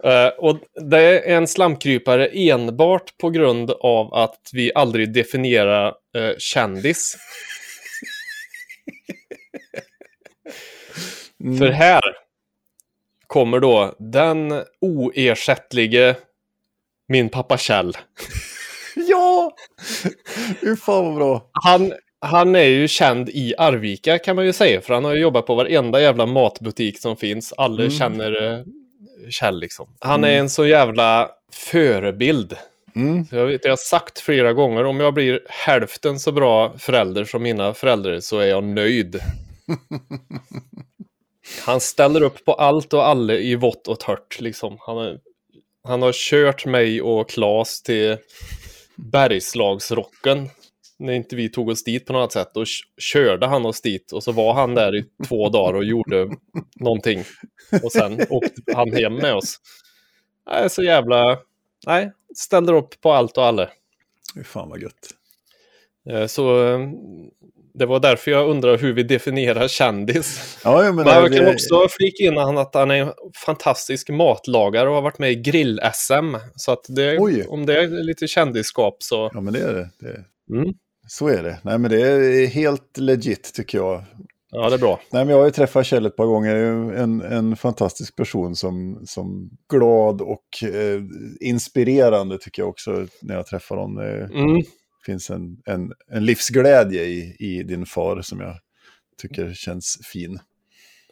Eh, 0.04 0.28
och 0.38 0.58
det 0.90 0.98
är 0.98 1.36
en 1.36 1.46
slamkrypare 1.46 2.26
enbart 2.26 3.18
på 3.18 3.30
grund 3.30 3.70
av 3.70 4.14
att 4.14 4.50
vi 4.52 4.72
aldrig 4.74 5.12
definierar 5.12 5.94
uh, 6.16 6.32
kändis. 6.38 7.16
Mm. 11.40 11.58
För 11.58 11.68
här 11.68 12.02
kommer 13.26 13.60
då 13.60 13.94
den 13.98 14.62
oersättlige 14.80 16.16
min 17.08 17.28
pappa 17.28 17.58
Kjell. 17.58 17.96
Ja! 18.96 19.54
Hur 20.60 20.76
fan 20.76 21.04
vad 21.04 21.14
bra. 21.14 21.50
Han, 21.52 21.92
han 22.20 22.56
är 22.56 22.64
ju 22.64 22.88
känd 22.88 23.28
i 23.28 23.54
Arvika 23.58 24.18
kan 24.18 24.36
man 24.36 24.44
ju 24.44 24.52
säga, 24.52 24.80
för 24.80 24.94
han 24.94 25.04
har 25.04 25.14
ju 25.14 25.20
jobbat 25.20 25.46
på 25.46 25.54
varenda 25.54 26.00
jävla 26.00 26.26
matbutik 26.26 27.00
som 27.00 27.16
finns. 27.16 27.52
Alla 27.52 27.82
Mm. 27.82 27.90
känner 27.90 28.42
uh, 28.42 28.64
Kjell 29.30 29.60
liksom. 29.60 29.88
Han 30.00 30.24
är 30.24 30.28
Mm. 30.28 30.40
en 30.40 30.50
så 30.50 30.66
jävla 30.66 31.30
förebild. 31.52 32.56
Mm. 32.96 33.26
Jag, 33.30 33.46
vet, 33.46 33.64
jag 33.64 33.72
har 33.72 33.76
sagt 33.76 34.18
flera 34.20 34.52
gånger, 34.52 34.84
om 34.84 35.00
jag 35.00 35.14
blir 35.14 35.40
hälften 35.48 36.20
så 36.20 36.32
bra 36.32 36.78
förälder 36.78 37.24
som 37.24 37.42
mina 37.42 37.74
föräldrar 37.74 38.20
så 38.20 38.38
är 38.38 38.46
jag 38.46 38.64
nöjd. 38.64 39.20
Han 41.66 41.80
ställer 41.80 42.22
upp 42.22 42.44
på 42.44 42.52
allt 42.52 42.92
och 42.92 43.06
alla 43.06 43.34
i 43.34 43.54
vått 43.54 43.88
och 43.88 44.00
torrt. 44.00 44.40
Liksom. 44.40 44.76
Han, 44.80 44.98
är- 44.98 45.18
han 45.88 46.02
har 46.02 46.12
kört 46.12 46.66
mig 46.66 47.02
och 47.02 47.28
Klas 47.30 47.82
till 47.82 48.16
Bergslagsrocken 48.96 50.50
när 51.04 51.12
inte 51.12 51.36
vi 51.36 51.48
tog 51.48 51.68
oss 51.68 51.84
dit 51.84 52.06
på 52.06 52.12
något 52.12 52.32
sätt. 52.32 52.50
Då 52.54 52.64
körde 52.98 53.46
han 53.46 53.66
oss 53.66 53.80
dit 53.80 54.12
och 54.12 54.22
så 54.22 54.32
var 54.32 54.54
han 54.54 54.74
där 54.74 54.96
i 54.96 55.04
två 55.28 55.48
dagar 55.48 55.74
och 55.74 55.84
gjorde 55.84 56.28
någonting. 56.80 57.24
Och 57.82 57.92
sen 57.92 58.20
åkte 58.30 58.62
han 58.74 58.92
hem 58.92 59.14
med 59.14 59.34
oss. 59.34 59.56
Nej, 60.50 60.70
så 60.70 60.82
jävla... 60.82 61.38
Nej, 61.86 62.12
ställer 62.36 62.72
upp 62.72 63.00
på 63.00 63.12
allt 63.12 63.38
och 63.38 63.44
alla. 63.44 63.70
Hur 64.34 64.42
fan 64.44 64.68
vad 64.68 64.82
gött. 64.82 65.10
Eh, 66.10 66.26
Så 66.26 66.66
eh, 66.74 66.78
Det 67.74 67.86
var 67.86 68.00
därför 68.00 68.30
jag 68.30 68.48
undrar 68.50 68.78
hur 68.78 68.92
vi 68.92 69.02
definierar 69.02 69.68
kändis. 69.68 70.58
Ja, 70.64 70.82
men 70.82 70.94
Men 70.96 71.06
jag 71.06 71.30
det- 71.30 71.38
kan 71.38 71.48
också 71.48 71.88
flika 71.90 72.24
in 72.24 72.38
att 72.38 72.74
han 72.74 72.90
är 72.90 72.94
en 72.94 73.12
fantastisk 73.46 74.08
matlagare 74.10 74.88
och 74.88 74.94
har 74.94 75.02
varit 75.02 75.18
med 75.18 75.32
i 75.32 75.34
grill-SM. 75.34 76.36
Så 76.56 76.72
att 76.72 76.84
det, 76.88 77.18
om 77.48 77.66
det 77.66 77.80
är 77.82 77.86
lite 77.88 78.28
kändisskap 78.28 78.96
så... 79.02 79.30
Ja, 79.34 79.40
men 79.40 79.52
det 79.52 79.60
är 79.60 79.74
det. 79.74 79.90
det. 79.98 80.24
Mm. 80.56 80.74
Så 81.06 81.28
är 81.28 81.42
det. 81.42 81.58
Nej, 81.62 81.78
men 81.78 81.90
det 81.90 82.00
är 82.00 82.46
helt 82.46 82.98
legit 82.98 83.54
tycker 83.54 83.78
jag. 83.78 84.04
Ja, 84.50 84.68
det 84.68 84.74
är 84.76 84.78
bra. 84.78 85.00
Nej, 85.10 85.24
men 85.24 85.32
jag 85.32 85.38
har 85.38 85.44
ju 85.44 85.50
träffat 85.50 85.86
Kjell 85.86 86.06
ett 86.06 86.16
par 86.16 86.26
gånger. 86.26 86.54
En, 86.94 87.20
en 87.20 87.56
fantastisk 87.56 88.16
person 88.16 88.56
som, 88.56 89.02
som 89.06 89.50
glad 89.70 90.20
och 90.20 90.62
eh, 90.62 91.00
inspirerande 91.40 92.38
tycker 92.38 92.62
jag 92.62 92.68
också 92.68 93.06
när 93.22 93.34
jag 93.34 93.46
träffar 93.46 93.76
honom. 93.76 93.94
Det 94.04 94.24
Mm. 94.24 94.62
finns 95.06 95.30
en, 95.30 95.56
en, 95.66 95.92
en 96.10 96.24
livsglädje 96.24 97.02
i, 97.02 97.36
i 97.38 97.62
din 97.62 97.86
far 97.86 98.22
som 98.22 98.40
jag 98.40 98.54
tycker 99.22 99.52
känns 99.54 99.98
fin. 100.12 100.38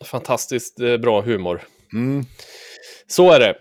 Fantastiskt 0.05 0.81
eh, 0.81 0.97
bra 0.97 1.21
humor. 1.23 1.63
Mm. 1.93 2.25
Så 3.07 3.33
är 3.33 3.41
det. 3.41 3.55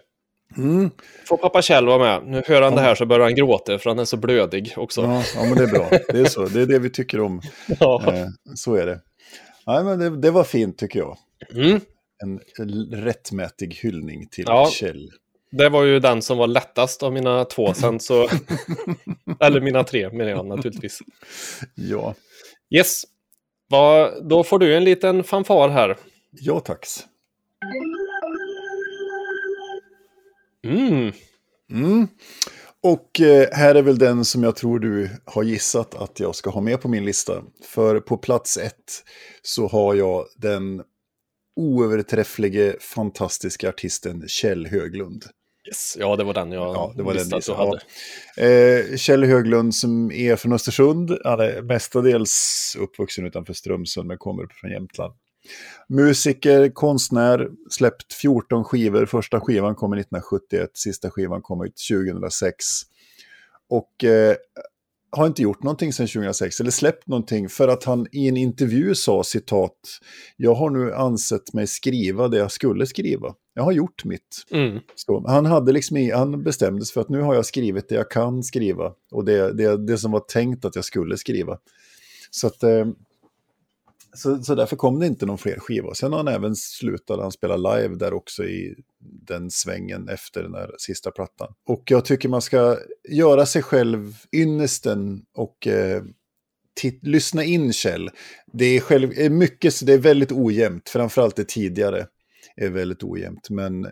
Mm. 0.57 0.89
Får 1.27 1.37
pappa 1.37 1.61
Kjell 1.61 1.85
vara 1.85 1.97
med. 2.19 2.31
Nu 2.31 2.43
hör 2.47 2.61
han 2.61 2.75
det 2.75 2.81
här 2.81 2.95
så 2.95 3.05
börjar 3.05 3.23
han 3.23 3.35
gråta 3.35 3.79
för 3.79 3.89
han 3.89 3.99
är 3.99 4.05
så 4.05 4.17
blödig 4.17 4.73
också. 4.77 5.01
Ja, 5.01 5.23
ja, 5.35 5.43
men 5.43 5.55
det 5.57 5.63
är 5.63 5.67
bra. 5.67 5.89
Det 5.89 6.19
är 6.19 6.25
så. 6.25 6.45
Det 6.45 6.61
är 6.61 6.65
det 6.65 6.79
vi 6.79 6.89
tycker 6.89 7.19
om. 7.21 7.41
Ja. 7.79 8.03
Eh, 8.13 8.27
så 8.55 8.75
är 8.75 8.85
det. 8.85 8.99
Nej, 9.67 9.83
men 9.83 9.99
det, 9.99 10.09
det 10.21 10.31
var 10.31 10.43
fint 10.43 10.77
tycker 10.77 10.99
jag. 10.99 11.17
Mm. 11.53 11.79
En 12.23 12.39
rättmätig 13.03 13.75
hyllning 13.75 14.27
till 14.27 14.43
Ja. 14.47 14.69
Kjell. 14.71 15.09
Det 15.51 15.69
var 15.69 15.83
ju 15.83 15.99
den 15.99 16.21
som 16.21 16.37
var 16.37 16.47
lättast 16.47 17.03
av 17.03 17.13
mina 17.13 17.45
två 17.45 17.73
sen 17.73 17.99
så... 17.99 18.29
Eller 19.39 19.61
mina 19.61 19.83
tre 19.83 20.09
menar 20.09 20.29
jag 20.31 20.45
naturligtvis. 20.45 20.99
Ja, 21.75 22.15
Yes. 22.75 23.01
Vad- 23.69 24.29
då 24.29 24.43
får 24.43 24.59
du 24.59 24.75
en 24.75 24.83
liten 24.83 25.23
fanfar 25.23 25.69
här. 25.69 25.97
ja 26.31 26.59
tax. 26.59 26.99
Mm. 30.67 31.11
Mm. 31.71 32.07
Och 32.83 33.21
eh, 33.21 33.47
här 33.51 33.75
är 33.75 33.81
väl 33.81 33.97
den 33.97 34.25
som 34.25 34.43
jag 34.43 34.55
tror 34.55 34.79
du 34.79 35.09
har 35.25 35.43
gissat 35.43 35.95
att 35.95 36.19
jag 36.19 36.35
ska 36.35 36.49
ha 36.49 36.61
med 36.61 36.81
på 36.81 36.87
min 36.87 37.05
lista. 37.05 37.43
För 37.65 37.99
på 37.99 38.17
plats 38.17 38.57
ett 38.57 39.03
så 39.41 39.67
har 39.67 39.95
jag 39.95 40.25
den 40.35 40.81
oöverträfflige, 41.55 42.75
fantastiska 42.79 43.69
artisten 43.69 44.27
Kjell 44.27 44.67
Höglund. 44.67 45.25
Yes. 45.67 45.97
Ja, 45.99 46.15
det 46.15 46.23
var 46.23 46.33
den 46.33 46.51
jag 46.51 46.75
Ja, 46.75 46.93
det 46.95 47.03
var 47.03 47.13
den 47.13 47.33
att 47.33 47.45
du 47.45 47.53
hade. 47.53 47.79
Eh, 48.37 48.97
Kjell 48.97 49.23
Höglund 49.23 49.75
som 49.75 50.11
är 50.11 50.35
från 50.35 50.53
Östersund, 50.53 51.17
han 51.23 51.39
är 51.39 51.61
mestadels 51.61 52.75
uppvuxen 52.79 53.25
utanför 53.25 53.53
Strömsund 53.53 54.07
men 54.07 54.17
kommer 54.17 54.47
från 54.61 54.71
Jämtland. 54.71 55.13
Musiker, 55.87 56.69
konstnär, 56.69 57.49
släppt 57.69 58.13
14 58.13 58.63
skivor. 58.63 59.05
Första 59.05 59.39
skivan 59.39 59.75
kom 59.75 59.93
1971, 59.93 60.69
sista 60.73 61.11
skivan 61.11 61.41
kom 61.41 61.65
ut 61.65 61.75
2006. 61.89 62.65
Och 63.69 64.03
eh, 64.03 64.35
har 65.11 65.27
inte 65.27 65.41
gjort 65.41 65.63
någonting 65.63 65.93
sedan 65.93 66.07
2006, 66.07 66.59
eller 66.59 66.71
släppt 66.71 67.07
någonting, 67.07 67.49
för 67.49 67.67
att 67.67 67.83
han 67.83 68.07
i 68.11 68.27
en 68.27 68.37
intervju 68.37 68.95
sa 68.95 69.23
citat, 69.23 69.99
jag 70.37 70.55
har 70.55 70.69
nu 70.69 70.93
ansett 70.93 71.53
mig 71.53 71.67
skriva 71.67 72.27
det 72.27 72.37
jag 72.37 72.51
skulle 72.51 72.85
skriva. 72.85 73.35
Jag 73.53 73.63
har 73.63 73.71
gjort 73.71 74.05
mitt. 74.05 74.45
Mm. 74.51 74.79
Så, 74.95 75.27
han, 75.27 75.45
hade 75.45 75.71
liksom, 75.71 76.11
han 76.13 76.43
bestämde 76.43 76.85
sig 76.85 76.93
för 76.93 77.01
att 77.01 77.09
nu 77.09 77.21
har 77.21 77.35
jag 77.35 77.45
skrivit 77.45 77.89
det 77.89 77.95
jag 77.95 78.11
kan 78.11 78.43
skriva. 78.43 78.93
Och 79.11 79.25
det, 79.25 79.53
det, 79.53 79.87
det 79.87 79.97
som 79.97 80.11
var 80.11 80.19
tänkt 80.19 80.65
att 80.65 80.75
jag 80.75 80.85
skulle 80.85 81.17
skriva. 81.17 81.57
Så, 82.31 82.47
att, 82.47 82.63
eh, 82.63 82.85
så, 84.13 84.43
så 84.43 84.55
därför 84.55 84.75
kom 84.75 84.99
det 84.99 85.07
inte 85.07 85.25
någon 85.25 85.37
fler 85.37 85.59
skiva. 85.59 85.93
Sen 85.93 86.11
har 86.11 86.19
han 86.19 86.27
även 86.27 86.55
slutat, 86.55 87.19
han 87.19 87.31
spelar 87.31 87.57
live 87.57 87.95
där 87.95 88.13
också 88.13 88.43
i 88.43 88.75
den 88.99 89.51
svängen 89.51 90.09
efter 90.09 90.43
den 90.43 90.53
här 90.53 90.71
sista 90.77 91.11
plattan. 91.11 91.53
Och 91.67 91.83
jag 91.85 92.05
tycker 92.05 92.29
man 92.29 92.41
ska 92.41 92.77
göra 93.09 93.45
sig 93.45 93.61
själv 93.61 94.17
ynnesten 94.33 95.21
och 95.33 95.67
eh, 95.67 96.03
lyssna 97.01 97.43
in 97.43 97.73
Kjell. 97.73 98.09
Det 98.53 98.65
är, 98.65 98.79
själv, 98.79 99.11
är 99.15 99.29
mycket, 99.29 99.85
det 99.85 99.93
är 99.93 99.97
väldigt 99.97 100.31
ojämnt, 100.31 100.89
framförallt 100.89 101.35
det 101.35 101.47
tidigare 101.47 102.07
är 102.55 102.69
väldigt 102.69 103.03
ojämnt. 103.03 103.49
Men 103.49 103.87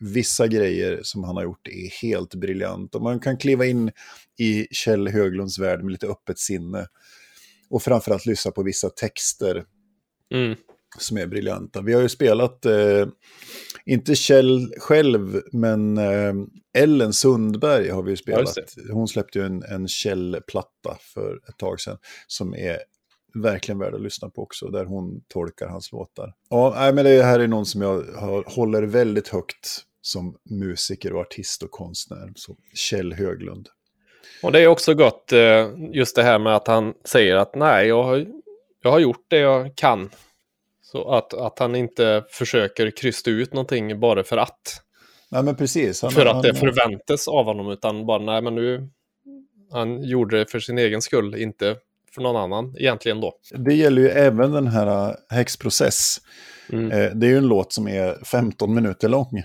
vissa 0.00 0.46
grejer 0.46 1.00
som 1.02 1.24
han 1.24 1.36
har 1.36 1.42
gjort 1.42 1.68
är 1.68 2.02
helt 2.02 2.34
briljant. 2.34 2.94
Och 2.94 3.02
man 3.02 3.20
kan 3.20 3.36
kliva 3.36 3.66
in 3.66 3.90
i 4.38 4.66
Kjell 4.70 5.08
Höglunds 5.08 5.58
värld 5.58 5.82
med 5.82 5.92
lite 5.92 6.06
öppet 6.06 6.38
sinne. 6.38 6.86
Och 7.70 7.82
framförallt 7.82 8.26
lyssna 8.26 8.50
på 8.50 8.62
vissa 8.62 8.90
texter 8.90 9.64
Mm. 10.34 10.56
som 10.98 11.16
är 11.18 11.26
briljanta. 11.26 11.82
Vi 11.82 11.92
har 11.92 12.02
ju 12.02 12.08
spelat, 12.08 12.66
eh, 12.66 13.06
inte 13.86 14.14
Kjell 14.14 14.74
själv, 14.78 15.42
men 15.52 15.98
eh, 15.98 16.34
Ellen 16.78 17.12
Sundberg 17.12 17.88
har 17.88 18.02
vi 18.02 18.10
ju 18.10 18.16
spelat. 18.16 18.54
Hon 18.92 19.08
släppte 19.08 19.38
ju 19.38 19.46
en, 19.46 19.62
en 19.62 19.88
Kjell-platta 19.88 20.98
för 21.00 21.40
ett 21.48 21.58
tag 21.58 21.80
sedan 21.80 21.98
som 22.26 22.54
är 22.54 22.78
verkligen 23.34 23.78
värd 23.78 23.94
att 23.94 24.00
lyssna 24.02 24.30
på 24.30 24.42
också, 24.42 24.68
där 24.68 24.84
hon 24.84 25.20
tolkar 25.28 25.68
hans 25.68 25.92
låtar. 25.92 26.34
Ja, 26.48 26.72
nej, 26.76 26.92
men 26.94 27.04
det 27.04 27.22
här 27.22 27.40
är 27.40 27.48
någon 27.48 27.66
som 27.66 27.80
jag 27.82 28.02
håller 28.46 28.82
väldigt 28.82 29.28
högt 29.28 29.84
som 30.02 30.36
musiker 30.50 31.12
och 31.12 31.20
artist 31.20 31.62
och 31.62 31.70
konstnär. 31.70 32.32
Så 32.34 32.56
Kjell 32.74 33.12
Höglund. 33.12 33.68
Och 34.42 34.52
det 34.52 34.60
är 34.60 34.66
också 34.66 34.94
gott, 34.94 35.32
eh, 35.32 35.68
just 35.92 36.16
det 36.16 36.22
här 36.22 36.38
med 36.38 36.56
att 36.56 36.66
han 36.66 36.94
säger 37.04 37.36
att 37.36 37.54
nej, 37.54 37.88
jag 37.88 38.02
har, 38.02 38.26
jag 38.82 38.90
har 38.90 38.98
gjort 38.98 39.24
det 39.28 39.38
jag 39.38 39.76
kan. 39.76 40.10
Så 40.82 41.12
att, 41.12 41.34
att 41.34 41.58
han 41.58 41.74
inte 41.74 42.24
försöker 42.30 42.90
krysta 42.90 43.30
ut 43.30 43.52
någonting 43.52 44.00
bara 44.00 44.24
för 44.24 44.36
att. 44.36 44.82
Nej, 45.30 45.42
men 45.42 45.56
precis. 45.56 46.02
Han, 46.02 46.10
För 46.10 46.26
att 46.26 46.32
han, 46.32 46.42
det 46.42 46.54
förväntas 46.54 47.28
av 47.28 47.44
honom, 47.44 47.70
utan 47.70 48.06
bara 48.06 48.18
nej, 48.18 48.42
men 48.42 48.54
nu... 48.54 48.88
Han 49.72 50.02
gjorde 50.04 50.38
det 50.38 50.50
för 50.50 50.60
sin 50.60 50.78
egen 50.78 51.02
skull, 51.02 51.34
inte 51.34 51.76
för 52.14 52.22
någon 52.22 52.36
annan 52.36 52.74
egentligen 52.78 53.20
då. 53.20 53.32
Det 53.54 53.74
gäller 53.74 54.02
ju 54.02 54.08
även 54.08 54.52
den 54.52 54.66
här 54.66 55.08
äh, 55.08 55.14
Häxprocess. 55.28 56.16
Mm. 56.72 56.90
Eh, 56.90 57.10
Det 57.14 57.26
är 57.26 57.30
ju 57.30 57.36
en 57.36 57.48
låt 57.48 57.72
som 57.72 57.88
är 57.88 58.24
15 58.24 58.74
minuter 58.74 59.08
lång. 59.08 59.42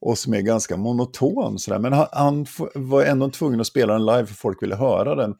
Och 0.00 0.18
som 0.18 0.34
är 0.34 0.40
ganska 0.40 0.76
monoton. 0.76 1.58
Sådär. 1.58 1.78
Men 1.78 1.92
han, 1.92 2.06
han 2.12 2.46
var 2.74 3.04
ändå 3.04 3.30
tvungen 3.30 3.60
att 3.60 3.66
spela 3.66 3.92
den 3.92 4.06
live 4.06 4.26
för 4.26 4.34
folk 4.34 4.62
ville 4.62 4.76
höra 4.76 5.14
den. 5.14 5.34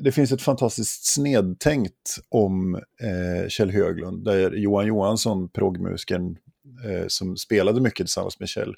Det 0.00 0.12
finns 0.12 0.32
ett 0.32 0.42
fantastiskt 0.42 1.12
snedtänkt 1.12 2.18
om 2.28 2.74
eh, 2.74 3.48
Kjell 3.48 3.70
Höglund. 3.70 4.24
Där 4.24 4.52
Johan 4.52 4.86
Johansson, 4.86 5.48
proggmusikern 5.48 6.36
eh, 6.84 7.04
som 7.08 7.36
spelade 7.36 7.80
mycket 7.80 8.06
tillsammans 8.06 8.40
med 8.40 8.48
Kjell, 8.48 8.74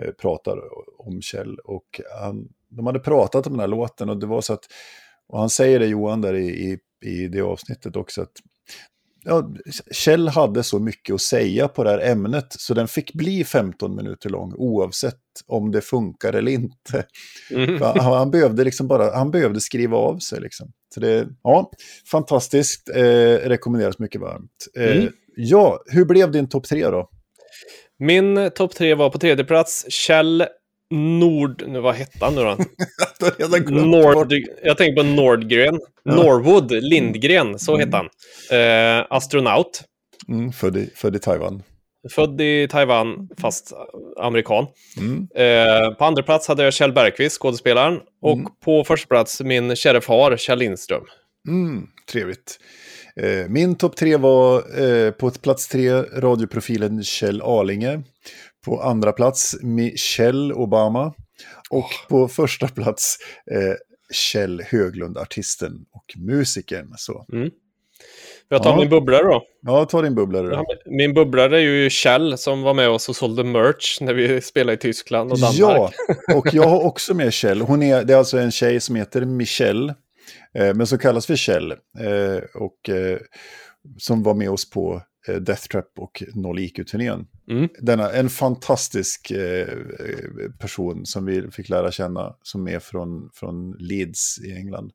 eh, 0.00 0.10
pratar 0.10 0.58
om 0.98 1.22
Kjell. 1.22 1.58
Och 1.64 2.00
han, 2.20 2.48
de 2.68 2.86
hade 2.86 2.98
pratat 2.98 3.46
om 3.46 3.52
den 3.52 3.60
här 3.60 3.68
låten 3.68 4.10
och 4.10 4.18
det 4.18 4.26
var 4.26 4.40
så 4.40 4.52
att, 4.52 4.64
och 5.26 5.38
han 5.38 5.50
säger 5.50 5.78
det 5.78 5.86
Johan 5.86 6.20
där 6.20 6.34
i, 6.34 6.46
i, 6.48 6.78
i 7.08 7.28
det 7.28 7.40
avsnittet 7.40 7.96
också, 7.96 8.22
att 8.22 8.32
ja, 9.24 9.54
Kjell 9.92 10.28
hade 10.28 10.62
så 10.62 10.78
mycket 10.78 11.14
att 11.14 11.20
säga 11.20 11.68
på 11.68 11.84
det 11.84 11.90
här 11.90 12.10
ämnet 12.10 12.46
så 12.48 12.74
den 12.74 12.88
fick 12.88 13.12
bli 13.12 13.44
15 13.44 13.96
minuter 13.96 14.30
lång 14.30 14.54
oavsett 14.56 15.14
om 15.46 15.70
det 15.70 15.80
funkar 15.80 16.32
eller 16.32 16.52
inte. 16.52 17.04
Mm. 17.50 17.82
Han, 17.82 17.98
han, 17.98 18.30
behövde 18.30 18.64
liksom 18.64 18.88
bara, 18.88 19.16
han 19.16 19.30
behövde 19.30 19.60
skriva 19.60 19.96
av 19.96 20.18
sig. 20.18 20.40
Liksom. 20.40 20.72
Så 20.94 21.00
det, 21.00 21.28
ja, 21.42 21.70
fantastiskt, 22.10 22.88
eh, 22.88 23.48
rekommenderas 23.48 23.98
mycket 23.98 24.20
varmt. 24.20 24.66
Eh, 24.76 24.96
Mm. 24.96 25.12
Ja, 25.36 25.82
hur 25.86 26.04
blev 26.04 26.30
din 26.30 26.48
topp 26.48 26.64
tre 26.68 26.90
då? 26.90 27.08
Min 27.98 28.36
eh, 28.36 28.48
topp 28.48 28.74
tre 28.74 28.94
var 28.94 29.10
på 29.10 29.18
tredje 29.18 29.44
plats 29.44 29.86
Kjell 29.88 30.44
Nord... 30.90 31.62
Nu, 31.68 31.80
vad 31.80 31.94
hette 31.94 32.24
han 32.24 32.34
nu 32.34 32.40
då? 32.42 32.56
Nord... 33.70 34.32
Jag 34.64 34.76
tänker 34.78 35.02
på 35.02 35.08
Nordgren. 35.08 35.80
Ja. 36.02 36.14
Norwood 36.14 36.70
Lindgren, 36.70 37.58
så 37.58 37.74
Mm. 37.74 37.86
hette 37.86 37.96
han. 37.96 38.08
Eh, 39.00 39.06
astronaut. 39.10 39.82
Mm, 40.28 40.52
född, 40.52 40.76
i, 40.76 40.90
född 40.96 41.16
i 41.16 41.18
Taiwan. 41.18 41.62
Född 42.10 42.40
i 42.40 42.68
Taiwan, 42.70 43.28
fast 43.40 43.72
amerikan. 44.20 44.66
Mm. 44.98 45.28
Eh, 45.34 45.90
på 45.94 46.04
andra 46.04 46.22
plats 46.22 46.48
hade 46.48 46.64
jag 46.64 46.72
Kjell 46.72 46.92
Bergqvist, 46.92 47.38
skådespelaren. 47.38 47.98
Och 48.22 48.38
Mm. 48.38 48.46
på 48.64 48.84
första 48.84 49.06
plats 49.08 49.40
min 49.40 49.76
kära 49.76 50.00
far, 50.00 50.36
Kjell 50.36 50.58
Lindström. 50.58 51.04
Mm, 51.48 51.86
trevligt. 52.12 52.58
Eh, 53.20 53.48
min 53.48 53.74
topp 53.74 53.96
tre 53.96 54.16
var 54.16 54.80
eh, 54.82 55.10
på 55.10 55.30
plats 55.30 55.68
tre 55.68 55.92
radioprofilen 56.02 57.04
Kjell 57.04 57.42
Arlinge. 57.42 58.02
På 58.64 58.80
andra 58.82 59.12
plats 59.12 59.56
Michelle 59.62 60.54
Obama. 60.54 61.14
Och 61.70 61.88
på 62.08 62.28
första 62.28 62.68
plats 62.68 63.16
eh, 63.50 63.74
Kjell 64.12 64.62
Höglund, 64.66 65.18
artisten 65.18 65.72
och 65.92 66.14
musikern. 66.16 66.94
Så. 66.96 67.24
Jag 68.48 68.62
tar 68.62 68.70
Ja. 68.70 68.76
min 68.76 68.88
bubblare 68.90 69.22
då. 69.22 69.42
Ja, 69.62 69.84
ta 69.84 70.02
din 70.02 70.14
bubblare 70.14 70.48
då. 70.48 70.64
Min 70.86 71.14
bubblare 71.14 71.56
är 71.56 71.60
ju 71.62 71.90
Kjell 71.90 72.38
som 72.38 72.62
var 72.62 72.74
med 72.74 72.88
oss 72.88 73.08
och 73.08 73.16
sålde 73.16 73.44
merch 73.44 74.00
när 74.00 74.14
vi 74.14 74.40
spelade 74.40 74.74
i 74.74 74.76
Tyskland 74.76 75.32
och 75.32 75.38
Danmark. 75.38 75.58
Ja, 75.58 75.90
och 76.34 76.54
jag 76.54 76.62
har 76.68 76.84
också 76.84 77.14
med 77.14 77.32
Kjell. 77.32 77.60
Hon 77.60 77.82
är, 77.82 78.04
det 78.04 78.12
är 78.12 78.18
alltså 78.18 78.38
en 78.38 78.50
tjej 78.50 78.80
som 78.80 78.96
heter 78.96 79.24
Michelle. 79.24 79.94
Eh, 80.54 80.74
men 80.74 80.86
som 80.86 80.98
kallas 80.98 81.26
för 81.26 81.36
Kjell. 81.36 81.72
Eh, 81.72 82.42
och 82.54 82.88
eh, 82.88 83.18
som 83.98 84.22
var 84.22 84.34
med 84.34 84.50
oss 84.50 84.70
på 84.70 85.02
Death 85.40 85.66
Trap 85.68 85.88
och 85.98 86.22
Noll 86.34 86.58
IQ-turnén. 86.58 87.26
Mm. 87.50 87.68
Denna, 87.80 88.10
en 88.12 88.30
fantastisk 88.30 89.30
eh, 89.30 89.68
person 90.58 91.06
som 91.06 91.24
vi 91.24 91.50
fick 91.50 91.68
lära 91.68 91.90
känna, 91.92 92.34
som 92.42 92.68
är 92.68 92.78
från, 92.78 93.30
från 93.34 93.72
Leeds 93.78 94.38
i 94.38 94.52
England, 94.52 94.92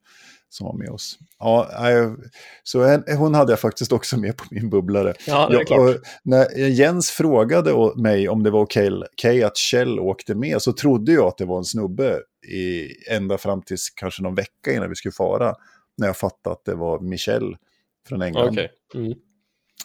som 0.49 0.65
var 0.67 0.73
med 0.73 0.89
oss. 0.89 1.17
Ja, 1.39 1.69
nej, 1.81 2.15
så 2.63 2.81
en, 2.83 3.03
hon 3.17 3.33
hade 3.33 3.51
jag 3.51 3.59
faktiskt 3.59 3.91
också 3.91 4.19
med 4.19 4.37
på 4.37 4.43
min 4.51 4.69
bubblare. 4.69 5.13
Ja, 5.27 5.47
det 5.49 5.55
är 5.55 5.57
Jag- 5.59 5.67
klart. 5.67 5.79
och 5.95 5.95
när 6.23 6.57
Jens 6.67 7.11
frågade 7.11 7.93
mig 8.01 8.29
om 8.29 8.43
det 8.43 8.49
var 8.51 8.61
okej 8.61 8.91
okej 9.13 9.43
att 9.43 9.57
Kjell 9.57 9.99
åkte 9.99 10.35
med 10.35 10.61
så 10.61 10.73
trodde 10.73 11.11
jag 11.11 11.25
att 11.27 11.37
det 11.37 11.45
var 11.45 11.57
en 11.57 11.65
snubbe 11.65 12.19
i, 12.47 12.87
ända 13.11 13.37
fram 13.37 13.61
till 13.61 13.77
kanske 13.95 14.23
någon 14.23 14.35
vecka 14.35 14.71
innan 14.73 14.89
vi 14.89 14.95
skulle 14.95 15.11
fara. 15.11 15.55
När 15.97 16.07
jag 16.07 16.17
fattade 16.17 16.53
att 16.53 16.65
det 16.65 16.75
var 16.75 16.99
Michel 16.99 17.55
från 18.07 18.21
England. 18.21 18.49
Okej. 18.49 18.69
Mm. 18.95 19.13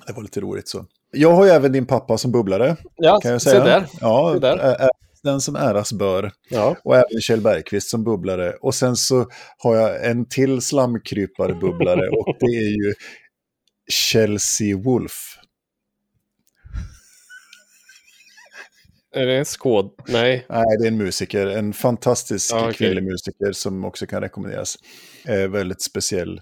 Det 0.07 0.13
var 0.13 0.23
lite 0.23 0.41
roligt 0.41 0.69
så. 0.69 0.87
Jag 1.13 1.33
har 1.33 1.45
ju 1.45 1.51
även 1.51 1.73
din 1.73 1.87
pappa 1.87 2.19
som 2.19 2.33
bubblare. 2.33 2.77
Ja, 2.97 3.21
Kan 3.23 3.33
jag 3.33 3.43
se 3.43 3.51
säga. 3.51 3.65
där. 3.65 3.87
Ja, 4.01 4.31
Se 4.35 4.39
där. 4.41 4.57
ä- 4.59 4.77
ä- 4.85 4.89
den 5.23 5.41
som 5.41 5.57
äras 5.57 5.93
bör. 5.93 6.33
Ja. 6.51 6.77
Och 6.85 6.97
även 6.97 7.21
Kjell 7.21 7.41
Bergqvist 7.41 7.91
som 7.91 8.05
bubblare. 8.05 8.53
Och 8.53 8.75
sen 8.75 8.97
så 8.97 9.27
har 9.59 9.77
jag 9.77 10.07
en 10.11 10.29
till 10.29 10.61
slamkrypare-bubblare 10.61 12.09
och 12.09 12.37
det 12.41 12.47
är 12.47 12.71
ju 12.87 12.95
Chelsea 13.91 14.77
Wolf. 14.77 15.37
Är 19.17 19.27
det 19.27 19.37
en 19.39 19.45
skåd? 19.45 19.91
Nej. 20.09 20.47
Nej, 20.49 20.65
det 20.79 20.85
är 20.85 20.89
en 20.89 20.97
musiker. 20.97 21.47
En 21.47 21.73
fantastisk 21.73 22.53
Ja, 22.55 22.61
okej. 22.61 22.75
kvinnlig 22.75 23.03
musiker 23.05 23.53
som 23.53 23.85
också 23.85 24.07
kan 24.07 24.21
rekommenderas. 24.23 24.77
Eh, 25.25 25.49
väldigt 25.49 25.83
speciell. 25.83 26.41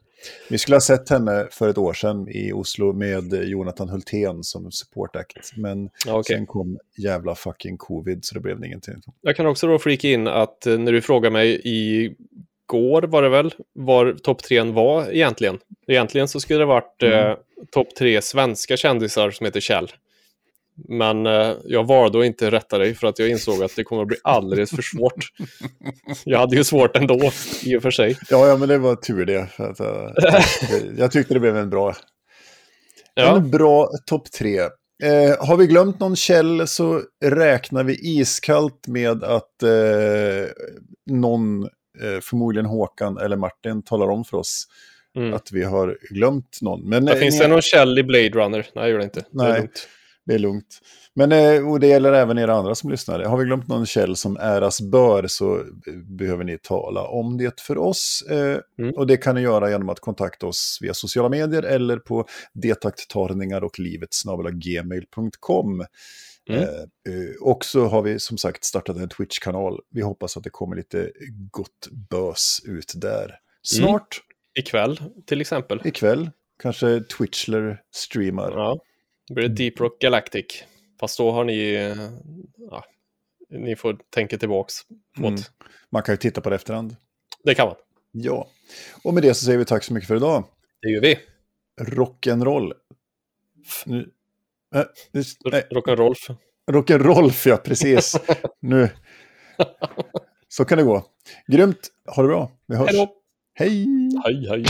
Vi 0.51 0.59
skulle 0.59 0.75
ha 0.77 0.81
sett 0.81 1.09
henne 1.09 1.49
för 1.51 1.69
ett 1.69 1.79
år 1.79 1.93
sedan 1.93 2.29
i 2.29 2.53
Oslo 2.53 2.93
med 2.93 3.35
Jonathan 3.35 3.89
Hultén 3.89 4.43
som 4.45 4.73
support 4.73 5.17
act. 5.17 5.53
Men 5.57 5.91
Ja, 6.07 6.19
okej. 6.19 6.37
sen 6.37 6.47
kom 6.47 6.79
jävla 6.99 7.35
fucking 7.35 7.77
covid 7.79 8.25
så 8.25 8.35
det 8.35 8.41
blev 8.41 8.65
ingenting. 8.65 8.95
Jag 9.21 9.37
kan 9.37 9.47
också 9.47 9.67
då 9.67 9.79
flika 9.79 10.09
in 10.09 10.29
att 10.29 10.67
eh, 10.67 10.79
när 10.79 10.93
du 10.93 11.01
frågade 11.03 11.33
mig 11.33 11.61
igår 11.65 13.03
var 13.03 13.23
det 13.23 13.29
väl, 13.29 13.55
var 13.73 14.13
topp 14.13 14.43
tre 14.43 14.61
var 14.61 15.11
egentligen. 15.13 15.59
Egentligen 15.87 16.29
så 16.29 16.41
skulle 16.41 16.59
det 16.59 16.65
varit 16.65 17.03
Mm. 17.03 17.31
eh, 17.31 17.37
topp 17.71 17.89
tre 17.99 18.23
svenska 18.23 18.77
kändisar 18.77 19.31
som 19.31 19.47
heter 19.47 19.61
Kjell. 19.61 19.89
Men 20.89 21.27
eh, 21.27 21.53
jag 21.65 21.87
valde 21.87 22.19
att 22.19 22.25
inte 22.25 22.51
rätta 22.51 22.79
dig 22.79 22.95
för 22.95 23.07
att 23.07 23.19
jag 23.19 23.29
insåg 23.29 23.63
att 23.63 23.77
det 23.77 23.85
kommer 23.85 24.03
att 24.03 24.09
bli 24.09 24.17
alldeles 24.25 24.71
för 24.71 24.83
svårt. 24.83 25.25
jag 26.25 26.39
hade 26.39 26.57
ju 26.57 26.65
svårt 26.65 26.97
ändå, 26.97 27.31
i 27.65 27.77
och 27.77 27.83
för 27.83 27.91
sig. 27.91 28.17
Ja, 28.31 28.49
ja 28.49 28.57
men 28.57 28.69
det 28.69 28.79
var 28.79 28.97
tur 28.97 29.25
det. 29.27 29.47
För 29.57 29.71
att, 29.71 29.81
eh, 29.81 30.81
jag 30.99 31.13
tyckte 31.13 31.35
det 31.35 31.41
blev 31.41 31.57
en 31.57 31.71
bra, 31.71 31.95
Ja, 33.15 33.37
en 33.37 33.51
bra 33.51 33.89
topp 34.07 34.33
tre. 34.33 34.61
Eh, 35.03 35.47
har 35.47 35.57
vi 35.57 35.67
glömt 35.67 36.01
någon 36.01 36.17
käll 36.17 36.69
så 36.69 37.03
räknar 37.25 37.85
vi 37.85 37.99
iskallt 38.03 38.89
med 38.89 39.25
att 39.25 39.63
eh, 39.63 40.51
någon, 41.11 41.63
eh, 42.03 42.21
förmodligen 42.23 42.67
Håkan 42.67 43.19
eller 43.19 43.37
Martin, 43.37 43.83
talar 43.83 44.11
om 44.11 44.25
för 44.25 44.37
oss 44.37 44.67
mm. 45.17 45.35
att 45.35 45.53
vi 45.53 45.63
har 45.63 45.99
glömt 46.11 46.59
någon. 46.63 46.89
Men 46.89 47.09
eh, 47.09 47.15
finns 47.15 47.35
ni- 47.35 47.41
det 47.41 47.49
någon 47.49 47.63
Kjell 47.63 47.99
i 47.99 48.03
Blade 48.03 48.29
Runner? 48.29 48.67
Nej, 48.75 48.85
det 48.85 48.91
gör 48.91 48.99
det 48.99 49.05
inte. 49.05 49.21
Det 49.21 49.27
Nej. 49.33 49.59
lugnt. 49.59 49.89
Det 50.27 50.35
är 50.35 50.39
lugnt. 50.39 50.81
Men 51.15 51.33
eh, 51.33 51.71
och 51.71 51.81
det 51.81 51.87
gäller 51.87 52.13
även 52.13 52.39
er 52.39 52.49
andra 52.49 52.75
som 52.75 52.91
lyssnar. 52.91 53.25
Har 53.25 53.39
vi 53.39 53.45
glömt 53.45 53.69
någon 53.69 53.87
käll 53.87 54.17
som 54.17 54.37
äras 54.37 54.81
bör 54.81 55.27
så 55.27 55.57
eh, 55.57 55.65
behöver 56.19 56.45
ni 56.45 56.59
tala 56.59 57.03
om 57.03 57.39
det 57.39 57.61
för 57.61 57.79
oss. 57.79 58.25
Eh, 58.31 58.59
Mm. 58.79 58.95
Och 58.95 59.07
det 59.07 59.17
kan 59.17 59.35
ni 59.35 59.41
göra 59.41 59.71
genom 59.71 59.89
att 59.89 60.01
kontakta 60.01 60.47
oss 60.47 60.79
via 60.81 60.95
sociala 60.95 61.29
medier 61.29 61.63
eller 61.63 61.97
på 61.97 62.27
detakttagningar 62.53 63.65
och 63.65 63.79
livet 63.79 64.09
gmail.com. 64.53 65.85
Mm. 66.49 66.63
Eh, 66.63 66.69
och 67.41 67.65
så 67.65 67.87
har 67.87 68.03
vi 68.03 68.19
som 68.19 68.39
sagt 68.39 68.65
startat 68.65 68.97
en 68.97 69.09
Twitch-kanal. 69.09 69.81
Vi 69.91 70.03
hoppas 70.03 70.37
att 70.37 70.45
det 70.45 70.51
kommer 70.51 70.77
lite 70.77 71.11
gott 71.51 71.89
bös 72.11 72.61
ut 72.65 72.93
där. 72.97 73.39
Snart, 73.63 74.21
Ikväll, 74.55 75.01
till 75.27 75.41
exempel. 75.41 75.81
ikväll, 75.85 76.31
kanske 76.63 77.01
Twitchler 77.01 77.81
streamar. 77.95 78.51
Ja, 78.51 78.79
det 79.35 79.35
blir 79.35 79.49
Deep 79.49 79.81
Rock 79.81 79.99
Galactic. 80.01 80.65
Fast 81.01 81.19
då 81.19 81.31
har 81.31 81.45
ni... 81.45 81.73
Ja, 82.71 82.85
ni 83.51 83.77
får 83.77 83.99
tänka 84.11 84.39
tillbaks 84.39 84.75
Mm. 85.19 85.35
Man 85.91 86.03
kan 86.03 86.13
ju 86.13 86.17
titta 86.17 86.41
på 86.41 86.51
det 86.51 86.57
efterhand. 86.57 86.97
Det 87.45 87.55
kan 87.55 87.67
man. 87.67 87.77
Ja, 88.13 88.49
och 89.05 89.15
med 89.15 89.23
det 89.23 89.35
så 89.35 89.45
säger 89.45 89.59
vi 89.59 89.65
tack 89.65 89.85
så 89.85 89.93
mycket 89.93 90.09
för 90.09 90.17
idag. 90.17 90.45
Det 90.83 90.89
gör 90.89 91.01
vi. 91.01 91.19
Rock'n'roll. 91.81 92.73
Nu, 93.87 94.11
äh, 94.75 94.83
nu, 95.13 95.23
nej, 95.45 95.65
Rock'n'Rolf. 95.71 96.37
rock'n'roll, 96.71 97.49
ja, 97.49 97.57
precis. 97.57 98.17
nu. 98.61 98.89
Så 100.49 100.65
kan 100.65 100.79
det 100.79 100.85
gå. 100.85 101.05
Grymt. 101.47 101.91
Ha 102.07 102.23
det 102.23 102.29
bra. 102.29 102.51
Vi 102.67 102.77
hörs. 102.77 102.91
Hej 102.91 102.99
då. 102.99 103.15
Hej! 103.55 103.87
Hej, 104.25 104.47
hej. 104.49 104.65